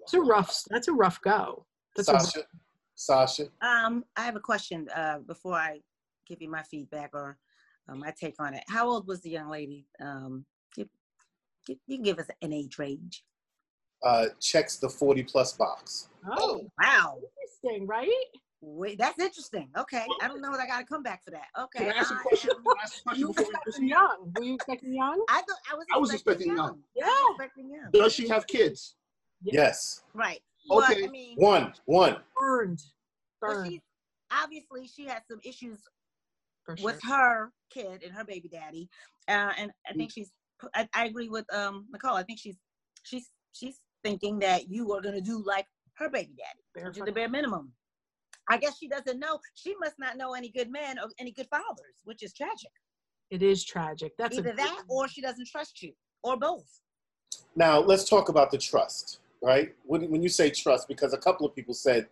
It's 0.00 0.14
a 0.14 0.20
rough 0.20 0.62
that's 0.68 0.88
a 0.88 0.92
rough 0.92 1.20
go. 1.22 1.64
That's 1.96 2.08
a, 2.08 2.20
Sasha, 2.20 2.40
Sasha, 2.94 3.44
Um, 3.62 4.04
I 4.16 4.24
have 4.24 4.36
a 4.36 4.40
question 4.40 4.88
uh, 4.94 5.18
before 5.20 5.54
I 5.54 5.80
give 6.28 6.42
you 6.42 6.50
my 6.50 6.62
feedback 6.62 7.10
or 7.14 7.38
uh, 7.88 7.94
my 7.94 8.12
take 8.18 8.34
on 8.38 8.54
it. 8.54 8.64
How 8.68 8.88
old 8.88 9.06
was 9.06 9.20
the 9.22 9.30
young 9.30 9.48
lady? 9.48 9.86
Um, 10.00 10.44
give, 10.76 10.88
give, 11.66 11.78
you 11.86 11.96
can 11.96 12.04
give 12.04 12.18
us 12.18 12.26
an 12.42 12.52
age 12.52 12.78
range. 12.78 13.24
Uh, 14.04 14.26
checks 14.38 14.76
the 14.76 14.88
40 14.88 15.22
plus 15.22 15.54
box. 15.54 16.10
Oh, 16.30 16.60
Wow. 16.78 17.18
interesting, 17.42 17.86
right? 17.86 18.08
Wait, 18.60 18.98
that's 18.98 19.18
interesting. 19.18 19.70
Okay, 19.78 20.04
I 20.20 20.28
don't 20.28 20.42
know 20.42 20.50
what 20.50 20.60
I 20.60 20.66
got 20.66 20.80
to 20.80 20.84
come 20.84 21.02
back 21.02 21.24
for 21.24 21.30
that. 21.30 21.46
Okay. 21.58 21.84
Can 21.86 21.92
I 21.92 21.96
ask 21.98 22.10
a 22.10 22.14
I 22.14 22.22
question? 22.22 22.50
am- 22.50 22.62
Can 22.64 22.74
I 22.78 22.82
ask 22.82 22.98
a 22.98 23.02
question 23.02 23.20
You 23.20 23.26
before 23.28 23.44
we 23.44 23.54
expecting 23.54 23.88
young? 23.88 24.32
Were 24.36 24.42
you 24.44 24.54
expecting 24.54 24.94
young? 24.94 25.24
I 25.30 25.40
thought 25.40 25.58
I 25.72 25.74
was. 25.74 25.86
I 25.94 25.98
was 25.98 26.12
expecting 26.12 26.48
young. 26.48 26.58
I 26.60 26.70
was 26.72 26.78
Yeah. 26.94 27.30
expecting 27.30 27.70
young. 27.70 27.90
Does 27.92 28.12
she 28.12 28.28
have 28.28 28.46
kids? 28.46 28.96
Yes. 29.42 30.02
Right. 30.12 30.42
Okay. 30.70 31.00
But, 31.02 31.08
I 31.08 31.10
mean, 31.10 31.36
One. 31.38 31.74
One. 31.86 32.22
Burned. 32.38 32.82
Burned. 33.40 33.70
she's 33.72 33.80
obviously 34.30 34.86
she 34.86 35.06
has 35.06 35.22
some 35.30 35.40
issues 35.44 35.82
For 36.64 36.76
sure. 36.76 36.84
with 36.84 37.02
her 37.04 37.52
kid 37.70 38.02
and 38.02 38.12
her 38.14 38.24
baby 38.24 38.48
daddy, 38.48 38.88
uh, 39.28 39.52
and 39.56 39.72
I 39.88 39.94
think 39.94 40.10
she's. 40.12 40.30
I, 40.74 40.88
I 40.94 41.06
agree 41.06 41.28
with 41.30 41.44
um 41.54 41.86
Nicole. 41.90 42.16
I 42.16 42.22
think 42.22 42.38
she's 42.38 42.56
she's 43.02 43.28
she's 43.52 43.78
thinking 44.04 44.38
that 44.38 44.70
you 44.70 44.92
are 44.92 45.00
gonna 45.00 45.20
do 45.20 45.42
like 45.44 45.66
her 45.94 46.08
baby 46.08 46.34
daddy, 46.36 46.62
Bare 46.74 46.88
which 46.88 46.98
is 46.98 47.04
the 47.04 47.12
bare 47.12 47.28
minimum. 47.28 47.72
I 48.48 48.58
guess 48.58 48.78
she 48.78 48.88
doesn't 48.88 49.18
know. 49.18 49.40
She 49.54 49.74
must 49.80 49.98
not 49.98 50.16
know 50.16 50.34
any 50.34 50.50
good 50.50 50.70
men 50.70 50.98
or 50.98 51.08
any 51.18 51.32
good 51.32 51.48
fathers, 51.48 51.96
which 52.04 52.22
is 52.22 52.32
tragic. 52.32 52.70
It 53.30 53.42
is 53.42 53.64
tragic. 53.64 54.12
That's 54.18 54.36
Either 54.36 54.50
a 54.50 54.56
that 54.56 54.82
or 54.88 55.08
she 55.08 55.22
doesn't 55.22 55.48
trust 55.48 55.82
you, 55.82 55.92
or 56.22 56.36
both. 56.36 56.68
Now 57.56 57.80
let's 57.80 58.08
talk 58.08 58.28
about 58.28 58.50
the 58.50 58.58
trust, 58.58 59.20
right? 59.42 59.74
When, 59.84 60.10
when 60.10 60.22
you 60.22 60.28
say 60.28 60.50
trust, 60.50 60.86
because 60.88 61.14
a 61.14 61.18
couple 61.18 61.46
of 61.46 61.54
people 61.54 61.74
said, 61.74 62.06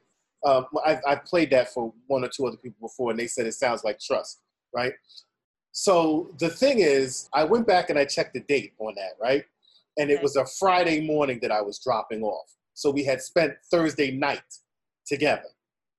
um, 0.44 0.66
I, 0.84 0.98
I 1.06 1.16
played 1.16 1.50
that 1.50 1.72
for 1.72 1.92
one 2.06 2.24
or 2.24 2.28
two 2.28 2.46
other 2.46 2.56
people 2.56 2.88
before, 2.88 3.10
and 3.10 3.20
they 3.20 3.26
said 3.26 3.46
it 3.46 3.54
sounds 3.54 3.84
like 3.84 4.00
trust, 4.00 4.40
right? 4.74 4.94
So 5.72 6.30
the 6.38 6.48
thing 6.48 6.80
is, 6.80 7.28
I 7.32 7.44
went 7.44 7.66
back 7.66 7.90
and 7.90 7.98
I 7.98 8.04
checked 8.04 8.34
the 8.34 8.40
date 8.40 8.72
on 8.78 8.94
that, 8.96 9.12
right? 9.20 9.44
And 9.98 10.10
it 10.10 10.22
was 10.22 10.36
a 10.36 10.46
Friday 10.58 11.06
morning 11.06 11.38
that 11.42 11.52
I 11.52 11.60
was 11.60 11.78
dropping 11.78 12.22
off. 12.22 12.48
So 12.74 12.90
we 12.90 13.04
had 13.04 13.20
spent 13.20 13.52
Thursday 13.70 14.10
night 14.10 14.42
together, 15.06 15.48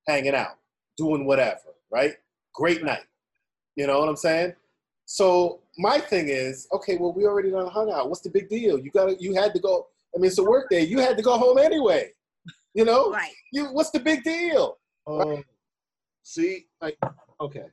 hanging 0.07 0.35
out, 0.35 0.57
doing 0.97 1.25
whatever, 1.25 1.75
right? 1.91 2.13
Great 2.55 2.83
night. 2.83 3.05
You 3.75 3.87
know 3.87 3.99
what 3.99 4.09
I'm 4.09 4.15
saying? 4.15 4.53
So 5.05 5.61
my 5.77 5.99
thing 5.99 6.29
is, 6.29 6.67
okay, 6.73 6.97
well, 6.97 7.13
we 7.13 7.25
already 7.25 7.51
done 7.51 7.67
hung 7.67 7.91
out. 7.91 8.09
What's 8.09 8.21
the 8.21 8.29
big 8.29 8.49
deal? 8.49 8.79
You 8.79 8.89
got 8.91 9.05
to 9.05 9.15
you 9.19 9.33
had 9.35 9.53
to 9.53 9.59
go. 9.59 9.87
I 10.15 10.19
mean, 10.19 10.27
it's 10.27 10.37
a 10.37 10.43
work 10.43 10.69
day. 10.69 10.81
You 10.83 10.99
had 10.99 11.17
to 11.17 11.23
go 11.23 11.37
home 11.37 11.57
anyway. 11.57 12.11
You 12.73 12.85
know, 12.85 13.11
Right. 13.13 13.31
you 13.51 13.65
what's 13.65 13.91
the 13.91 13.99
big 13.99 14.23
deal? 14.23 14.77
Um, 15.05 15.43
see, 16.23 16.65
like, 16.81 16.97
okay. 17.41 17.65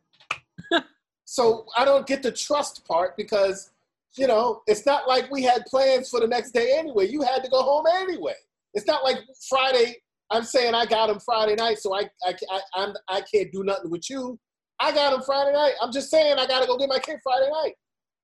So 1.24 1.66
I 1.76 1.84
don't 1.84 2.08
get 2.08 2.24
the 2.24 2.32
trust 2.32 2.84
part 2.88 3.16
because, 3.16 3.70
you 4.16 4.26
know, 4.26 4.62
it's 4.66 4.86
not 4.86 5.08
like 5.08 5.30
we 5.30 5.42
had 5.42 5.64
plans 5.66 6.08
for 6.08 6.20
the 6.20 6.26
next 6.26 6.52
day 6.52 6.76
anyway. 6.76 7.08
You 7.08 7.22
had 7.22 7.44
to 7.44 7.50
go 7.50 7.62
home 7.62 7.86
anyway. 7.94 8.34
It's 8.74 8.86
not 8.86 9.04
like 9.04 9.18
Friday. 9.48 9.96
I'm 10.30 10.44
saying 10.44 10.74
I 10.74 10.86
got 10.86 11.10
him 11.10 11.20
Friday 11.20 11.56
night, 11.56 11.78
so 11.78 11.94
I 11.94 12.02
I 12.24 12.34
I, 12.50 12.60
I'm, 12.74 12.94
I 13.08 13.20
can't 13.32 13.50
do 13.52 13.64
nothing 13.64 13.90
with 13.90 14.08
you. 14.10 14.38
I 14.80 14.92
got 14.92 15.12
him 15.12 15.22
Friday 15.22 15.52
night. 15.52 15.74
I'm 15.82 15.92
just 15.92 16.10
saying 16.10 16.38
I 16.38 16.46
got 16.46 16.60
to 16.60 16.66
go 16.66 16.78
get 16.78 16.88
my 16.88 16.98
kid 16.98 17.18
Friday 17.22 17.50
night. 17.50 17.74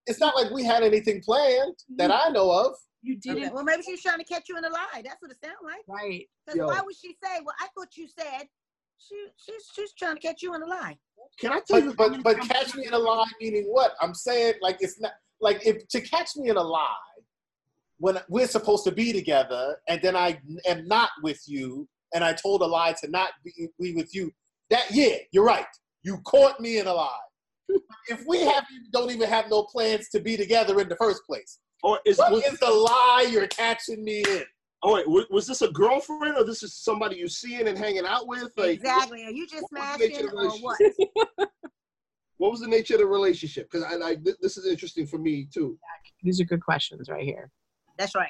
It's 0.06 0.20
not 0.20 0.36
like 0.36 0.50
we 0.52 0.64
had 0.64 0.82
anything 0.82 1.20
planned 1.20 1.74
mm-hmm. 1.74 1.96
that 1.96 2.10
I 2.10 2.30
know 2.30 2.50
of. 2.50 2.74
You 3.02 3.16
didn't. 3.18 3.52
Well, 3.52 3.64
maybe 3.64 3.82
she's 3.82 4.02
trying 4.02 4.18
to 4.18 4.24
catch 4.24 4.48
you 4.48 4.56
in 4.56 4.64
a 4.64 4.68
lie. 4.68 5.02
That's 5.04 5.20
what 5.20 5.30
it 5.30 5.36
sounds 5.44 5.58
like. 5.62 5.82
Right. 5.86 6.26
Because 6.46 6.60
why 6.60 6.80
would 6.84 6.96
she 6.96 7.16
say? 7.22 7.40
Well, 7.44 7.54
I 7.60 7.68
thought 7.76 7.96
you 7.96 8.08
said 8.08 8.46
she 8.98 9.26
she's 9.36 9.70
she's 9.74 9.92
trying 9.92 10.16
to 10.16 10.20
catch 10.20 10.42
you 10.42 10.54
in 10.54 10.62
a 10.62 10.66
lie. 10.66 10.96
Can 11.38 11.52
I 11.52 11.60
tell 11.66 11.80
you? 11.80 11.94
But 11.94 12.16
how 12.16 12.22
but 12.22 12.38
but 12.38 12.48
catch 12.48 12.74
me 12.74 12.86
in 12.86 12.94
a 12.94 12.98
lie 12.98 13.26
meaning 13.40 13.64
what? 13.66 13.92
I'm 14.00 14.14
saying 14.14 14.54
like 14.60 14.78
it's 14.80 15.00
not 15.00 15.12
like 15.40 15.64
if 15.66 15.86
to 15.88 16.00
catch 16.00 16.36
me 16.36 16.50
in 16.50 16.56
a 16.56 16.62
lie 16.62 16.94
when 17.98 18.18
we're 18.28 18.46
supposed 18.46 18.84
to 18.84 18.92
be 18.92 19.12
together 19.12 19.76
and 19.88 20.00
then 20.02 20.16
I 20.16 20.38
am 20.66 20.86
not 20.86 21.10
with 21.22 21.42
you 21.46 21.88
and 22.14 22.22
I 22.22 22.32
told 22.32 22.62
a 22.62 22.66
lie 22.66 22.94
to 23.00 23.10
not 23.10 23.30
be, 23.44 23.68
be 23.80 23.94
with 23.94 24.14
you. 24.14 24.32
That 24.70 24.84
yeah, 24.90 25.16
you're 25.32 25.44
right. 25.44 25.66
You 26.02 26.18
caught 26.24 26.60
me 26.60 26.78
in 26.78 26.86
a 26.86 26.92
lie. 26.92 27.18
if 28.08 28.24
we 28.26 28.42
have 28.42 28.64
don't 28.92 29.10
even 29.10 29.28
have 29.28 29.48
no 29.50 29.64
plans 29.64 30.08
to 30.10 30.20
be 30.20 30.36
together 30.36 30.80
in 30.80 30.88
the 30.88 30.96
first 30.96 31.22
place, 31.26 31.58
Or 31.82 31.98
is, 32.06 32.18
what 32.18 32.32
was, 32.32 32.44
is 32.44 32.58
the 32.60 32.70
lie 32.70 33.28
you're 33.30 33.48
catching 33.48 34.04
me 34.04 34.22
in? 34.28 34.44
oh 34.82 34.94
wait, 34.94 35.08
was, 35.08 35.26
was 35.30 35.46
this 35.46 35.62
a 35.62 35.68
girlfriend 35.68 36.36
or 36.36 36.44
this 36.44 36.62
is 36.62 36.74
somebody 36.74 37.16
you 37.16 37.28
seeing 37.28 37.66
and 37.66 37.76
hanging 37.76 38.06
out 38.06 38.26
with? 38.26 38.52
Like, 38.56 38.70
exactly. 38.70 39.24
Are 39.24 39.30
you 39.30 39.46
just 39.46 39.64
what 39.70 39.98
was 39.98 40.10
smashing 40.10 40.28
or 40.28 40.50
what? 40.58 40.78
what 42.38 42.50
was 42.50 42.60
the 42.60 42.68
nature 42.68 42.94
of 42.94 43.00
the 43.00 43.06
relationship? 43.06 43.70
Because 43.70 43.84
I, 43.84 44.10
I 44.10 44.14
th- 44.16 44.36
this 44.40 44.56
is 44.56 44.66
interesting 44.66 45.06
for 45.06 45.18
me 45.18 45.48
too. 45.52 45.78
These 46.22 46.40
are 46.40 46.44
good 46.44 46.62
questions 46.62 47.08
right 47.08 47.24
here. 47.24 47.50
That's 47.98 48.14
right. 48.14 48.28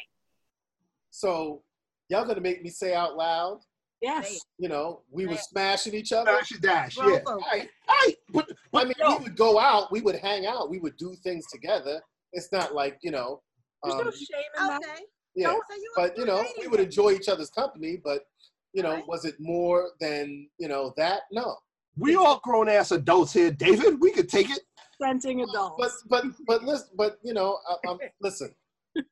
So 1.10 1.62
y'all 2.08 2.24
gonna 2.26 2.40
make 2.40 2.62
me 2.62 2.70
say 2.70 2.94
out 2.94 3.16
loud, 3.16 3.60
Yes. 4.00 4.40
you 4.58 4.68
know, 4.68 5.02
we 5.10 5.26
were 5.26 5.36
smashing 5.36 5.94
each 5.94 6.12
other. 6.12 6.30
Dash 6.32 6.50
and 6.52 6.60
dash, 6.62 6.96
Grown 6.96 7.14
yeah. 7.14 7.20
folks. 7.24 7.44
Right. 7.52 7.68
Hey, 8.04 8.14
but, 8.32 8.50
I 8.74 8.84
mean, 8.84 8.94
yo, 8.98 9.16
we 9.16 9.24
would 9.24 9.36
go 9.36 9.58
out, 9.58 9.90
we 9.90 10.00
would 10.02 10.16
hang 10.16 10.46
out, 10.46 10.70
we 10.70 10.78
would 10.78 10.96
do 10.96 11.14
things 11.22 11.46
together. 11.52 12.00
It's 12.32 12.52
not 12.52 12.74
like 12.74 12.98
you 13.02 13.10
know, 13.10 13.42
There's 13.82 13.94
um, 13.94 14.04
no 14.04 14.10
shame 14.10 14.26
in 14.60 14.66
that. 14.66 14.82
Okay. 14.82 15.02
yeah. 15.34 15.48
So 15.48 15.74
you 15.74 15.92
But 15.96 16.18
you 16.18 16.26
know, 16.26 16.44
we 16.60 16.66
would 16.68 16.80
enjoy 16.80 17.12
each 17.12 17.28
other's 17.28 17.50
company. 17.50 17.98
But 18.02 18.26
you 18.72 18.82
know, 18.82 18.90
Alright. 18.90 19.08
was 19.08 19.24
it 19.24 19.36
more 19.40 19.90
than 20.00 20.48
you 20.58 20.68
know 20.68 20.92
that? 20.96 21.22
No. 21.32 21.56
We 21.96 22.16
all 22.16 22.40
grown 22.44 22.68
ass 22.68 22.90
adults 22.90 23.32
here, 23.32 23.50
David. 23.50 24.00
We 24.00 24.10
could 24.12 24.28
take 24.28 24.50
it. 24.50 24.60
Consenting 25.00 25.42
adults. 25.42 25.76
But 26.08 26.24
but 26.24 26.34
but 26.46 26.62
listen, 26.64 26.88
but 26.96 27.18
you 27.22 27.34
know, 27.34 27.58
I, 27.68 27.90
I'm 27.90 27.98
listen. 28.20 28.54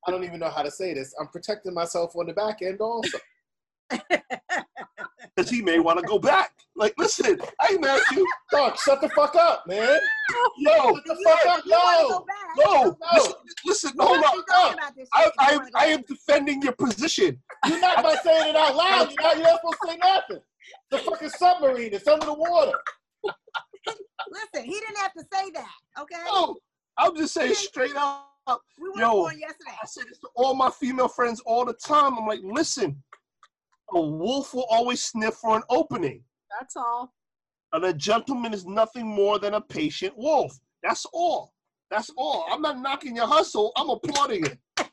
I 0.07 0.11
don't 0.11 0.25
even 0.25 0.41
know 0.41 0.49
how 0.49 0.63
to 0.63 0.71
say 0.71 0.95
this. 0.95 1.15
I'm 1.21 1.29
protecting 1.29 1.75
myself 1.75 2.15
on 2.17 2.27
the 2.27 2.33
back 2.33 2.63
end 2.63 2.81
also. 2.81 3.19
Because 5.37 5.51
he 5.51 5.63
may 5.63 5.81
want 5.81 5.99
to 5.99 6.05
go 6.07 6.17
back. 6.19 6.53
Like, 6.77 6.95
listen, 6.97 7.41
I 7.61 7.73
ain't 7.73 7.81
mad 7.81 8.01
at 8.09 8.17
you. 8.17 8.25
Dog, 8.53 8.79
shut 8.79 9.01
the 9.01 9.09
fuck 9.09 9.35
up, 9.35 9.65
man. 9.67 9.99
Yo, 10.59 10.71
Shut 10.95 11.03
the 11.07 11.17
fuck 11.25 11.47
up, 11.47 11.65
you 11.67 11.73
wanna 11.73 12.03
yo. 12.09 12.25
no, 12.57 12.83
No. 12.85 12.97
listen, 13.15 13.35
listen, 13.67 13.93
You 13.99 14.05
hold 14.07 14.21
must 14.21 14.33
on. 14.33 14.39
be 14.41 14.45
talking 14.49 14.79
about 14.79 14.95
this 14.97 15.09
I, 15.13 15.31
I, 15.41 15.59
I 15.75 15.87
am 15.87 16.03
defending 16.07 16.63
your 16.63 16.73
position. 16.73 17.43
You're 17.67 17.81
not 17.81 18.03
by 18.05 18.15
saying 18.23 18.51
it 18.51 18.57
out 18.57 18.77
loud. 18.77 19.11
You're 19.11 19.23
not, 19.23 19.37
you're 19.37 19.45
not 19.45 19.61
supposed 19.61 19.79
to 19.83 19.89
say 19.89 19.97
nothing. 19.97 20.41
The 20.91 20.99
fucking 20.99 21.31
submarine. 21.31 21.93
It's 21.93 22.07
under 22.07 22.27
the 22.27 22.35
water. 22.35 22.79
Listen, 24.31 24.65
he 24.65 24.73
didn't 24.73 24.97
have 24.99 25.13
to 25.13 25.25
say 25.33 25.51
that. 25.51 26.01
Okay. 26.01 26.23
No, 26.27 26.57
I'm 26.97 27.17
just 27.17 27.35
saying 27.35 27.55
straight 27.55 27.95
up. 27.97 28.29
we 28.79 28.89
were 28.91 29.01
yo. 29.01 29.29
yesterday. 29.29 29.77
I 29.83 29.87
said 29.87 30.05
this 30.09 30.19
to 30.21 30.29
all 30.35 30.55
my 30.55 30.71
female 30.71 31.09
friends 31.09 31.41
all 31.47 31.65
the 31.65 31.75
time. 31.75 32.17
I'm 32.19 32.27
like, 32.27 32.41
listen, 32.43 33.03
a 33.93 34.01
wolf 34.01 34.55
will 34.55 34.67
always 34.71 35.03
sniff 35.03 35.35
for 35.35 35.57
an 35.57 35.63
opening. 35.71 36.23
That's 36.59 36.77
all. 36.77 37.13
And 37.73 37.85
a 37.85 37.93
gentleman 37.93 38.55
is 38.55 38.65
nothing 38.65 39.07
more 39.07 39.39
than 39.39 39.55
a 39.55 39.61
patient 39.61 40.15
wolf. 40.17 40.57
That's 40.83 41.07
all. 41.13 41.53
That's 41.91 42.11
all. 42.17 42.47
I'm 42.51 42.63
not 42.63 42.79
knocking 42.79 43.17
your 43.17 43.27
hustle. 43.27 43.73
I'm 43.77 43.91
applauding 43.91 44.47
it. 44.47 44.59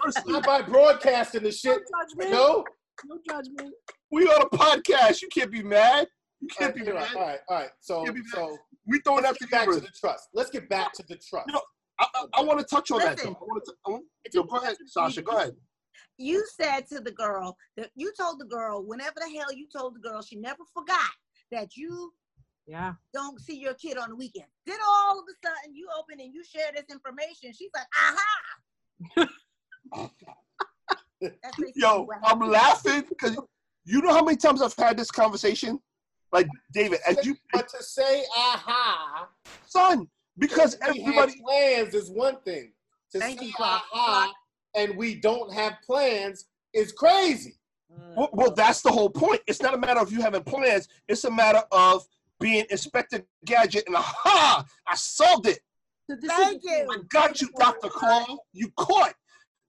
Personally, 0.00 0.32
Not 0.32 0.46
by 0.46 0.62
broadcasting 0.62 1.42
the 1.42 1.52
shit. 1.52 1.80
No 1.90 2.00
judgment. 2.00 2.30
No. 2.30 2.64
No 3.06 3.18
judgment. 3.28 3.74
We 4.10 4.24
on 4.26 4.42
a 4.42 4.46
podcast. 4.56 5.22
You 5.22 5.28
can't 5.28 5.50
be 5.50 5.62
mad. 5.62 6.08
You 6.40 6.48
can't 6.48 6.74
right, 6.74 6.84
be 6.84 6.90
all 6.90 6.96
right, 6.96 7.08
mad. 7.14 7.16
all 7.16 7.26
right, 7.26 7.38
all 7.48 7.56
right. 7.58 7.70
So, 7.80 8.04
Can't 8.04 8.14
be 8.14 8.22
mad. 8.22 8.30
so 8.34 8.58
We 8.86 9.00
throwing 9.00 9.22
that 9.22 9.30
let's 9.30 9.38
get 9.38 9.50
back 9.50 9.68
to 9.68 9.80
the 9.80 9.88
trust. 9.98 10.28
Let's 10.34 10.50
get 10.50 10.68
back 10.68 10.92
to 10.94 11.04
the 11.08 11.16
trust. 11.16 11.46
You 11.48 11.54
know, 11.54 11.62
I, 12.00 12.06
I, 12.14 12.24
I 12.34 12.42
want 12.44 12.60
to 12.60 12.64
touch 12.64 12.90
on 12.90 13.00
that. 13.00 13.16
Listen. 13.16 13.32
Though. 13.32 13.38
I 13.40 13.44
want 13.44 13.64
to. 13.64 13.72
I 13.86 13.90
want, 13.90 14.04
yo, 14.32 14.42
go 14.44 14.56
ahead, 14.58 14.76
Sasha. 14.86 15.22
Go 15.22 15.36
ahead. 15.36 15.52
You 16.16 16.44
said 16.60 16.82
to 16.88 17.00
the 17.00 17.10
girl 17.12 17.56
that 17.76 17.90
you 17.96 18.12
told 18.18 18.40
the 18.40 18.44
girl 18.44 18.84
whenever 18.84 19.14
the 19.16 19.36
hell 19.36 19.52
you 19.52 19.66
told 19.76 19.94
the 19.96 20.00
girl 20.00 20.22
she 20.22 20.36
never 20.36 20.62
forgot 20.74 21.10
that 21.50 21.76
you 21.76 22.12
Yeah. 22.66 22.94
don't 23.12 23.40
see 23.40 23.56
your 23.58 23.74
kid 23.74 23.98
on 23.98 24.10
the 24.10 24.16
weekend. 24.16 24.46
Then 24.66 24.78
all 24.86 25.18
of 25.18 25.24
a 25.28 25.46
sudden 25.46 25.74
you 25.74 25.88
open 25.98 26.20
and 26.20 26.32
you 26.32 26.42
share 26.44 26.70
this 26.74 26.84
information. 26.90 27.52
She's 27.52 27.70
like, 27.74 27.86
aha. 29.16 29.28
That's 31.20 31.58
Yo, 31.74 32.06
I'm 32.24 32.40
laughing 32.40 33.04
because 33.08 33.36
you 33.88 34.02
know 34.02 34.12
how 34.12 34.22
many 34.22 34.36
times 34.36 34.60
I've 34.62 34.74
had 34.76 34.96
this 34.96 35.10
conversation. 35.10 35.80
Like 36.30 36.46
David, 36.74 36.98
as 37.08 37.24
you, 37.24 37.34
but 37.54 37.68
to 37.70 37.82
say 37.82 38.22
aha, 38.36 39.28
son, 39.66 40.06
because 40.36 40.76
everybody. 40.82 41.40
plans 41.40 41.94
is 41.94 42.10
one 42.10 42.36
thing. 42.42 42.72
To 43.12 43.18
Thank 43.18 43.40
say 43.40 43.46
you, 43.46 43.52
aha 43.58 44.30
and 44.74 44.94
we 44.98 45.14
don't 45.14 45.50
have 45.54 45.74
plans 45.86 46.44
is 46.74 46.92
crazy. 46.92 47.54
Well, 48.14 48.28
well, 48.34 48.52
that's 48.54 48.82
the 48.82 48.92
whole 48.92 49.08
point. 49.08 49.40
It's 49.46 49.62
not 49.62 49.72
a 49.72 49.78
matter 49.78 50.00
of 50.00 50.12
you 50.12 50.20
having 50.20 50.42
plans. 50.44 50.86
It's 51.08 51.24
a 51.24 51.30
matter 51.30 51.62
of 51.72 52.04
being 52.38 52.66
Inspector 52.68 53.18
Gadget 53.46 53.84
and 53.86 53.96
aha, 53.96 54.66
I 54.86 54.94
solved 54.96 55.46
it. 55.46 55.60
So 56.10 56.16
this 56.20 56.30
Thank 56.30 56.58
is 56.58 56.64
you. 56.64 56.88
I 56.92 56.96
got 57.08 57.40
you, 57.40 57.48
Dr. 57.58 57.88
Claw. 57.88 58.26
You 58.52 58.70
caught. 58.76 59.14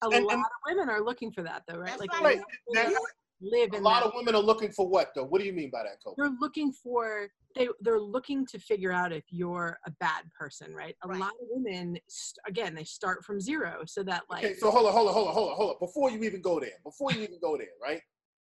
A 0.03 0.09
And- 0.09 0.25
lot 0.25 0.33
and- 0.33 0.41
of 0.43 0.51
women 0.67 0.89
are 0.89 1.01
looking 1.01 1.31
for 1.31 1.41
that, 1.43 1.63
though, 1.67 1.77
right? 1.77 1.97
That's 1.97 2.01
Like, 2.01 2.21
right. 2.21 2.39
a 2.75 2.99
lot 3.41 3.47
of 3.47 3.51
That- 3.51 3.51
women- 3.51 3.51
live 3.51 3.73
A 3.73 3.77
in 3.77 3.83
lot 3.83 3.99
that 4.01 4.07
of 4.07 4.13
women 4.15 4.35
are 4.35 4.41
looking 4.41 4.71
for 4.71 4.87
what 4.87 5.13
though? 5.15 5.23
What 5.25 5.39
do 5.39 5.45
you 5.47 5.53
mean 5.53 5.69
by 5.69 5.83
that, 5.83 6.03
Coco? 6.03 6.15
they're 6.17 6.35
looking 6.39 6.71
for 6.71 7.29
they 7.55 7.67
they're 7.81 7.99
looking 7.99 8.45
to 8.45 8.59
figure 8.59 8.91
out 8.91 9.11
if 9.11 9.23
you're 9.29 9.79
a 9.87 9.91
bad 9.99 10.23
person 10.37 10.71
right 10.73 10.95
a 11.03 11.07
Right. 11.07 11.19
lot 11.19 11.31
of 11.41 11.47
women 11.49 11.99
st- 12.07 12.37
again 12.47 12.75
they 12.75 12.83
start 12.83 13.25
from 13.25 13.39
zero 13.41 13.83
so 13.85 14.03
that 14.03 14.23
like 14.29 14.43
Okay, 14.45 14.55
so 14.55 14.69
hold 14.69 14.85
on, 14.85 14.93
hold 14.93 15.07
on, 15.07 15.13
hold 15.13 15.27
on, 15.29 15.33
hold 15.33 15.49
on, 15.51 15.55
hold 15.55 15.69
on. 15.71 15.79
Before 15.79 16.11
you 16.11 16.23
even 16.23 16.41
go 16.41 16.59
there, 16.59 16.79
before 16.83 17.11
you 17.11 17.21
even 17.23 17.39
go 17.39 17.57
there, 17.57 17.73
right? 17.81 18.01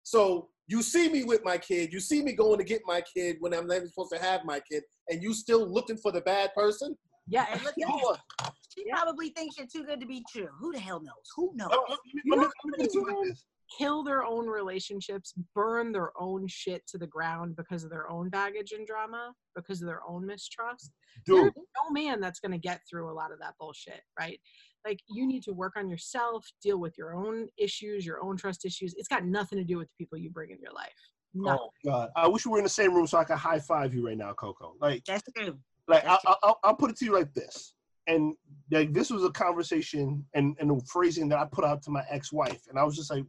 So 0.04 0.50
you 0.68 0.82
see 0.82 1.10
me 1.10 1.24
with 1.24 1.44
my 1.46 1.58
kid, 1.58 1.94
you 1.94 2.00
see 2.00 2.22
me 2.22 2.34
going 2.34 2.58
to 2.58 2.64
get 2.66 2.82
my 2.86 3.02
kid 3.02 3.38
when 3.40 3.54
I'm 3.54 3.66
not 3.68 3.78
even 3.78 3.88
supposed 3.88 4.12
to 4.14 4.20
have 4.20 4.44
my 4.46 4.60
kid, 4.60 4.84
and 5.10 5.22
you 5.24 5.34
still 5.34 5.66
looking 5.66 5.98
for 5.98 6.12
the 6.12 6.22
bad 6.22 6.54
person? 6.54 6.98
yeah 7.28 7.46
And 7.52 7.62
look 7.64 7.76
at 7.82 7.88
Hold 7.88 8.02
this. 8.16 8.22
on. 8.48 8.54
She 8.76 8.84
Yeah. 8.88 8.96
probably 8.96 9.30
thinks 9.30 9.58
you're 9.58 9.68
too 9.68 9.84
good 9.86 10.00
to 10.02 10.06
be 10.08 10.24
true. 10.30 10.48
Who 10.60 10.72
the 10.74 10.80
hell 10.80 11.00
knows? 11.02 11.28
Who 11.36 11.52
knows? 11.56 11.70
Let 11.72 11.80
me- 11.82 11.88
let 11.88 11.96
me- 11.96 12.22
let 12.32 12.40
me- 12.40 12.46
let 12.46 12.66
me 12.66 12.72
put 12.72 12.80
it 12.86 12.92
to 12.92 13.00
you 13.00 13.06
like 13.06 13.28
this. 13.30 13.46
Kill 13.78 14.04
their 14.04 14.24
own 14.24 14.48
relationships 14.48 15.34
burn 15.56 15.92
their 15.92 16.12
own 16.20 16.48
shit 16.48 16.86
to 16.88 16.98
the 16.98 17.08
ground 17.08 17.56
because 17.56 17.84
of 17.84 17.90
their 17.90 18.10
own 18.10 18.30
baggage 18.30 18.72
and 18.72 18.86
drama 18.86 19.34
because 19.56 19.82
of 19.82 19.88
their 19.88 20.02
own 20.08 20.26
mistrust 20.26 20.92
Dude, 21.26 21.44
there's 21.44 21.54
no 21.56 21.92
man 21.92 22.20
that's 22.20 22.40
going 22.40 22.52
to 22.52 22.58
get 22.58 22.82
through 22.90 23.12
a 23.12 23.14
lot 23.14 23.32
of 23.32 23.40
that 23.40 23.54
bullshit 23.60 24.02
right? 24.20 24.40
Like 24.86 25.00
you 25.08 25.28
need 25.28 25.44
to 25.44 25.54
work 25.54 25.74
on 25.78 25.90
yourself 25.90 26.46
deal 26.62 26.80
with 26.80 26.98
your 26.98 27.16
own 27.16 27.48
issues 27.58 28.06
your 28.06 28.24
own 28.24 28.38
trust 28.38 28.66
issues. 28.66 28.94
It's 28.98 29.08
got 29.08 29.26
nothing 29.26 29.58
to 29.60 29.64
do 29.64 29.78
with 29.78 29.88
the 29.88 29.96
people 29.98 30.18
you 30.18 30.30
bring 30.30 30.52
in 30.52 30.58
your 30.62 30.74
life. 30.74 30.90
No 31.34 31.58
oh 31.60 31.70
God, 31.86 32.10
I 32.16 32.28
wish 32.28 32.46
we 32.46 32.52
were 32.52 32.58
in 32.58 32.64
the 32.64 32.70
same 32.70 32.94
room 32.94 33.08
so 33.08 33.18
I 33.18 33.24
could 33.24 33.38
high 33.38 33.60
five 33.60 33.94
you 33.94 34.06
right 34.06 34.18
now, 34.18 34.34
Coco. 34.34 34.76
Like, 34.82 35.04
That's 35.06 35.24
true. 35.36 35.58
like 35.88 36.04
That's 36.04 36.24
I'll, 36.26 36.38
I'll, 36.44 36.60
I'll 36.64 36.76
put 36.76 36.92
it 36.92 36.98
to 36.98 37.06
you 37.06 37.14
like 37.14 37.34
this 37.34 37.74
and 38.08 38.36
like 38.72 38.94
this 38.94 39.10
was 39.10 39.24
a 39.24 39.30
conversation 39.32 40.26
and, 40.34 40.56
and 40.60 40.72
a 40.72 40.86
phrasing 40.86 41.30
that 41.30 41.40
i 41.40 41.46
put 41.46 41.66
out 41.66 41.82
to 41.84 41.92
my 41.92 42.04
ex-wife 42.10 42.62
and 42.70 42.80
i 42.80 42.84
was 42.84 42.96
just 42.96 43.12
like 43.12 43.26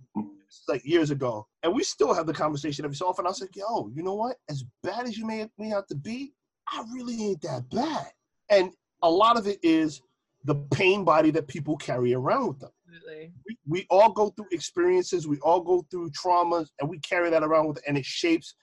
like 0.68 0.84
years 0.84 1.10
ago 1.10 1.46
and 1.62 1.74
we 1.74 1.82
still 1.82 2.12
have 2.12 2.26
the 2.26 2.32
conversation 2.32 2.84
every 2.84 2.94
so 2.94 3.06
often. 3.06 3.26
I 3.26 3.30
was 3.30 3.40
like 3.40 3.56
yo 3.56 3.90
you 3.94 4.02
know 4.02 4.14
what? 4.14 4.36
As 4.50 4.64
bad 4.82 5.06
as 5.06 5.16
you 5.16 5.26
make 5.26 5.50
me 5.58 5.72
out 5.72 5.88
to 5.88 5.94
be 5.94 6.32
i 6.68 6.84
really 6.92 7.30
ain't 7.30 7.42
that 7.42 7.68
bad. 7.70 8.08
And 8.50 8.72
a 9.02 9.10
lot 9.10 9.38
of 9.38 9.46
it 9.46 9.58
is 9.62 10.02
the 10.44 10.54
pain 10.72 11.04
body 11.04 11.30
that 11.30 11.48
people 11.48 11.76
carry 11.76 12.14
around 12.14 12.48
with 12.48 12.60
them. 12.60 12.70
Absolutely. 12.94 13.32
We, 13.46 13.58
we 13.66 13.86
all 13.88 14.12
go 14.12 14.30
through 14.30 14.48
experiences 14.52 15.26
we 15.26 15.38
all 15.38 15.60
go 15.60 15.86
through 15.90 16.10
traumas 16.10 16.68
and 16.80 16.88
we 16.88 16.98
carry 16.98 17.30
that 17.30 17.42
around 17.42 17.68
with 17.68 17.80
and 17.86 17.96
it 17.96 18.04
shapes 18.04 18.54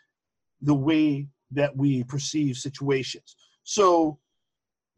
the 0.62 0.76
way 0.76 1.28
that 1.51 1.76
we 1.76 2.03
perceive 2.03 2.57
situations. 2.57 3.36
So 3.64 4.20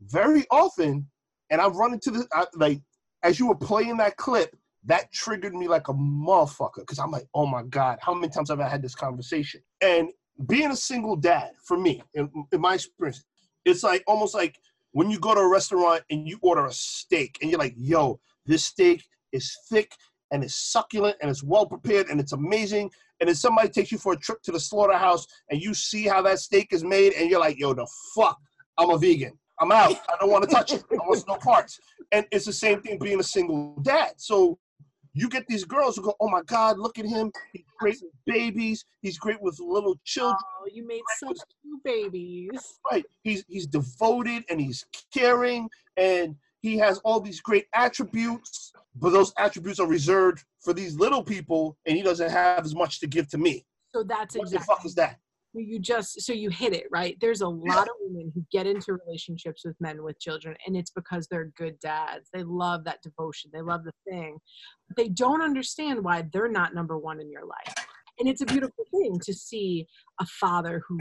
very 0.07 0.45
often 0.51 1.07
and 1.49 1.61
i've 1.61 1.75
run 1.75 1.93
into 1.93 2.11
this 2.11 2.25
I, 2.33 2.45
like 2.55 2.81
as 3.23 3.39
you 3.39 3.47
were 3.47 3.55
playing 3.55 3.97
that 3.97 4.17
clip 4.17 4.55
that 4.85 5.11
triggered 5.11 5.53
me 5.53 5.67
like 5.67 5.87
a 5.87 5.93
motherfucker 5.93 6.79
because 6.79 6.99
i'm 6.99 7.11
like 7.11 7.27
oh 7.33 7.45
my 7.45 7.63
god 7.63 7.99
how 8.01 8.13
many 8.13 8.29
times 8.29 8.49
have 8.49 8.59
i 8.59 8.67
had 8.67 8.81
this 8.81 8.95
conversation 8.95 9.61
and 9.81 10.09
being 10.47 10.71
a 10.71 10.75
single 10.75 11.15
dad 11.15 11.51
for 11.63 11.77
me 11.77 12.01
in, 12.13 12.29
in 12.51 12.61
my 12.61 12.75
experience 12.75 13.23
it's 13.65 13.83
like 13.83 14.03
almost 14.07 14.33
like 14.33 14.57
when 14.93 15.09
you 15.09 15.19
go 15.19 15.35
to 15.35 15.41
a 15.41 15.47
restaurant 15.47 16.01
and 16.09 16.27
you 16.27 16.39
order 16.41 16.65
a 16.65 16.71
steak 16.71 17.37
and 17.41 17.51
you're 17.51 17.59
like 17.59 17.75
yo 17.77 18.19
this 18.45 18.63
steak 18.63 19.03
is 19.31 19.55
thick 19.69 19.91
and 20.31 20.43
it's 20.43 20.55
succulent 20.55 21.17
and 21.21 21.29
it's 21.29 21.43
well 21.43 21.65
prepared 21.65 22.07
and 22.07 22.19
it's 22.19 22.31
amazing. 22.31 22.89
And 23.19 23.27
then 23.27 23.35
somebody 23.35 23.69
takes 23.69 23.91
you 23.91 23.97
for 23.97 24.13
a 24.13 24.17
trip 24.17 24.41
to 24.43 24.51
the 24.51 24.59
slaughterhouse 24.59 25.27
and 25.49 25.61
you 25.61 25.73
see 25.73 26.07
how 26.07 26.21
that 26.23 26.39
steak 26.39 26.69
is 26.71 26.83
made 26.83 27.13
and 27.13 27.29
you're 27.29 27.39
like, 27.39 27.59
yo, 27.59 27.73
the 27.73 27.87
fuck, 28.15 28.37
I'm 28.77 28.89
a 28.89 28.97
vegan. 28.97 29.37
I'm 29.61 29.71
out. 29.71 29.91
I 30.09 30.15
don't 30.19 30.31
want 30.31 30.43
to 30.43 30.53
touch 30.53 30.73
it. 30.73 30.83
I 30.91 30.95
want 30.95 31.23
no 31.27 31.35
parts. 31.37 31.79
And 32.11 32.25
it's 32.31 32.45
the 32.45 32.53
same 32.53 32.81
thing 32.81 32.97
being 32.99 33.19
a 33.19 33.23
single 33.23 33.75
dad. 33.83 34.13
So 34.17 34.57
you 35.13 35.29
get 35.29 35.45
these 35.47 35.65
girls 35.65 35.95
who 35.95 36.03
go, 36.03 36.15
oh 36.19 36.29
my 36.29 36.41
God, 36.43 36.79
look 36.79 36.97
at 36.97 37.05
him. 37.05 37.31
He's 37.53 37.63
great 37.79 37.97
with 38.01 38.11
babies. 38.25 38.83
He's 39.01 39.17
great 39.17 39.41
with 39.41 39.59
little 39.59 39.95
children. 40.03 40.37
oh 40.61 40.67
you 40.71 40.85
made 40.87 41.01
such 41.19 41.37
cute 41.61 41.83
babies 41.83 42.49
Right. 42.91 43.05
He's 43.23 43.43
he's 43.47 43.67
devoted 43.67 44.43
and 44.49 44.59
he's 44.59 44.85
caring 45.13 45.69
and 45.97 46.35
he 46.61 46.77
has 46.77 46.99
all 46.99 47.19
these 47.19 47.41
great 47.41 47.65
attributes, 47.73 48.71
but 48.95 49.11
those 49.11 49.33
attributes 49.37 49.79
are 49.79 49.87
reserved 49.87 50.43
for 50.59 50.73
these 50.73 50.95
little 50.95 51.23
people, 51.23 51.75
and 51.87 51.97
he 51.97 52.03
doesn't 52.03 52.29
have 52.29 52.63
as 52.63 52.75
much 52.75 52.99
to 52.99 53.07
give 53.07 53.27
to 53.29 53.39
me. 53.39 53.65
so 53.93 54.03
that's 54.03 54.35
What 54.35 54.49
the 54.49 54.57
exactly 54.57 54.75
fuck 54.75 54.85
is 54.85 54.95
that? 54.95 55.19
You 55.53 55.79
just 55.79 56.21
so 56.21 56.33
you 56.33 56.49
hit 56.49 56.73
it 56.73 56.85
right? 56.91 57.17
There's 57.19 57.41
a 57.41 57.47
lot 57.47 57.87
of 57.87 57.95
women 57.99 58.31
who 58.33 58.45
get 58.51 58.67
into 58.67 58.97
relationships 59.05 59.63
with 59.65 59.75
men 59.79 60.03
with 60.03 60.19
children 60.19 60.55
and 60.65 60.75
it's 60.75 60.91
because 60.91 61.27
they're 61.27 61.51
good 61.57 61.79
dads. 61.79 62.29
They 62.33 62.43
love 62.43 62.83
that 62.85 63.01
devotion. 63.01 63.51
They 63.53 63.61
love 63.61 63.83
the 63.83 63.93
thing. 64.09 64.37
They 64.95 65.09
don't 65.09 65.41
understand 65.41 66.03
why 66.03 66.25
they're 66.31 66.49
not 66.49 66.73
number 66.73 66.97
one 66.97 67.19
in 67.19 67.29
your 67.29 67.45
life. 67.45 67.85
And 68.19 68.29
it's 68.29 68.41
a 68.41 68.45
beautiful 68.45 68.85
thing 68.91 69.19
to 69.23 69.33
see 69.33 69.87
a 70.19 70.25
father 70.25 70.83
who 70.87 70.99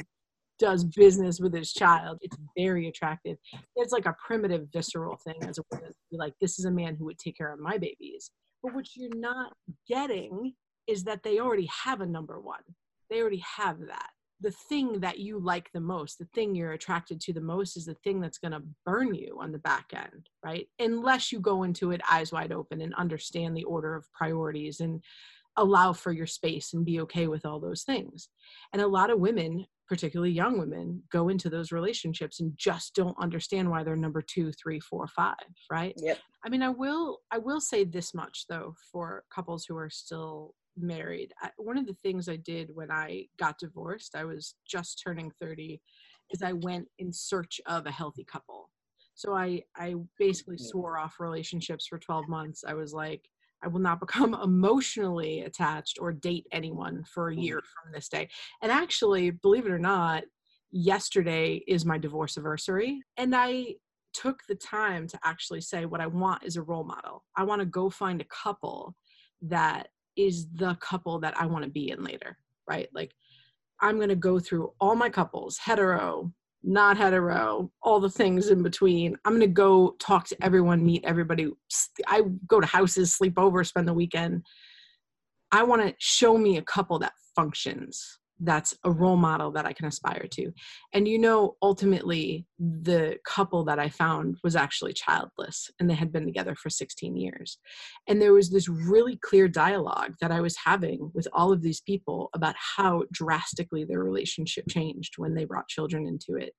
does 0.58 0.84
business 0.84 1.40
with 1.40 1.54
his 1.54 1.72
child. 1.72 2.18
It's 2.20 2.36
very 2.56 2.88
attractive. 2.88 3.36
It's 3.76 3.92
like 3.92 4.06
a 4.06 4.16
primitive 4.24 4.66
visceral 4.72 5.18
thing 5.24 5.42
as 5.42 5.58
a 5.58 5.62
woman 5.70 5.92
like 6.12 6.34
this 6.40 6.58
is 6.58 6.64
a 6.64 6.70
man 6.70 6.96
who 6.96 7.06
would 7.06 7.18
take 7.18 7.36
care 7.36 7.52
of 7.52 7.60
my 7.60 7.78
babies. 7.78 8.30
But 8.62 8.74
what 8.74 8.86
you're 8.94 9.08
not 9.14 9.52
getting 9.88 10.54
is 10.86 11.04
that 11.04 11.22
they 11.22 11.38
already 11.38 11.68
have 11.84 12.00
a 12.00 12.06
number 12.06 12.40
one. 12.40 12.60
They 13.08 13.20
already 13.20 13.42
have 13.56 13.78
that 13.86 14.10
the 14.40 14.50
thing 14.50 15.00
that 15.00 15.18
you 15.18 15.38
like 15.38 15.70
the 15.72 15.80
most, 15.80 16.18
the 16.18 16.28
thing 16.34 16.54
you're 16.54 16.72
attracted 16.72 17.20
to 17.20 17.32
the 17.32 17.40
most 17.40 17.76
is 17.76 17.84
the 17.84 17.94
thing 17.94 18.20
that's 18.20 18.38
going 18.38 18.52
to 18.52 18.62
burn 18.86 19.14
you 19.14 19.38
on 19.40 19.52
the 19.52 19.58
back 19.58 19.92
end, 19.94 20.28
right? 20.44 20.66
Unless 20.78 21.30
you 21.30 21.40
go 21.40 21.62
into 21.62 21.90
it 21.90 22.00
eyes 22.10 22.32
wide 22.32 22.52
open 22.52 22.80
and 22.80 22.94
understand 22.94 23.56
the 23.56 23.64
order 23.64 23.94
of 23.94 24.10
priorities 24.12 24.80
and 24.80 25.02
allow 25.56 25.92
for 25.92 26.12
your 26.12 26.26
space 26.26 26.72
and 26.72 26.86
be 26.86 27.00
okay 27.00 27.26
with 27.28 27.44
all 27.44 27.60
those 27.60 27.82
things. 27.82 28.28
And 28.72 28.80
a 28.80 28.86
lot 28.86 29.10
of 29.10 29.18
women, 29.18 29.66
particularly 29.88 30.32
young 30.32 30.58
women, 30.58 31.02
go 31.12 31.28
into 31.28 31.50
those 31.50 31.72
relationships 31.72 32.40
and 32.40 32.52
just 32.56 32.94
don't 32.94 33.16
understand 33.20 33.68
why 33.68 33.82
they're 33.82 33.96
number 33.96 34.22
two, 34.22 34.52
three, 34.52 34.80
four, 34.80 35.06
five, 35.08 35.34
right? 35.70 35.94
Yep. 35.98 36.18
I 36.44 36.48
mean, 36.48 36.62
I 36.62 36.70
will 36.70 37.18
I 37.30 37.38
will 37.38 37.60
say 37.60 37.84
this 37.84 38.14
much 38.14 38.46
though 38.48 38.74
for 38.90 39.24
couples 39.34 39.66
who 39.66 39.76
are 39.76 39.90
still 39.90 40.54
married. 40.82 41.32
I, 41.40 41.50
one 41.56 41.78
of 41.78 41.86
the 41.86 41.96
things 42.02 42.28
I 42.28 42.36
did 42.36 42.70
when 42.74 42.90
I 42.90 43.26
got 43.38 43.58
divorced, 43.58 44.14
I 44.14 44.24
was 44.24 44.54
just 44.68 45.00
turning 45.02 45.30
30, 45.40 45.80
is 46.30 46.42
I 46.42 46.52
went 46.52 46.86
in 46.98 47.12
search 47.12 47.60
of 47.66 47.86
a 47.86 47.90
healthy 47.90 48.24
couple. 48.24 48.70
So 49.14 49.34
I 49.34 49.62
I 49.76 49.94
basically 50.18 50.56
mm-hmm. 50.56 50.66
swore 50.66 50.98
off 50.98 51.20
relationships 51.20 51.86
for 51.86 51.98
12 51.98 52.28
months. 52.28 52.64
I 52.66 52.74
was 52.74 52.92
like 52.92 53.28
I 53.62 53.68
will 53.68 53.80
not 53.80 54.00
become 54.00 54.34
emotionally 54.42 55.40
attached 55.40 55.98
or 56.00 56.12
date 56.12 56.46
anyone 56.52 57.04
for 57.04 57.28
a 57.28 57.36
year 57.36 57.58
mm-hmm. 57.58 57.88
from 57.88 57.92
this 57.92 58.08
day. 58.08 58.28
And 58.62 58.72
actually, 58.72 59.30
believe 59.30 59.66
it 59.66 59.72
or 59.72 59.78
not, 59.78 60.24
yesterday 60.72 61.62
is 61.66 61.84
my 61.84 61.98
divorce 61.98 62.38
anniversary 62.38 63.02
and 63.16 63.34
I 63.34 63.74
took 64.12 64.40
the 64.48 64.54
time 64.54 65.06
to 65.08 65.18
actually 65.24 65.60
say 65.60 65.84
what 65.84 66.00
I 66.00 66.06
want 66.06 66.44
is 66.44 66.56
a 66.56 66.62
role 66.62 66.84
model. 66.84 67.24
I 67.36 67.44
want 67.44 67.60
to 67.60 67.66
go 67.66 67.90
find 67.90 68.20
a 68.20 68.26
couple 68.26 68.94
that 69.42 69.88
is 70.26 70.46
the 70.54 70.74
couple 70.76 71.18
that 71.20 71.34
I 71.40 71.46
want 71.46 71.64
to 71.64 71.70
be 71.70 71.90
in 71.90 72.02
later, 72.02 72.38
right? 72.68 72.88
Like 72.94 73.12
I'm 73.80 73.96
going 73.96 74.08
to 74.08 74.16
go 74.16 74.38
through 74.38 74.72
all 74.80 74.94
my 74.94 75.08
couples, 75.08 75.58
hetero, 75.58 76.32
not 76.62 76.98
hetero, 76.98 77.70
all 77.82 78.00
the 78.00 78.10
things 78.10 78.48
in 78.48 78.62
between. 78.62 79.16
I'm 79.24 79.32
going 79.32 79.40
to 79.40 79.46
go 79.46 79.96
talk 79.98 80.26
to 80.28 80.44
everyone, 80.44 80.84
meet 80.84 81.04
everybody. 81.04 81.50
I 82.06 82.22
go 82.46 82.60
to 82.60 82.66
houses, 82.66 83.14
sleep 83.14 83.38
over, 83.38 83.64
spend 83.64 83.88
the 83.88 83.94
weekend. 83.94 84.44
I 85.52 85.62
want 85.62 85.82
to 85.82 85.94
show 85.98 86.36
me 86.36 86.58
a 86.58 86.62
couple 86.62 86.98
that 87.00 87.14
functions 87.34 88.19
that's 88.40 88.74
a 88.84 88.90
role 88.90 89.16
model 89.16 89.50
that 89.52 89.66
I 89.66 89.72
can 89.72 89.86
aspire 89.86 90.26
to. 90.32 90.52
And 90.92 91.06
you 91.06 91.18
know, 91.18 91.56
ultimately, 91.62 92.46
the 92.58 93.18
couple 93.24 93.64
that 93.64 93.78
I 93.78 93.88
found 93.88 94.36
was 94.42 94.56
actually 94.56 94.92
childless 94.92 95.70
and 95.78 95.88
they 95.88 95.94
had 95.94 96.12
been 96.12 96.24
together 96.24 96.54
for 96.54 96.70
16 96.70 97.16
years. 97.16 97.58
And 98.08 98.20
there 98.20 98.32
was 98.32 98.50
this 98.50 98.68
really 98.68 99.16
clear 99.16 99.48
dialogue 99.48 100.14
that 100.20 100.32
I 100.32 100.40
was 100.40 100.56
having 100.64 101.10
with 101.14 101.28
all 101.32 101.52
of 101.52 101.62
these 101.62 101.80
people 101.80 102.30
about 102.34 102.54
how 102.76 103.04
drastically 103.12 103.84
their 103.84 104.02
relationship 104.02 104.64
changed 104.68 105.14
when 105.16 105.34
they 105.34 105.44
brought 105.44 105.68
children 105.68 106.06
into 106.06 106.40
it. 106.42 106.52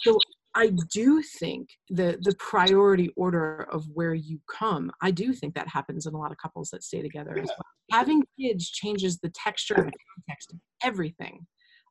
So 0.00 0.18
I 0.56 0.72
do 0.90 1.22
think 1.38 1.68
the 1.90 2.18
the 2.22 2.34
priority 2.38 3.10
order 3.14 3.68
of 3.70 3.84
where 3.92 4.14
you 4.14 4.40
come, 4.50 4.90
I 5.02 5.10
do 5.10 5.34
think 5.34 5.54
that 5.54 5.68
happens 5.68 6.06
in 6.06 6.14
a 6.14 6.18
lot 6.18 6.32
of 6.32 6.38
couples 6.38 6.70
that 6.70 6.82
stay 6.82 7.02
together 7.02 7.38
as 7.38 7.48
well. 7.48 7.66
Having 7.92 8.22
kids 8.40 8.70
changes 8.70 9.18
the 9.18 9.28
texture 9.28 9.74
and 9.74 9.88
the 9.88 9.98
context 10.16 10.52
of 10.52 10.58
everything 10.82 11.46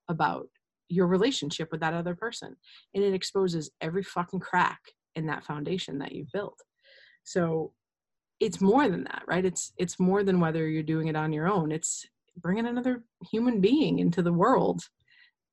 about 0.09 0.47
your 0.89 1.07
relationship 1.07 1.69
with 1.71 1.81
that 1.81 1.93
other 1.93 2.15
person. 2.15 2.55
And 2.93 3.03
it 3.03 3.13
exposes 3.13 3.71
every 3.81 4.03
fucking 4.03 4.39
crack 4.39 4.79
in 5.15 5.25
that 5.27 5.43
foundation 5.43 5.97
that 5.99 6.11
you've 6.11 6.31
built. 6.31 6.59
So 7.23 7.71
it's 8.39 8.61
more 8.61 8.87
than 8.89 9.03
that, 9.05 9.23
right? 9.27 9.45
It's 9.45 9.71
it's 9.77 9.99
more 9.99 10.23
than 10.23 10.39
whether 10.39 10.67
you're 10.67 10.83
doing 10.83 11.07
it 11.07 11.15
on 11.15 11.33
your 11.33 11.47
own. 11.47 11.71
It's 11.71 12.05
bringing 12.37 12.67
another 12.67 13.03
human 13.31 13.61
being 13.61 13.99
into 13.99 14.21
the 14.21 14.33
world 14.33 14.81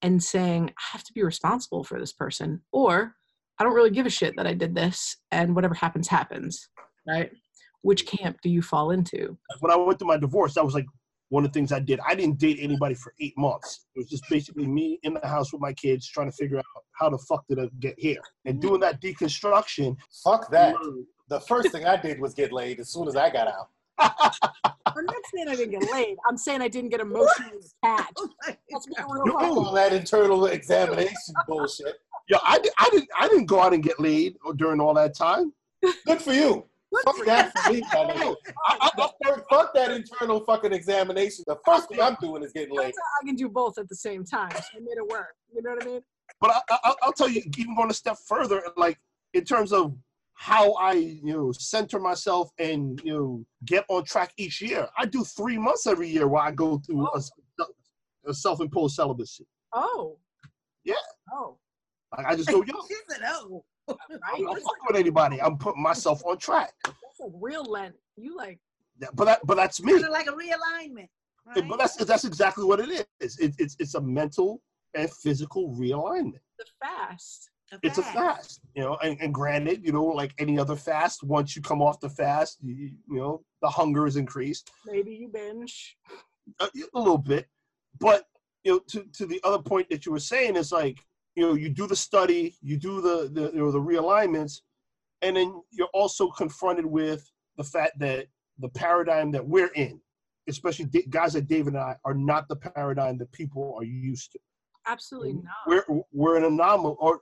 and 0.02 0.22
saying, 0.22 0.68
I 0.70 0.82
have 0.92 1.04
to 1.04 1.12
be 1.12 1.22
responsible 1.22 1.84
for 1.84 1.98
this 1.98 2.12
person, 2.12 2.60
or 2.72 3.14
I 3.58 3.64
don't 3.64 3.74
really 3.74 3.90
give 3.90 4.06
a 4.06 4.10
shit 4.10 4.34
that 4.36 4.48
I 4.48 4.54
did 4.54 4.74
this, 4.74 5.16
and 5.30 5.54
whatever 5.54 5.74
happens, 5.74 6.08
happens, 6.08 6.68
right? 7.06 7.30
Which 7.82 8.06
camp 8.06 8.38
do 8.42 8.50
you 8.50 8.62
fall 8.62 8.90
into? 8.90 9.38
When 9.60 9.70
I 9.70 9.76
went 9.76 10.00
through 10.00 10.08
my 10.08 10.16
divorce, 10.16 10.54
that 10.54 10.64
was 10.64 10.74
like 10.74 10.86
one 11.32 11.46
of 11.46 11.50
the 11.50 11.58
things 11.58 11.72
I 11.72 11.80
did, 11.80 11.98
I 12.06 12.14
didn't 12.14 12.38
date 12.38 12.58
anybody 12.60 12.94
for 12.94 13.14
eight 13.18 13.32
months. 13.38 13.86
It 13.94 14.00
was 14.00 14.06
just 14.06 14.22
basically 14.28 14.66
me 14.66 14.98
in 15.02 15.14
the 15.14 15.26
house 15.26 15.50
with 15.50 15.62
my 15.62 15.72
kids 15.72 16.06
trying 16.06 16.30
to 16.30 16.36
figure 16.36 16.58
out 16.58 16.64
how 16.92 17.08
the 17.08 17.16
fuck 17.16 17.46
did 17.48 17.58
I 17.58 17.70
get 17.80 17.94
here. 17.96 18.18
And 18.44 18.56
mm-hmm. 18.56 18.68
doing 18.68 18.80
that 18.82 19.00
deconstruction. 19.00 19.96
Fuck 20.22 20.50
that. 20.50 20.74
The 21.30 21.40
first 21.40 21.72
thing 21.72 21.86
I 21.86 21.96
did 21.96 22.20
was 22.20 22.34
get 22.34 22.52
laid 22.52 22.80
as 22.80 22.90
soon 22.90 23.08
as 23.08 23.16
I 23.16 23.30
got 23.30 23.48
out. 23.48 23.70
I'm 24.84 25.06
not 25.06 25.16
saying 25.34 25.48
I 25.48 25.54
didn't 25.54 25.80
get 25.80 25.90
laid. 25.90 26.18
I'm 26.28 26.36
saying 26.36 26.60
I 26.60 26.68
didn't 26.68 26.90
get 26.90 27.00
emotionally 27.00 27.62
attached. 27.82 28.12
Oh 28.18 28.28
That's 28.46 28.86
my 28.90 29.02
real 29.08 29.24
No. 29.24 29.38
All 29.38 29.72
that 29.72 29.94
internal 29.94 30.44
examination 30.44 31.34
bullshit. 31.48 31.94
Yo, 32.28 32.36
I, 32.42 32.58
I 32.78 32.90
didn't 32.90 33.08
I 33.18 33.28
didn't 33.28 33.46
go 33.46 33.58
out 33.58 33.72
and 33.72 33.82
get 33.82 33.98
laid 33.98 34.36
during 34.56 34.80
all 34.80 34.92
that 34.94 35.16
time. 35.16 35.54
Good 36.06 36.20
for 36.20 36.34
you. 36.34 36.66
Fuck 37.04 37.24
that 37.26 37.58
for 37.58 37.72
me. 37.72 37.82
I, 37.92 38.36
I, 38.68 38.90
Fuck, 38.96 39.48
fuck 39.48 39.74
that 39.74 39.90
internal 39.90 40.40
fucking 40.44 40.72
examination. 40.72 41.44
The 41.46 41.56
first 41.64 41.88
thing 41.88 42.00
I'm 42.00 42.16
doing 42.20 42.42
is 42.42 42.52
getting 42.52 42.76
laid. 42.76 42.92
I 43.22 43.26
can 43.26 43.34
do 43.34 43.48
both 43.48 43.78
at 43.78 43.88
the 43.88 43.96
same 43.96 44.24
time. 44.24 44.50
So 44.50 44.58
I 44.76 44.80
made 44.80 44.98
it 44.98 45.08
work. 45.08 45.34
You 45.54 45.62
know 45.62 45.70
what 45.70 45.82
I 45.82 45.86
mean? 45.86 46.00
but 46.40 46.50
I, 46.50 46.60
I, 46.84 46.94
I'll 47.02 47.12
tell 47.12 47.28
you, 47.28 47.42
even 47.56 47.76
going 47.76 47.90
a 47.90 47.94
step 47.94 48.16
further, 48.26 48.62
like 48.76 48.98
in 49.32 49.44
terms 49.44 49.72
of 49.72 49.94
how 50.34 50.72
I, 50.74 50.94
you 50.94 51.32
know, 51.32 51.52
center 51.52 52.00
myself 52.00 52.50
and 52.58 53.00
you 53.04 53.12
know 53.12 53.44
get 53.64 53.84
on 53.88 54.04
track 54.04 54.32
each 54.36 54.60
year. 54.60 54.88
I 54.98 55.06
do 55.06 55.24
three 55.24 55.58
months 55.58 55.86
every 55.86 56.08
year 56.08 56.26
where 56.26 56.42
I 56.42 56.50
go 56.50 56.78
through 56.78 57.08
oh. 57.12 57.20
a, 57.60 58.30
a 58.30 58.34
self-imposed 58.34 58.94
celibacy. 58.96 59.46
Oh. 59.72 60.18
Yeah. 60.84 60.94
Oh. 61.32 61.58
Like 62.16 62.26
I 62.26 62.36
just 62.36 62.48
go, 62.48 62.62
yo, 62.62 62.74
She 62.88 62.96
said, 63.08 63.20
"Oh, 63.26 63.64
Right. 63.88 63.96
I'm 64.34 64.44
not 64.44 64.54
That's 64.54 64.64
fucking 64.64 64.84
with 64.88 64.96
anybody. 64.96 65.40
I'm 65.42 65.58
putting 65.58 65.82
myself 65.82 66.22
on 66.24 66.38
track. 66.38 66.72
that's 66.84 66.96
like 67.20 67.32
real 67.40 67.64
Lent. 67.64 67.94
You 68.16 68.36
like 68.36 68.58
That- 68.98 69.14
But 69.16 69.24
that, 69.26 69.40
but 69.46 69.56
that's 69.56 69.82
me. 69.82 69.92
kind 69.92 70.04
of 70.04 70.10
like 70.10 70.26
a 70.28 70.32
realignment." 70.32 71.08
Right? 71.46 71.68
But 71.68 71.78
that's 71.78 71.96
that's 71.96 72.24
exactly 72.24 72.64
what 72.64 72.78
it 72.80 73.06
is. 73.20 73.38
It, 73.38 73.54
it's 73.58 73.76
it's 73.80 73.94
a 73.94 74.00
mental 74.00 74.62
and 74.94 75.10
physical 75.10 75.70
realignment. 75.74 76.38
the 76.58 76.64
fast. 76.80 77.48
It's 77.82 77.96
a 77.96 78.02
fast, 78.02 78.60
you 78.74 78.82
know. 78.82 78.96
And, 79.02 79.16
and 79.22 79.32
granted, 79.32 79.82
you 79.82 79.92
know, 79.92 80.04
like 80.04 80.34
any 80.38 80.58
other 80.58 80.76
fast, 80.76 81.22
once 81.24 81.56
you 81.56 81.62
come 81.62 81.80
off 81.80 82.00
the 82.00 82.10
fast, 82.10 82.58
you, 82.62 82.74
you 83.08 83.16
know, 83.16 83.42
the 83.62 83.68
hunger 83.70 84.06
is 84.06 84.16
increased 84.16 84.70
Maybe 84.86 85.14
you 85.14 85.28
binge. 85.28 85.96
a, 86.60 86.66
a 86.94 86.98
little 86.98 87.16
bit. 87.16 87.46
But 87.98 88.26
you 88.62 88.72
know, 88.72 88.78
to 88.88 89.04
to 89.14 89.26
the 89.26 89.40
other 89.42 89.58
point 89.58 89.88
that 89.88 90.04
you 90.04 90.12
were 90.12 90.18
saying 90.18 90.54
is 90.56 90.70
like, 90.70 90.98
you 91.34 91.46
know, 91.46 91.54
you 91.54 91.68
do 91.68 91.86
the 91.86 91.96
study, 91.96 92.56
you 92.62 92.76
do 92.76 93.00
the 93.00 93.28
the 93.32 93.50
you 93.52 93.58
know 93.58 93.70
the 93.70 93.80
realignments, 93.80 94.60
and 95.22 95.36
then 95.36 95.62
you're 95.70 95.88
also 95.94 96.28
confronted 96.28 96.84
with 96.86 97.30
the 97.56 97.64
fact 97.64 97.98
that 98.00 98.26
the 98.58 98.68
paradigm 98.68 99.30
that 99.32 99.46
we're 99.46 99.72
in, 99.74 100.00
especially 100.48 100.86
guys 101.08 101.34
like 101.34 101.46
David 101.46 101.74
and 101.74 101.82
I, 101.82 101.96
are 102.04 102.14
not 102.14 102.48
the 102.48 102.56
paradigm 102.56 103.18
that 103.18 103.32
people 103.32 103.74
are 103.78 103.84
used 103.84 104.32
to. 104.32 104.38
Absolutely 104.86 105.34
not. 105.34 105.44
We're 105.66 105.84
we're 106.12 106.36
an 106.36 106.44
anomaly, 106.44 106.96
or 106.98 107.20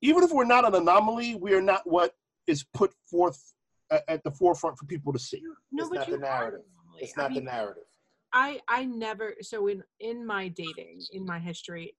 even 0.00 0.22
if 0.22 0.30
we're 0.30 0.44
not 0.44 0.64
an 0.66 0.74
anomaly, 0.74 1.34
we 1.34 1.52
are 1.54 1.62
not 1.62 1.82
what 1.84 2.12
is 2.46 2.64
put 2.74 2.92
forth 3.10 3.40
at, 3.90 4.04
at 4.08 4.24
the 4.24 4.30
forefront 4.30 4.78
for 4.78 4.86
people 4.86 5.12
to 5.12 5.18
see. 5.18 5.42
no, 5.72 5.82
It's 5.82 5.90
but 5.90 5.98
not 6.00 6.08
you 6.08 6.14
the 6.14 6.20
narrative. 6.20 6.60
are 6.60 6.84
normally. 6.84 7.02
It's 7.02 7.18
I 7.18 7.22
not 7.22 7.28
the 7.30 7.34
mean, 7.36 7.44
narrative. 7.44 7.84
I 8.32 8.60
I 8.68 8.84
never 8.84 9.34
so 9.42 9.66
in 9.68 9.82
in 10.00 10.26
my 10.26 10.48
dating 10.48 11.02
in 11.12 11.24
my 11.24 11.38
history 11.38 11.94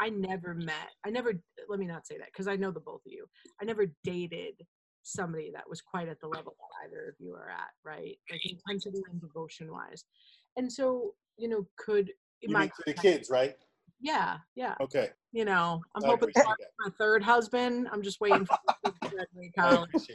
I 0.00 0.10
never 0.10 0.54
met 0.54 0.90
I 1.04 1.10
never 1.10 1.32
let 1.68 1.78
me 1.78 1.86
not 1.86 2.06
say 2.06 2.18
that 2.18 2.28
because 2.32 2.48
I 2.48 2.56
know 2.56 2.70
the 2.70 2.80
both 2.80 3.02
of 3.06 3.12
you 3.12 3.26
I 3.60 3.64
never 3.64 3.86
dated 4.04 4.54
somebody 5.02 5.50
that 5.54 5.68
was 5.68 5.80
quite 5.80 6.08
at 6.08 6.20
the 6.20 6.26
level 6.26 6.56
that 6.58 6.86
either 6.86 7.08
of 7.08 7.14
you 7.18 7.32
are 7.34 7.48
at 7.50 7.68
right? 7.84 8.16
Like 8.30 8.40
intensity 8.44 9.02
and 9.10 9.20
devotion 9.20 9.70
wise. 9.70 10.04
And 10.56 10.72
so 10.72 11.14
you 11.38 11.48
know 11.48 11.66
could 11.78 12.10
You 12.42 12.52
my 12.52 12.70
the 12.86 12.92
kids, 12.94 13.30
right? 13.30 13.56
yeah 14.00 14.38
yeah. 14.56 14.74
Okay. 14.80 15.08
you 15.32 15.44
know 15.44 15.80
I'm 15.94 16.04
I 16.04 16.08
hoping 16.08 16.30
for 16.34 16.44
my 16.44 16.90
third 16.98 17.22
husband. 17.22 17.88
I'm 17.92 18.02
just 18.02 18.20
waiting 18.20 18.44
for 18.46 18.58
graduate 19.00 19.54
college. 19.58 20.06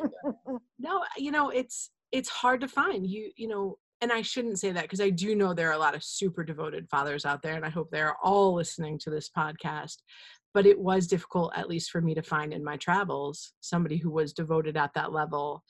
no 0.79 1.03
you 1.17 1.31
know 1.31 1.49
it's 1.49 1.91
it's 2.11 2.29
hard 2.29 2.61
to 2.61 2.67
find. 2.67 3.07
You 3.07 3.31
you 3.35 3.47
know 3.47 3.77
and 4.01 4.11
i 4.11 4.21
shouldn't 4.21 4.59
say 4.59 4.71
that 4.71 4.83
because 4.83 5.01
i 5.01 5.09
do 5.09 5.35
know 5.35 5.53
there 5.53 5.69
are 5.69 5.73
a 5.73 5.79
lot 5.79 5.95
of 5.95 6.03
super 6.03 6.43
devoted 6.43 6.87
fathers 6.89 7.25
out 7.25 7.41
there 7.41 7.55
and 7.55 7.65
i 7.65 7.69
hope 7.69 7.89
they're 7.91 8.15
all 8.23 8.53
listening 8.53 8.97
to 8.99 9.09
this 9.09 9.29
podcast 9.35 9.97
but 10.53 10.65
it 10.65 10.77
was 10.79 11.07
difficult 11.07 11.51
at 11.55 11.69
least 11.69 11.91
for 11.91 12.01
me 12.01 12.13
to 12.13 12.21
find 12.21 12.53
in 12.53 12.63
my 12.63 12.77
travels 12.77 13.53
somebody 13.61 13.97
who 13.97 14.09
was 14.11 14.33
devoted 14.33 14.75
at 14.77 14.93
that 14.93 15.11
level 15.11 15.63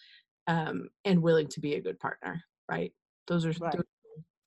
um, 0.47 0.89
and 1.05 1.21
willing 1.21 1.47
to 1.47 1.59
be 1.59 1.75
a 1.75 1.81
good 1.81 1.99
partner 1.99 2.41
right 2.69 2.91
those 3.27 3.45
are, 3.45 3.53
Right. 3.59 3.75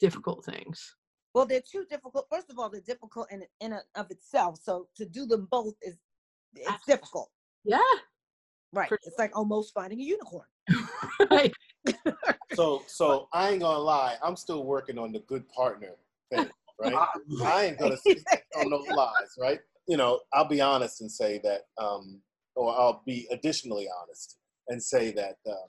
difficult 0.01 0.45
things 0.45 0.95
Well, 1.35 1.47
they're 1.47 1.63
too 1.75 1.85
difficult. 1.91 2.27
First 2.31 2.49
of 2.51 2.59
all, 2.59 2.69
they're 2.71 2.81
difficult 2.95 3.27
in 3.33 3.43
in 3.61 3.73
and 3.73 3.83
of 3.97 4.11
itself. 4.11 4.59
So 4.63 4.89
to 4.99 5.05
do 5.05 5.27
them 5.27 5.49
both 5.51 5.75
is 5.83 5.97
it's 6.55 6.85
difficult. 6.87 7.31
yeah 7.65 7.81
Right. 8.73 8.89
For 8.89 8.99
It's 9.03 9.19
like 9.19 9.37
almost 9.37 9.73
finding 9.73 10.01
a 10.01 10.03
unicorn. 10.05 10.47
right 11.31 11.53
So, 12.55 12.83
so 12.87 13.29
I 13.33 13.51
ain't 13.51 13.61
gonna 13.61 13.79
lie. 13.79 14.17
I'm 14.23 14.37
still 14.37 14.65
working 14.65 14.99
on 14.99 15.13
the 15.13 15.21
good 15.21 15.49
partner 15.49 15.97
thing, 16.31 16.49
right? 16.79 16.95
I 17.45 17.65
ain't 17.67 17.79
gonna 17.79 17.97
sit 17.97 18.19
on 18.57 18.71
those 18.71 18.89
lies, 18.89 19.37
right? 19.39 19.61
You 19.87 19.97
know, 19.97 20.21
I'll 20.33 20.49
be 20.49 20.61
honest 20.61 21.01
and 21.01 21.11
say 21.11 21.41
that, 21.45 21.63
um, 21.79 22.21
or 22.55 22.73
I'll 22.73 23.03
be 23.07 23.27
additionally 23.31 23.89
honest 24.03 24.39
and 24.69 24.83
say 24.83 25.11
that 25.13 25.37
um, 25.47 25.69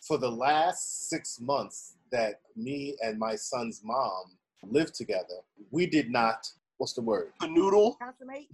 for 0.00 0.18
the 0.18 0.30
last 0.30 1.08
six 1.08 1.38
months 1.40 1.96
that 2.10 2.40
me 2.56 2.96
and 3.02 3.18
my 3.18 3.34
son's 3.36 3.82
mom 3.84 4.38
lived 4.64 4.94
together, 4.94 5.42
we 5.70 5.86
did 5.86 6.10
not. 6.10 6.50
What's 6.78 6.92
the 6.92 7.02
word? 7.02 7.32
The 7.40 7.48
noodle. 7.48 7.96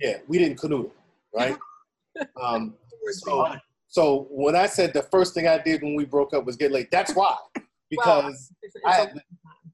Yeah, 0.00 0.18
we 0.26 0.38
didn't 0.38 0.58
canoodle, 0.58 0.90
right? 1.34 1.58
um, 2.42 2.74
so, 3.12 3.46
so 3.94 4.26
when 4.28 4.56
I 4.56 4.66
said 4.66 4.92
the 4.92 5.02
first 5.02 5.34
thing 5.34 5.46
I 5.46 5.56
did 5.56 5.80
when 5.80 5.94
we 5.94 6.04
broke 6.04 6.34
up 6.34 6.44
was 6.44 6.56
get 6.56 6.72
laid, 6.72 6.88
that's 6.90 7.14
why. 7.14 7.36
Because 7.90 8.50
it's, 8.62 8.74
it's 8.74 8.84
I 8.84 9.02
a- 9.02 9.06
been, 9.06 9.22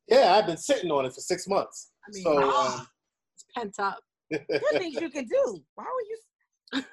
yeah, 0.09 0.35
I've 0.35 0.45
been 0.45 0.59
sitting 0.59 0.91
on 0.91 1.07
it 1.07 1.15
for 1.15 1.21
six 1.21 1.49
months. 1.49 1.93
I 2.07 2.11
mean, 2.13 2.23
So, 2.25 2.35
wow, 2.35 2.75
um, 2.81 2.87
it's 3.35 3.45
pent 3.57 3.75
up 3.79 3.99
There's 4.31 4.63
things 4.73 5.01
you 5.01 5.09
can 5.09 5.25
do. 5.25 5.63
Why 5.75 5.85
were 5.85 6.83
you? 6.83 6.85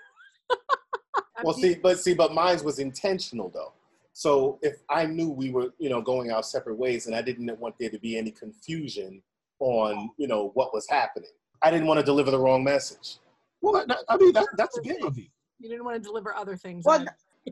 Well, 1.43 1.53
see, 1.53 1.75
but 1.75 1.99
see, 1.99 2.13
but 2.13 2.33
mine 2.33 2.63
was 2.63 2.79
intentional 2.79 3.49
though. 3.49 3.73
So 4.13 4.57
if 4.61 4.75
I 4.89 5.05
knew 5.05 5.29
we 5.29 5.49
were, 5.49 5.73
you 5.79 5.89
know, 5.89 6.01
going 6.01 6.31
our 6.31 6.43
separate 6.43 6.77
ways, 6.77 7.07
and 7.07 7.15
I 7.15 7.21
didn't 7.21 7.59
want 7.59 7.75
there 7.77 7.89
to 7.89 7.99
be 7.99 8.17
any 8.17 8.31
confusion 8.31 9.21
on, 9.59 10.11
you 10.17 10.27
know, 10.27 10.51
what 10.53 10.73
was 10.73 10.87
happening, 10.89 11.31
I 11.61 11.71
didn't 11.71 11.87
want 11.87 11.99
to 11.99 12.05
deliver 12.05 12.31
the 12.31 12.39
wrong 12.39 12.63
message. 12.63 13.17
Well, 13.61 13.85
that, 13.85 13.97
I 14.07 14.17
mean, 14.17 14.31
that, 14.33 14.47
that's 14.55 14.79
big 14.79 15.03
of 15.03 15.17
you. 15.17 15.25
You 15.59 15.69
didn't 15.69 15.85
want 15.85 15.95
to 15.95 16.01
deliver 16.01 16.33
other 16.35 16.55
things 16.55 16.83
Well. 16.85 17.05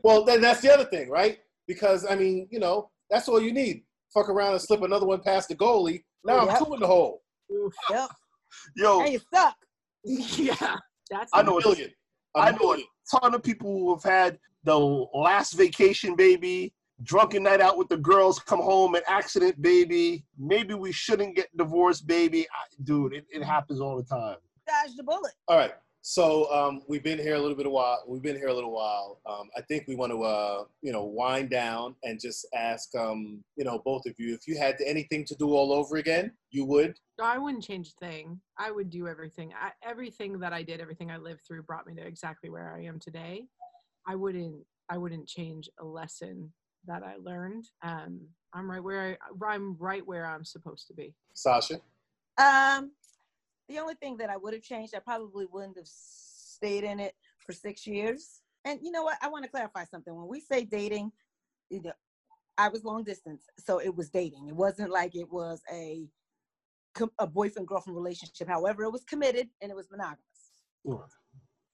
Well, 0.04 0.24
then 0.24 0.40
that's 0.42 0.60
the 0.60 0.72
other 0.72 0.84
thing, 0.84 1.08
right? 1.08 1.38
Because 1.66 2.04
I 2.08 2.16
mean, 2.16 2.48
you 2.50 2.58
know, 2.60 2.90
that's 3.10 3.28
all 3.28 3.40
you 3.40 3.52
need. 3.52 3.82
Fuck 4.12 4.28
around 4.28 4.52
and 4.52 4.60
slip 4.60 4.82
another 4.82 5.06
one 5.06 5.20
past 5.20 5.48
the 5.48 5.54
goalie. 5.54 6.04
Now 6.24 6.40
I'm 6.40 6.48
Yep. 6.48 6.58
two 6.58 6.74
in 6.74 6.80
the 6.80 6.86
hole. 6.86 7.22
Yep. 7.90 8.10
Yo, 8.76 9.00
And 9.00 9.12
you 9.14 9.18
stuck. 9.18 9.56
yeah, 10.04 10.76
that's 11.10 11.30
I 11.32 11.40
A 11.40 11.42
know 11.42 11.58
it's- 11.58 11.64
million. 11.76 11.90
A 12.36 12.40
I 12.40 12.50
know 12.52 12.74
a 12.74 12.78
ton 13.10 13.34
of 13.34 13.42
people 13.42 13.70
who 13.70 13.94
have 13.94 14.02
had 14.02 14.38
the 14.64 14.76
last 14.78 15.54
vacation 15.54 16.14
baby, 16.14 16.74
drunken 17.02 17.42
night 17.42 17.60
out 17.62 17.78
with 17.78 17.88
the 17.88 17.96
girls, 17.96 18.38
come 18.38 18.60
home, 18.60 18.94
an 18.94 19.02
accident 19.08 19.60
baby. 19.62 20.24
Maybe 20.38 20.74
we 20.74 20.92
shouldn't 20.92 21.34
get 21.36 21.48
divorced, 21.56 22.06
baby. 22.06 22.42
I, 22.44 22.82
dude, 22.84 23.14
it, 23.14 23.24
it 23.30 23.42
happens 23.42 23.80
all 23.80 23.96
the 23.96 24.02
time. 24.04 24.36
Dodge 24.66 24.94
the 24.96 25.02
bullet. 25.04 25.32
All 25.48 25.56
right. 25.56 25.72
So 26.08 26.48
um, 26.52 26.82
we've 26.86 27.02
been 27.02 27.18
here 27.18 27.34
a 27.34 27.38
little 27.40 27.56
bit 27.56 27.66
of 27.66 27.72
while. 27.72 28.00
We've 28.06 28.22
been 28.22 28.36
here 28.36 28.46
a 28.46 28.54
little 28.54 28.70
while. 28.70 29.18
Um, 29.26 29.50
I 29.56 29.60
think 29.62 29.88
we 29.88 29.96
want 29.96 30.12
to, 30.12 30.22
uh, 30.22 30.64
you 30.80 30.92
know, 30.92 31.02
wind 31.02 31.50
down 31.50 31.96
and 32.04 32.20
just 32.20 32.46
ask, 32.54 32.94
um, 32.94 33.42
you 33.56 33.64
know, 33.64 33.82
both 33.84 34.06
of 34.06 34.14
you, 34.16 34.32
if 34.32 34.46
you 34.46 34.56
had 34.56 34.76
anything 34.86 35.24
to 35.24 35.34
do 35.34 35.52
all 35.52 35.72
over 35.72 35.96
again, 35.96 36.30
you 36.52 36.64
would. 36.64 36.94
No, 37.18 37.24
I 37.24 37.38
wouldn't 37.38 37.64
change 37.64 37.88
a 37.88 38.06
thing. 38.06 38.40
I 38.56 38.70
would 38.70 38.88
do 38.88 39.08
everything. 39.08 39.52
I, 39.60 39.72
everything 39.82 40.38
that 40.38 40.52
I 40.52 40.62
did, 40.62 40.80
everything 40.80 41.10
I 41.10 41.16
lived 41.16 41.40
through, 41.44 41.64
brought 41.64 41.88
me 41.88 41.94
to 41.96 42.06
exactly 42.06 42.50
where 42.50 42.72
I 42.72 42.84
am 42.84 43.00
today. 43.00 43.48
I 44.06 44.14
wouldn't. 44.14 44.64
I 44.88 44.98
wouldn't 44.98 45.26
change 45.26 45.68
a 45.80 45.84
lesson 45.84 46.52
that 46.86 47.02
I 47.02 47.16
learned. 47.20 47.64
Um, 47.82 48.20
I'm 48.54 48.70
right 48.70 48.82
where 48.82 49.18
I, 49.42 49.44
I'm 49.44 49.76
right 49.76 50.06
where 50.06 50.24
I'm 50.24 50.44
supposed 50.44 50.86
to 50.86 50.94
be. 50.94 51.16
Sasha. 51.34 51.80
Um, 52.38 52.92
the 53.68 53.78
only 53.78 53.94
thing 53.94 54.16
that 54.18 54.30
I 54.30 54.36
would 54.36 54.52
have 54.54 54.62
changed, 54.62 54.94
I 54.94 55.00
probably 55.00 55.46
wouldn't 55.46 55.76
have 55.76 55.86
stayed 55.88 56.84
in 56.84 57.00
it 57.00 57.14
for 57.38 57.52
six 57.52 57.86
years. 57.86 58.42
And 58.64 58.80
you 58.82 58.90
know 58.90 59.02
what? 59.02 59.18
I 59.22 59.28
want 59.28 59.44
to 59.44 59.50
clarify 59.50 59.84
something. 59.84 60.14
When 60.14 60.28
we 60.28 60.40
say 60.40 60.64
dating, 60.64 61.12
you 61.70 61.82
know, 61.82 61.92
I 62.58 62.68
was 62.68 62.84
long 62.84 63.04
distance, 63.04 63.44
so 63.58 63.78
it 63.78 63.94
was 63.94 64.08
dating. 64.10 64.48
It 64.48 64.56
wasn't 64.56 64.90
like 64.90 65.14
it 65.14 65.30
was 65.30 65.60
a 65.72 66.08
a 67.18 67.26
boyfriend 67.26 67.68
girlfriend 67.68 67.94
relationship. 67.94 68.48
However, 68.48 68.84
it 68.84 68.90
was 68.90 69.04
committed 69.04 69.48
and 69.60 69.70
it 69.70 69.74
was 69.74 69.90
monogamous, 69.90 70.22
Right. 70.82 71.10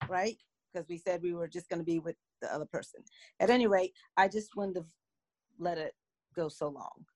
right? 0.09 0.37
Because 0.73 0.89
we 0.89 0.99
said 0.99 1.23
we 1.23 1.33
were 1.33 1.47
just 1.47 1.69
going 1.69 1.79
to 1.79 1.85
be 1.85 2.01
with 2.01 2.17
the 2.41 2.53
other 2.53 2.65
person. 2.65 3.05
At 3.39 3.49
any 3.49 3.69
rate, 3.69 3.93
I 4.17 4.27
just 4.27 4.57
wouldn't 4.57 4.77
have 4.77 4.89
let 5.61 5.79
it 5.79 5.95
go 6.35 6.49
so 6.49 6.71
long. 6.71 7.07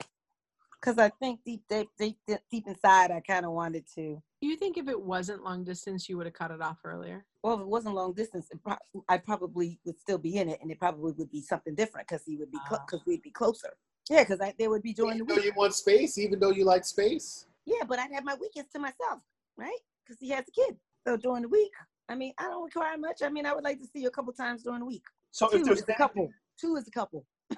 Because 0.81 0.99
I 0.99 1.09
think 1.21 1.41
deep, 1.45 1.63
deep, 1.69 1.89
deep, 1.99 2.17
deep 2.51 2.67
inside, 2.67 3.11
I 3.11 3.21
kind 3.21 3.45
of 3.47 3.53
wanted 3.53 3.85
to. 3.95 4.23
Do 4.41 4.47
you 4.47 4.57
think 4.57 4.77
if 4.77 4.89
it 4.89 5.01
wasn't 5.01 5.43
long 5.43 5.65
distance, 5.65 6.09
you 6.09 6.17
would 6.17 6.27
have 6.27 6.35
cut 6.35 6.51
it 6.51 6.61
off 6.61 6.79
earlier? 6.85 7.25
Well, 7.43 7.55
if 7.55 7.61
it 7.61 7.67
wasn't 7.67 7.95
long 7.95 8.13
distance, 8.13 8.49
it 8.51 8.63
pro- 8.63 9.03
I 9.09 9.19
probably 9.19 9.79
would 9.85 9.99
still 9.99 10.19
be 10.19 10.37
in 10.37 10.49
it, 10.49 10.59
and 10.63 10.71
it 10.71 10.79
probably 10.79 11.13
would 11.13 11.31
be 11.31 11.41
something 11.43 11.75
different 11.75 12.09
because 12.09 12.25
he 12.27 12.37
would 12.37 12.51
be 12.51 12.59
Ah. 12.71 12.85
because 12.87 13.05
we'd 13.07 13.23
be 13.23 13.31
closer. 13.31 13.77
Yeah, 14.11 14.25
because 14.25 14.41
they 14.59 14.69
would 14.69 14.83
be 14.83 14.93
during 14.93 15.19
the 15.19 15.25
though 15.25 15.35
week. 15.37 15.45
you 15.47 15.53
want 15.57 15.75
space, 15.75 16.17
even 16.19 16.39
though 16.39 16.51
you 16.51 16.65
like 16.65 16.85
space. 16.85 17.47
Yeah, 17.65 17.83
but 17.89 17.99
I'd 17.99 18.13
have 18.13 18.25
my 18.25 18.37
weekends 18.41 18.71
to 18.73 18.79
myself, 18.79 19.21
right? 19.57 19.79
Because 20.05 20.21
he 20.21 20.29
has 20.31 20.45
a 20.47 20.53
kid. 20.53 20.77
So 21.07 21.17
during 21.17 21.43
the 21.43 21.49
week, 21.49 21.73
I 22.09 22.15
mean, 22.15 22.33
I 22.39 22.45
don't 22.45 22.63
require 22.65 22.97
much. 22.99 23.23
I 23.23 23.29
mean, 23.31 23.47
I 23.47 23.55
would 23.55 23.65
like 23.65 23.81
to 23.81 23.87
see 23.87 24.01
you 24.01 24.09
a 24.09 24.13
couple 24.13 24.33
times 24.33 24.63
during 24.63 24.81
the 24.81 24.87
week. 24.87 25.03
So 25.33 25.49
Two 25.49 25.57
if 25.59 25.65
there's 25.65 25.79
is 25.79 25.89
a 25.89 25.95
couple. 25.95 26.31
Two 26.61 26.77
is 26.77 26.87
a 26.87 26.91
couple. 26.93 27.25
I, 27.51 27.57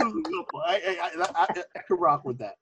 I, 0.00 0.10
I, 0.66 1.10
I, 1.14 1.46
I 1.76 1.80
could 1.86 2.00
rock 2.00 2.24
with 2.24 2.38
that. 2.38 2.54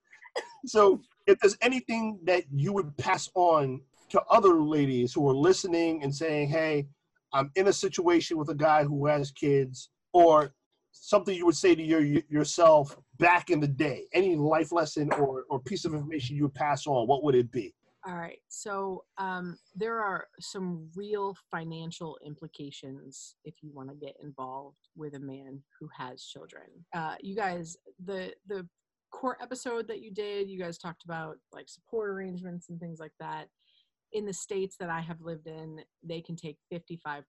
So, 0.66 1.00
if 1.26 1.38
there's 1.40 1.56
anything 1.60 2.18
that 2.24 2.44
you 2.52 2.72
would 2.72 2.96
pass 2.96 3.28
on 3.34 3.80
to 4.10 4.22
other 4.30 4.60
ladies 4.60 5.12
who 5.12 5.28
are 5.28 5.34
listening 5.34 6.02
and 6.02 6.14
saying, 6.14 6.48
"Hey, 6.48 6.86
I'm 7.32 7.50
in 7.56 7.68
a 7.68 7.72
situation 7.72 8.38
with 8.38 8.48
a 8.50 8.54
guy 8.54 8.84
who 8.84 9.06
has 9.06 9.30
kids," 9.30 9.90
or 10.12 10.54
something 10.92 11.36
you 11.36 11.46
would 11.46 11.56
say 11.56 11.74
to 11.74 11.82
your 11.82 12.00
yourself 12.00 12.96
back 13.18 13.50
in 13.50 13.60
the 13.60 13.68
day, 13.68 14.06
any 14.12 14.36
life 14.36 14.72
lesson 14.72 15.12
or, 15.12 15.44
or 15.48 15.60
piece 15.60 15.84
of 15.84 15.94
information 15.94 16.36
you 16.36 16.42
would 16.42 16.54
pass 16.54 16.86
on, 16.86 17.06
what 17.06 17.24
would 17.24 17.34
it 17.34 17.50
be? 17.50 17.74
All 18.06 18.16
right. 18.16 18.38
So 18.48 19.04
um, 19.18 19.56
there 19.76 20.00
are 20.00 20.26
some 20.40 20.88
real 20.96 21.36
financial 21.50 22.18
implications 22.26 23.36
if 23.44 23.54
you 23.62 23.70
want 23.72 23.90
to 23.90 23.94
get 23.94 24.16
involved 24.20 24.88
with 24.96 25.14
a 25.14 25.20
man 25.20 25.60
who 25.78 25.88
has 25.96 26.24
children. 26.24 26.64
Uh, 26.92 27.14
you 27.20 27.36
guys, 27.36 27.76
the 28.04 28.32
the 28.48 28.66
court 29.12 29.38
episode 29.40 29.86
that 29.86 30.00
you 30.00 30.10
did, 30.10 30.50
you 30.50 30.58
guys 30.58 30.78
talked 30.78 31.04
about 31.04 31.36
like 31.52 31.68
support 31.68 32.10
arrangements 32.10 32.70
and 32.70 32.80
things 32.80 32.98
like 32.98 33.12
that. 33.20 33.46
In 34.12 34.26
the 34.26 34.32
states 34.32 34.76
that 34.80 34.90
I 34.90 35.00
have 35.00 35.20
lived 35.20 35.46
in, 35.46 35.80
they 36.02 36.20
can 36.20 36.36
take 36.36 36.58
55% 36.72 37.22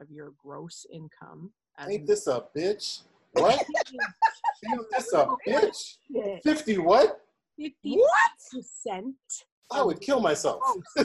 of 0.00 0.10
your 0.10 0.32
gross 0.42 0.86
income. 0.92 1.52
As 1.78 1.90
Ain't 1.90 2.06
this 2.06 2.26
a 2.28 2.44
bitch? 2.56 3.02
What? 3.32 3.54
Ain't 4.72 4.86
this 4.90 5.12
a 5.12 5.26
bitch? 5.46 5.96
Fifty 6.42 6.78
What? 6.78 7.20
50 7.58 7.96
what? 7.96 8.30
50% 8.54 9.02
What? 9.02 9.14
I 9.72 9.82
would 9.82 10.00
kill 10.00 10.20
myself. 10.20 10.60
Oh. 10.64 10.82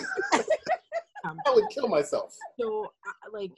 I 1.25 1.53
would 1.53 1.69
kill 1.69 1.87
myself. 1.87 2.33
so 2.59 2.87
like 3.33 3.51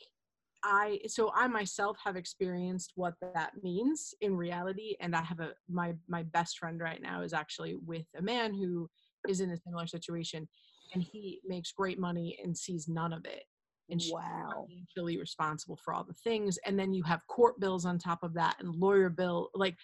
i 0.64 1.00
so 1.08 1.32
i 1.36 1.48
myself 1.48 1.98
have 2.04 2.16
experienced 2.16 2.94
what 2.96 3.14
that 3.22 3.52
means 3.62 4.14
in 4.22 4.36
reality 4.36 4.96
and 5.02 5.16
i 5.16 5.22
have 5.22 5.40
a 5.40 5.52
my 5.70 5.94
my 6.08 6.24
best 6.24 6.58
friend 6.58 6.80
right 6.80 7.02
now 7.02 7.22
is 7.22 7.34
actually 7.34 7.76
with 7.86 8.06
a 8.18 8.22
man 8.22 8.54
who 8.54 8.90
is 9.28 9.40
in 9.42 9.52
a 9.52 9.58
similar 9.58 9.86
situation 9.86 10.48
and 10.94 11.04
he 11.04 11.40
makes 11.46 11.72
great 11.72 12.00
money 12.00 12.40
and 12.44 12.58
sees 12.58 12.88
none 12.88 13.14
of 13.14 13.24
it 13.26 13.44
and 13.90 14.02
she's 14.02 14.14
Wow. 14.14 14.66
financially 14.68 15.20
responsible 15.20 15.78
for 15.84 15.94
all 15.94 16.04
the 16.04 16.14
things 16.24 16.58
and 16.66 16.80
then 16.80 16.92
you 16.94 17.04
have 17.04 17.20
court 17.28 17.60
bills 17.60 17.86
on 17.86 18.00
top 18.00 18.24
of 18.24 18.34
that 18.34 18.56
and 18.60 18.74
lawyer 18.76 19.10
bill 19.10 19.50
like 19.54 19.76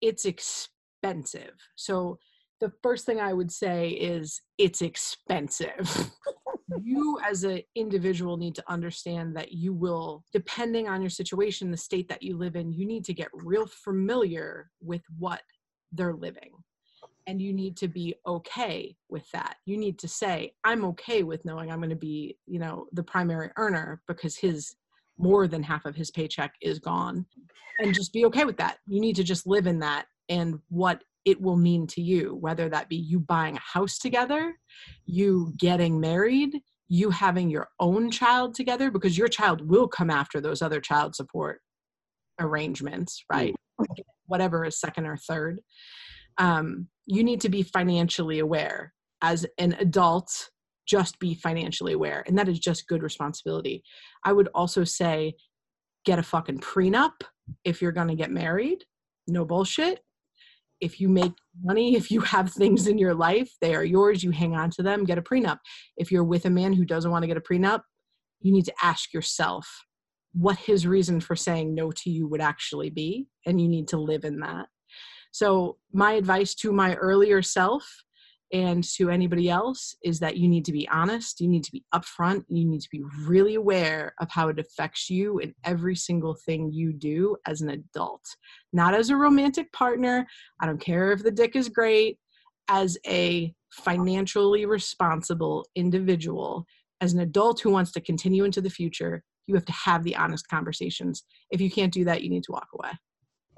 it's 0.00 0.24
expensive 0.24 1.52
so 1.76 2.18
the 2.60 2.72
first 2.82 3.06
thing 3.06 3.20
i 3.20 3.32
would 3.32 3.50
say 3.50 3.90
is 3.90 4.42
it's 4.58 4.82
expensive. 4.82 6.10
You 6.82 7.18
as 7.28 7.42
an 7.42 7.62
individual 7.74 8.36
need 8.36 8.54
to 8.54 8.64
understand 8.68 9.36
that 9.36 9.50
you 9.50 9.72
will 9.72 10.24
depending 10.32 10.88
on 10.88 11.02
your 11.02 11.10
situation 11.10 11.70
the 11.70 11.76
state 11.76 12.08
that 12.08 12.22
you 12.22 12.36
live 12.36 12.54
in 12.54 12.72
you 12.72 12.86
need 12.86 13.04
to 13.06 13.12
get 13.12 13.28
real 13.34 13.66
familiar 13.66 14.70
with 14.80 15.02
what 15.18 15.42
they're 15.90 16.14
living. 16.14 16.52
And 17.26 17.42
you 17.42 17.52
need 17.52 17.76
to 17.78 17.88
be 17.88 18.14
okay 18.24 18.96
with 19.08 19.28
that. 19.32 19.56
You 19.66 19.76
need 19.78 19.98
to 19.98 20.08
say 20.08 20.54
i'm 20.62 20.84
okay 20.86 21.24
with 21.24 21.44
knowing 21.44 21.72
i'm 21.72 21.80
going 21.80 21.90
to 21.90 21.96
be 21.96 22.36
you 22.46 22.60
know 22.60 22.86
the 22.92 23.02
primary 23.02 23.50
earner 23.56 24.00
because 24.06 24.36
his 24.36 24.76
more 25.18 25.46
than 25.46 25.62
half 25.62 25.84
of 25.84 25.94
his 25.94 26.10
paycheck 26.10 26.54
is 26.62 26.78
gone. 26.78 27.26
And 27.78 27.94
just 27.94 28.12
be 28.12 28.24
okay 28.26 28.44
with 28.44 28.56
that. 28.58 28.78
You 28.86 29.00
need 29.00 29.16
to 29.16 29.24
just 29.24 29.46
live 29.46 29.66
in 29.66 29.78
that. 29.80 30.06
And 30.28 30.58
what 30.68 31.02
it 31.24 31.40
will 31.40 31.56
mean 31.56 31.86
to 31.86 32.00
you 32.00 32.36
whether 32.40 32.68
that 32.68 32.88
be 32.88 32.96
you 32.96 33.20
buying 33.20 33.56
a 33.56 33.60
house 33.60 33.98
together 33.98 34.56
you 35.06 35.52
getting 35.58 36.00
married 36.00 36.60
you 36.92 37.10
having 37.10 37.48
your 37.48 37.68
own 37.78 38.10
child 38.10 38.52
together 38.54 38.90
because 38.90 39.16
your 39.16 39.28
child 39.28 39.66
will 39.66 39.86
come 39.86 40.10
after 40.10 40.40
those 40.40 40.60
other 40.60 40.80
child 40.80 41.14
support 41.14 41.60
arrangements 42.40 43.24
right? 43.32 43.54
Whatever 44.26 44.64
is 44.64 44.78
second 44.78 45.06
or 45.06 45.16
third. 45.16 45.60
Um, 46.38 46.88
you 47.06 47.24
need 47.24 47.40
to 47.42 47.48
be 47.48 47.62
financially 47.62 48.40
aware. 48.40 48.92
As 49.22 49.46
an 49.58 49.74
adult 49.78 50.50
just 50.88 51.20
be 51.20 51.34
financially 51.34 51.92
aware 51.92 52.24
and 52.26 52.36
that 52.36 52.48
is 52.48 52.58
just 52.58 52.88
good 52.88 53.02
responsibility. 53.02 53.84
I 54.24 54.32
would 54.32 54.48
also 54.54 54.82
say 54.82 55.34
get 56.04 56.18
a 56.18 56.22
fucking 56.22 56.58
prenup 56.58 57.12
if 57.64 57.80
you're 57.80 57.92
going 57.92 58.08
to 58.08 58.16
get 58.16 58.32
married. 58.32 58.84
No 59.28 59.44
bullshit 59.44 60.00
if 60.80 61.00
you 61.00 61.08
make 61.08 61.32
money 61.62 61.96
if 61.96 62.10
you 62.10 62.20
have 62.20 62.52
things 62.52 62.86
in 62.86 62.98
your 62.98 63.14
life 63.14 63.50
they 63.60 63.74
are 63.74 63.84
yours 63.84 64.22
you 64.22 64.30
hang 64.30 64.54
on 64.54 64.70
to 64.70 64.82
them 64.82 65.04
get 65.04 65.18
a 65.18 65.22
prenup. 65.22 65.58
If 65.96 66.10
you're 66.10 66.24
with 66.24 66.46
a 66.46 66.50
man 66.50 66.72
who 66.72 66.84
doesn't 66.84 67.10
want 67.10 67.22
to 67.22 67.28
get 67.28 67.36
a 67.36 67.40
prenup 67.40 67.82
you 68.40 68.52
need 68.52 68.64
to 68.64 68.74
ask 68.82 69.12
yourself 69.12 69.66
what 70.32 70.56
his 70.56 70.86
reason 70.86 71.20
for 71.20 71.36
saying 71.36 71.74
no 71.74 71.90
to 71.90 72.10
you 72.10 72.26
would 72.28 72.40
actually 72.40 72.90
be 72.90 73.26
and 73.46 73.60
you 73.60 73.68
need 73.68 73.88
to 73.88 73.96
live 73.96 74.24
in 74.24 74.40
that. 74.40 74.66
So 75.32 75.76
my 75.92 76.12
advice 76.12 76.54
to 76.56 76.72
my 76.72 76.94
earlier 76.94 77.42
self 77.42 77.88
and 78.52 78.82
to 78.82 79.10
anybody 79.10 79.48
else 79.48 79.94
is 80.02 80.18
that 80.18 80.36
you 80.36 80.48
need 80.48 80.64
to 80.64 80.72
be 80.72 80.88
honest, 80.88 81.40
you 81.40 81.48
need 81.48 81.62
to 81.64 81.72
be 81.72 81.84
upfront, 81.94 82.44
you 82.48 82.64
need 82.64 82.80
to 82.80 82.88
be 82.90 83.02
really 83.24 83.54
aware 83.54 84.12
of 84.20 84.28
how 84.30 84.48
it 84.48 84.58
affects 84.58 85.08
you 85.08 85.38
in 85.38 85.54
every 85.64 85.94
single 85.94 86.34
thing 86.34 86.72
you 86.72 86.92
do 86.92 87.36
as 87.46 87.60
an 87.60 87.70
adult. 87.70 88.24
Not 88.72 88.94
as 88.94 89.10
a 89.10 89.16
romantic 89.16 89.72
partner, 89.72 90.26
I 90.60 90.66
don't 90.66 90.80
care 90.80 91.12
if 91.12 91.22
the 91.22 91.30
dick 91.30 91.54
is 91.54 91.68
great, 91.68 92.18
as 92.68 92.98
a 93.06 93.54
financially 93.72 94.66
responsible 94.66 95.66
individual, 95.76 96.64
as 97.00 97.12
an 97.12 97.20
adult 97.20 97.60
who 97.60 97.70
wants 97.70 97.92
to 97.92 98.00
continue 98.00 98.44
into 98.44 98.60
the 98.60 98.70
future, 98.70 99.22
you 99.46 99.54
have 99.54 99.64
to 99.64 99.72
have 99.72 100.02
the 100.04 100.16
honest 100.16 100.48
conversations. 100.48 101.24
If 101.50 101.60
you 101.60 101.70
can't 101.70 101.92
do 101.92 102.04
that, 102.04 102.22
you 102.22 102.30
need 102.30 102.44
to 102.44 102.52
walk 102.52 102.68
away. 102.74 102.90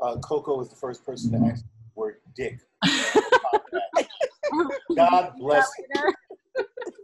Uh, 0.02 0.18
Coco 0.18 0.58
was 0.58 0.68
the 0.68 0.76
first 0.76 1.04
person 1.04 1.32
to 1.32 1.50
ask 1.50 1.64
the 1.64 1.70
word 1.94 2.16
dick. 2.36 2.60
God 4.96 5.32
bless. 5.38 5.68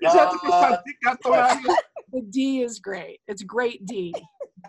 Is 0.03 0.13
that 0.13 0.31
the 0.31 0.39
first 0.39 0.53
time 0.53 0.77
Dick 0.87 0.97
got 1.05 1.23
thrown 1.23 1.39
out 1.39 1.61
here? 1.61 1.77
the 2.13 2.23
D 2.23 2.63
is 2.63 2.79
great. 2.79 3.21
It's 3.29 3.43
great 3.43 3.85
D, 3.87 4.15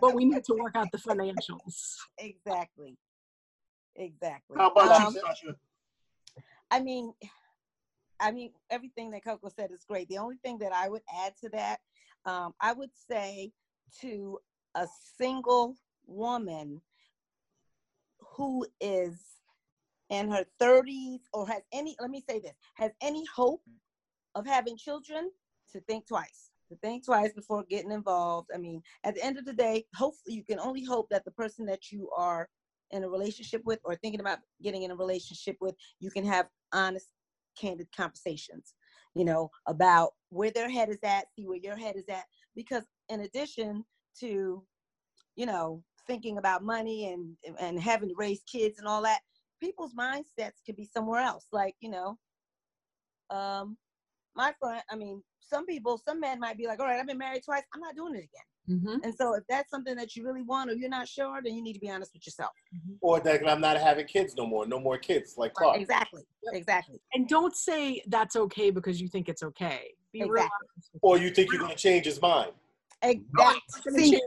but 0.00 0.14
we 0.14 0.24
need 0.24 0.44
to 0.44 0.54
work 0.54 0.74
out 0.76 0.88
the 0.92 0.98
financials. 0.98 1.94
Exactly. 2.18 2.96
Exactly. 3.96 4.56
How 4.58 4.70
about 4.70 4.90
Um, 4.90 5.14
you, 5.14 5.20
Sasha? 5.20 5.56
I 6.70 6.80
mean, 6.80 7.12
I 8.20 8.30
mean, 8.30 8.52
everything 8.70 9.10
that 9.12 9.24
Coco 9.24 9.48
said 9.48 9.70
is 9.72 9.84
great. 9.88 10.08
The 10.08 10.18
only 10.18 10.36
thing 10.44 10.58
that 10.58 10.72
I 10.72 10.88
would 10.88 11.02
add 11.24 11.32
to 11.42 11.48
that, 11.50 11.80
um, 12.26 12.54
I 12.60 12.72
would 12.72 12.90
say 13.10 13.52
to 14.00 14.38
a 14.74 14.86
single 15.18 15.74
woman 16.06 16.80
who 18.36 18.66
is 18.80 19.18
in 20.10 20.30
her 20.30 20.44
30s 20.60 21.20
or 21.32 21.46
has 21.46 21.62
any, 21.72 21.96
let 22.00 22.10
me 22.10 22.22
say 22.28 22.40
this, 22.40 22.54
has 22.74 22.90
any 23.00 23.24
hope 23.34 23.62
of 24.34 24.46
having 24.46 24.76
children, 24.76 25.30
to 25.72 25.80
think 25.80 26.06
twice. 26.06 26.50
To 26.70 26.76
think 26.76 27.04
twice 27.04 27.32
before 27.32 27.64
getting 27.68 27.90
involved. 27.92 28.48
I 28.54 28.58
mean, 28.58 28.82
at 29.04 29.14
the 29.14 29.24
end 29.24 29.38
of 29.38 29.44
the 29.44 29.52
day, 29.52 29.86
hopefully 29.94 30.36
you 30.36 30.44
can 30.44 30.60
only 30.60 30.84
hope 30.84 31.08
that 31.10 31.24
the 31.24 31.30
person 31.32 31.66
that 31.66 31.90
you 31.90 32.10
are 32.16 32.48
in 32.90 33.04
a 33.04 33.08
relationship 33.08 33.62
with 33.64 33.78
or 33.84 33.94
thinking 33.96 34.20
about 34.20 34.38
getting 34.62 34.82
in 34.82 34.90
a 34.90 34.96
relationship 34.96 35.56
with, 35.60 35.74
you 36.00 36.10
can 36.10 36.24
have 36.24 36.48
honest, 36.72 37.08
candid 37.58 37.88
conversations, 37.96 38.74
you 39.14 39.24
know, 39.24 39.50
about 39.66 40.10
where 40.30 40.50
their 40.50 40.70
head 40.70 40.88
is 40.88 40.98
at, 41.02 41.26
see 41.36 41.46
where 41.46 41.58
your 41.58 41.76
head 41.76 41.96
is 41.96 42.08
at. 42.08 42.24
Because 42.54 42.84
in 43.08 43.20
addition 43.20 43.84
to, 44.20 44.62
you 45.36 45.46
know, 45.46 45.82
thinking 46.06 46.38
about 46.38 46.64
money 46.64 47.12
and 47.12 47.36
and 47.60 47.80
having 47.80 48.08
to 48.08 48.14
raise 48.16 48.42
kids 48.50 48.78
and 48.78 48.88
all 48.88 49.02
that, 49.02 49.20
people's 49.60 49.94
mindsets 49.94 50.64
could 50.66 50.76
be 50.76 50.88
somewhere 50.92 51.20
else. 51.20 51.46
Like, 51.52 51.74
you 51.80 51.90
know, 51.90 52.18
um, 53.30 53.76
my 54.34 54.52
friend, 54.60 54.82
I 54.90 54.96
mean, 54.96 55.22
some 55.40 55.66
people, 55.66 55.98
some 55.98 56.20
men 56.20 56.40
might 56.40 56.56
be 56.56 56.66
like, 56.66 56.80
all 56.80 56.86
right, 56.86 56.98
I've 56.98 57.06
been 57.06 57.18
married 57.18 57.42
twice, 57.44 57.62
I'm 57.74 57.80
not 57.80 57.96
doing 57.96 58.14
it 58.14 58.18
again. 58.18 58.78
Mm-hmm. 58.78 59.04
And 59.04 59.14
so 59.14 59.34
if 59.34 59.42
that's 59.48 59.70
something 59.70 59.96
that 59.96 60.14
you 60.14 60.24
really 60.24 60.42
want 60.42 60.70
or 60.70 60.74
you're 60.74 60.88
not 60.88 61.08
sure, 61.08 61.40
then 61.42 61.54
you 61.54 61.62
need 61.62 61.72
to 61.72 61.80
be 61.80 61.90
honest 61.90 62.12
with 62.14 62.24
yourself. 62.24 62.52
Or 63.00 63.18
that 63.20 63.48
I'm 63.48 63.60
not 63.60 63.76
having 63.78 64.06
kids 64.06 64.36
no 64.36 64.46
more. 64.46 64.64
No 64.66 64.78
more 64.78 64.96
kids, 64.96 65.34
like 65.36 65.54
Clark. 65.54 65.80
Exactly. 65.80 66.22
Exactly. 66.52 67.00
And 67.12 67.28
don't 67.28 67.54
say 67.56 68.00
that's 68.06 68.36
okay 68.36 68.70
because 68.70 69.00
you 69.00 69.08
think 69.08 69.28
it's 69.28 69.42
okay. 69.42 69.92
Be 70.12 70.20
real 70.20 70.30
Exactly. 70.34 70.68
honest 70.76 70.90
Or 71.02 71.18
you 71.18 71.30
think 71.30 71.50
you're 71.52 71.60
going 71.60 71.72
to 71.72 71.78
change 71.78 72.04
his 72.04 72.20
mind. 72.22 72.52
Exactly. 73.02 73.60
yourself. 73.86 73.96
See, 73.96 74.10
Change 74.12 74.22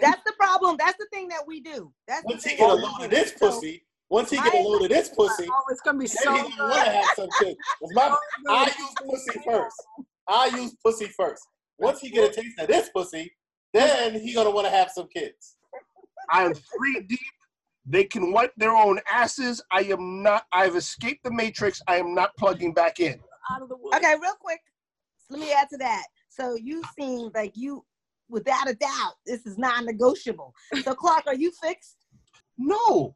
that's 0.00 0.22
the 0.24 0.32
problem. 0.38 0.76
That's 0.78 0.96
the 0.98 1.06
thing 1.12 1.28
that 1.28 1.42
we 1.46 1.60
do. 1.60 1.92
That's 2.08 2.22
the 2.22 2.28
Once 2.28 2.44
he 2.44 2.50
thing 2.50 2.58
get 2.58 2.70
a 2.70 2.76
that 2.76 2.82
load 2.82 3.04
of 3.04 3.10
this 3.10 3.34
So- 3.36 3.50
pussy, 3.50 3.84
Once 4.08 4.30
he 4.30 4.36
get 4.36 4.54
a 4.54 4.58
load 4.58 4.82
of 4.82 4.88
this 4.88 5.08
pussy, 5.08 5.46
Oh, 5.50 5.62
it's 5.70 5.80
gonna 5.80 5.98
be 5.98 6.06
so 6.06 6.32
then 6.32 6.44
he 6.46 6.56
gonna 6.56 6.70
want 6.70 6.84
to 6.86 6.90
have 6.92 7.06
some 7.16 7.28
kids. 7.40 7.56
'Cause 7.80 7.90
my- 7.92 8.16
oh, 8.48 8.54
I 8.54 8.64
use 8.78 8.94
pussy 9.10 9.40
first. 9.44 9.76
I 10.28 10.46
use 10.46 10.76
pussy 10.84 11.06
first. 11.16 11.42
Once 11.78 12.00
he 12.00 12.10
get 12.10 12.30
a 12.30 12.32
taste 12.40 12.58
of 12.58 12.68
this 12.68 12.88
pussy, 12.94 13.34
then 13.72 14.14
he 14.20 14.32
gonna 14.32 14.50
want 14.50 14.66
to 14.66 14.70
have 14.70 14.90
some 14.90 15.08
kids. 15.08 15.56
I 16.30 16.44
am 16.44 16.54
three 16.54 17.00
deep. 17.08 17.18
They 17.84 18.04
can 18.04 18.32
wipe 18.32 18.52
their 18.56 18.74
own 18.74 19.00
asses. 19.08 19.62
I 19.70 19.82
am 19.82 20.22
not. 20.22 20.44
I've 20.52 20.74
escaped 20.76 21.22
the 21.24 21.30
matrix. 21.30 21.80
I 21.86 21.96
am 21.96 22.14
not 22.14 22.36
plugging 22.36 22.72
back 22.74 22.98
in. 23.00 23.20
out 23.52 23.62
of 23.62 23.68
the 23.68 23.76
woods. 23.76 23.96
Okay, 23.96 24.14
real 24.20 24.34
quick. 24.40 24.60
Let 25.30 25.40
me 25.40 25.52
add 25.52 25.68
to 25.70 25.76
that. 25.78 26.04
So 26.28 26.56
you 26.56 26.82
seem 26.98 27.30
like 27.34 27.52
you, 27.54 27.84
without 28.28 28.68
a 28.68 28.74
doubt, 28.74 29.14
this 29.24 29.46
is 29.46 29.56
non-negotiable. 29.56 30.52
So 30.82 30.94
Clark, 30.94 31.24
are 31.28 31.34
you 31.34 31.52
fixed? 31.62 31.96
No, 32.58 33.14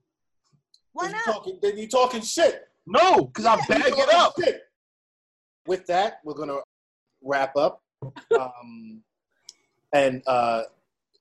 Why 0.93 1.05
Then 1.07 1.11
you 1.12 1.16
not? 1.26 1.34
Talking, 1.34 1.59
then 1.62 1.78
you 1.78 1.88
talking 1.88 2.22
shit. 2.22 2.68
no, 2.86 3.24
because 3.26 3.45
I 3.47 3.57
You 3.57 3.62
bag 3.68 3.93
it 3.97 4.14
up. 4.14 4.34
shit. 4.43 4.62
With 5.66 5.86
that, 5.86 6.20
we're 6.24 6.34
gonna 6.34 6.59
wrap 7.22 7.55
up, 7.57 7.82
um, 8.41 9.03
and 9.93 10.22
uh, 10.26 10.62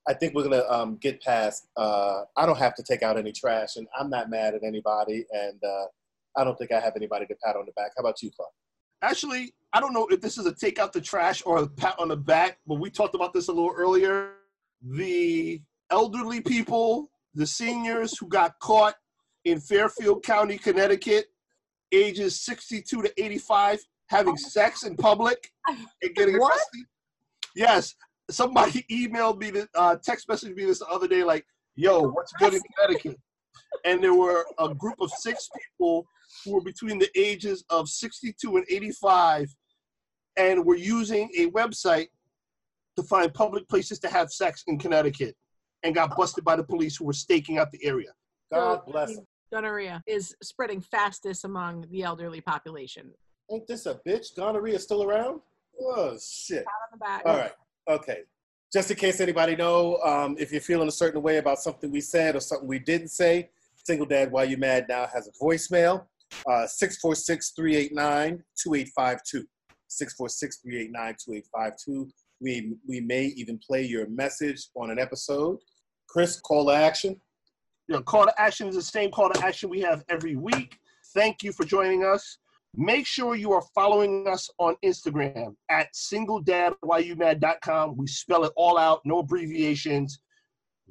I 0.08 0.14
think 0.14 0.34
we're 0.34 0.44
gonna 0.44 0.64
um, 0.68 0.96
get 0.96 1.22
past. 1.22 1.68
Uh, 1.76 2.22
I 2.36 2.46
don't 2.46 2.58
have 2.58 2.74
to 2.76 2.82
take 2.82 3.02
out 3.02 3.18
any 3.18 3.32
trash, 3.32 3.76
and 3.76 3.86
I'm 3.98 4.08
not 4.10 4.30
mad 4.30 4.54
at 4.54 4.64
anybody, 4.64 5.26
and 5.30 5.62
uh, 5.62 5.84
I 6.36 6.44
don't 6.44 6.56
think 6.58 6.72
I 6.72 6.80
have 6.80 6.94
anybody 6.96 7.26
to 7.26 7.34
pat 7.44 7.54
on 7.56 7.66
the 7.66 7.72
back. 7.72 7.92
How 7.96 8.00
about 8.00 8.22
you, 8.22 8.30
Clark? 8.34 8.50
Actually, 9.02 9.52
I 9.72 9.80
don't 9.80 9.92
know 9.92 10.06
if 10.10 10.20
this 10.20 10.36
is 10.38 10.46
a 10.46 10.54
take 10.54 10.78
out 10.78 10.92
the 10.92 11.00
trash 11.00 11.42
or 11.44 11.58
a 11.58 11.68
pat 11.68 11.96
on 11.98 12.08
the 12.08 12.16
back, 12.16 12.58
but 12.66 12.76
we 12.80 12.90
talked 12.90 13.14
about 13.14 13.32
this 13.34 13.48
a 13.48 13.52
little 13.52 13.72
earlier. 13.76 14.32
The 14.82 15.60
elderly 15.90 16.40
people, 16.40 17.10
the 17.34 17.46
seniors 17.46 18.16
who 18.18 18.26
got 18.26 18.58
caught 18.60 18.94
in 19.44 19.60
Fairfield 19.60 20.22
County, 20.22 20.58
Connecticut, 20.58 21.26
ages 21.92 22.40
62 22.42 23.02
to 23.02 23.22
85, 23.22 23.78
having 24.08 24.36
sex 24.36 24.84
in 24.84 24.96
public 24.96 25.50
and 25.68 26.14
getting 26.14 26.38
What? 26.38 26.52
arrested. 26.52 26.84
Yes, 27.54 27.94
somebody 28.30 28.84
emailed 28.90 29.38
me, 29.38 29.50
the 29.50 29.68
uh, 29.74 29.96
text 30.04 30.28
messaged 30.28 30.54
me 30.54 30.64
this 30.64 30.80
the 30.80 30.86
other 30.86 31.08
day, 31.08 31.24
like, 31.24 31.44
yo, 31.76 32.02
what's 32.02 32.32
good 32.34 32.54
in 32.54 32.60
Connecticut? 32.76 33.18
And 33.84 34.02
there 34.02 34.14
were 34.14 34.44
a 34.58 34.74
group 34.74 34.96
of 35.00 35.10
six 35.18 35.48
people 35.76 36.06
who 36.44 36.54
were 36.54 36.60
between 36.60 36.98
the 36.98 37.08
ages 37.16 37.64
of 37.70 37.88
62 37.88 38.56
and 38.56 38.66
85 38.68 39.48
and 40.36 40.64
were 40.64 40.76
using 40.76 41.30
a 41.36 41.50
website 41.50 42.08
to 42.96 43.02
find 43.02 43.32
public 43.32 43.68
places 43.68 43.98
to 44.00 44.08
have 44.08 44.30
sex 44.30 44.62
in 44.66 44.78
Connecticut 44.78 45.34
and 45.82 45.94
got 45.94 46.16
busted 46.16 46.44
by 46.44 46.56
the 46.56 46.64
police 46.64 46.96
who 46.96 47.04
were 47.04 47.12
staking 47.12 47.58
out 47.58 47.70
the 47.70 47.84
area. 47.84 48.10
God 48.52 48.82
bless 48.86 49.16
him. 49.16 49.26
Gonorrhea 49.52 50.02
is 50.06 50.34
spreading 50.42 50.80
fastest 50.80 51.44
among 51.44 51.86
the 51.90 52.02
elderly 52.02 52.40
population. 52.40 53.10
Ain't 53.50 53.66
this 53.66 53.86
a 53.86 54.00
bitch? 54.06 54.36
Gonorrhea 54.36 54.76
is 54.76 54.84
still 54.84 55.02
around? 55.02 55.40
Oh 55.80 56.16
shit. 56.18 56.58
On 56.58 56.64
the 56.92 56.98
back. 56.98 57.22
All 57.24 57.36
right. 57.36 57.52
Okay. 57.88 58.20
Just 58.72 58.90
in 58.90 58.96
case 58.96 59.20
anybody 59.20 59.56
know, 59.56 59.96
um, 60.04 60.36
if 60.38 60.52
you're 60.52 60.60
feeling 60.60 60.86
a 60.86 60.92
certain 60.92 61.22
way 61.22 61.38
about 61.38 61.58
something 61.58 61.90
we 61.90 62.00
said 62.00 62.36
or 62.36 62.40
something 62.40 62.68
we 62.68 62.78
didn't 62.78 63.08
say, 63.08 63.50
Single 63.84 64.06
Dad 64.06 64.30
Why 64.30 64.44
You 64.44 64.56
Mad 64.56 64.86
now 64.88 65.08
has 65.12 65.26
a 65.26 65.32
voicemail, 65.42 66.04
uh, 66.46 66.68
646-389-2852. 66.82 69.44
646-389-2852. 69.90 72.08
We, 72.40 72.74
we 72.86 73.00
may 73.00 73.24
even 73.36 73.58
play 73.58 73.84
your 73.84 74.08
message 74.08 74.68
on 74.76 74.90
an 74.90 75.00
episode. 75.00 75.58
Chris, 76.08 76.40
call 76.40 76.66
to 76.66 76.72
action. 76.72 77.20
You 77.90 77.96
know, 77.96 78.02
call 78.02 78.24
to 78.24 78.40
action 78.40 78.68
is 78.68 78.76
the 78.76 78.82
same 78.82 79.10
call 79.10 79.28
to 79.30 79.44
action 79.44 79.68
we 79.68 79.80
have 79.80 80.04
every 80.08 80.36
week. 80.36 80.78
Thank 81.12 81.42
you 81.42 81.50
for 81.50 81.64
joining 81.64 82.04
us. 82.04 82.38
Make 82.76 83.04
sure 83.04 83.34
you 83.34 83.52
are 83.52 83.64
following 83.74 84.28
us 84.28 84.48
on 84.58 84.76
Instagram 84.84 85.56
at 85.68 85.88
singledadwhyyouMad.com. 85.92 87.96
We 87.96 88.06
spell 88.06 88.44
it 88.44 88.52
all 88.54 88.78
out, 88.78 89.00
no 89.04 89.18
abbreviations. 89.18 90.20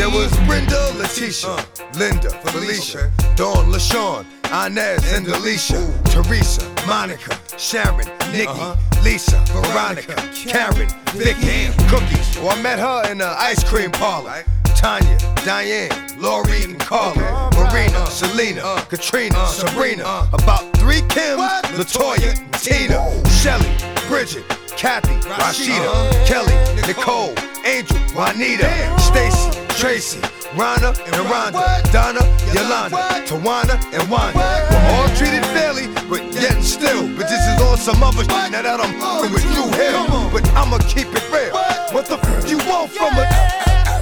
There 0.04 0.12
was 0.12 0.36
Brenda, 0.40 0.92
Letitia, 0.98 1.56
Linda, 1.96 2.28
Felicia, 2.28 3.10
Dawn, 3.36 3.72
LaShawn, 3.72 4.26
Inez, 4.52 5.10
and 5.14 5.26
Alicia, 5.26 5.80
Teresa, 6.10 6.60
Monica, 6.86 7.40
Sharon, 7.56 8.06
Nikki, 8.30 9.00
Lisa, 9.02 9.42
Veronica, 9.48 10.14
Karen, 10.34 10.90
Vicky, 11.14 11.72
Cookies. 11.88 12.36
Well, 12.36 12.50
I 12.50 12.60
met 12.60 12.78
her 12.78 13.10
in 13.10 13.16
the 13.16 13.28
ice 13.28 13.64
cream 13.64 13.92
parlor. 13.92 14.44
Tanya, 14.76 15.16
Diane, 15.36 16.20
Lori, 16.20 16.64
and 16.64 16.78
Carla, 16.78 17.50
Marina, 17.54 18.06
Selena, 18.10 18.84
Katrina, 18.90 19.46
Sabrina, 19.46 20.28
about 20.34 20.70
three 20.76 21.00
Kims, 21.08 21.62
Latoya, 21.78 22.34
Tina, 22.60 23.00
Shelly, 23.30 23.74
Bridget, 24.06 24.46
Kathy, 24.76 25.14
Rashida, 25.30 26.26
Kelly, 26.26 26.52
Nicole, 26.86 27.34
Angel, 27.64 27.96
Juanita, 28.12 28.98
Stacy, 29.00 29.63
Tracy, 29.76 30.20
Rhonda, 30.54 30.96
and 31.04 31.14
Rhonda, 31.28 31.92
Donna, 31.92 32.20
Yolanda, 32.54 32.96
Tawana, 33.26 33.74
and 33.92 34.10
Wanda. 34.10 34.38
We're 34.70 34.86
all 34.94 35.08
treated 35.16 35.44
fairly, 35.46 35.88
but 36.08 36.22
yet 36.32 36.54
and 36.54 36.64
still. 36.64 37.08
But 37.16 37.28
this 37.28 37.40
is 37.40 37.60
on 37.60 37.76
some 37.76 38.02
other 38.02 38.22
shit 38.22 38.52
now 38.52 38.62
that 38.62 38.80
I'm 38.80 38.98
fucking 39.00 39.32
with 39.32 39.44
you 39.44 39.64
here. 39.74 40.30
But 40.32 40.48
I'ma 40.54 40.78
keep 40.88 41.08
it 41.08 41.24
real. 41.30 41.52
What 41.92 42.06
the 42.06 42.18
f 42.18 42.48
you 42.48 42.58
want 42.58 42.92
from 42.92 43.18
it? 43.18 43.28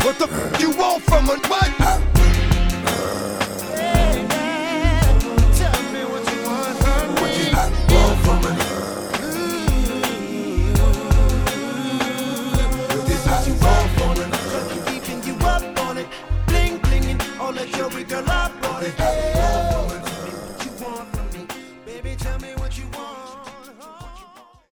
What 0.04 0.18
the 0.18 0.28
f 0.28 0.60
you 0.60 0.70
want 0.76 1.02
from 1.02 1.30
it? 1.30 2.11
with 17.80 18.10
your 18.10 18.22
love, 18.22 18.60
boy. 18.60 18.92
Hey, 18.96 19.71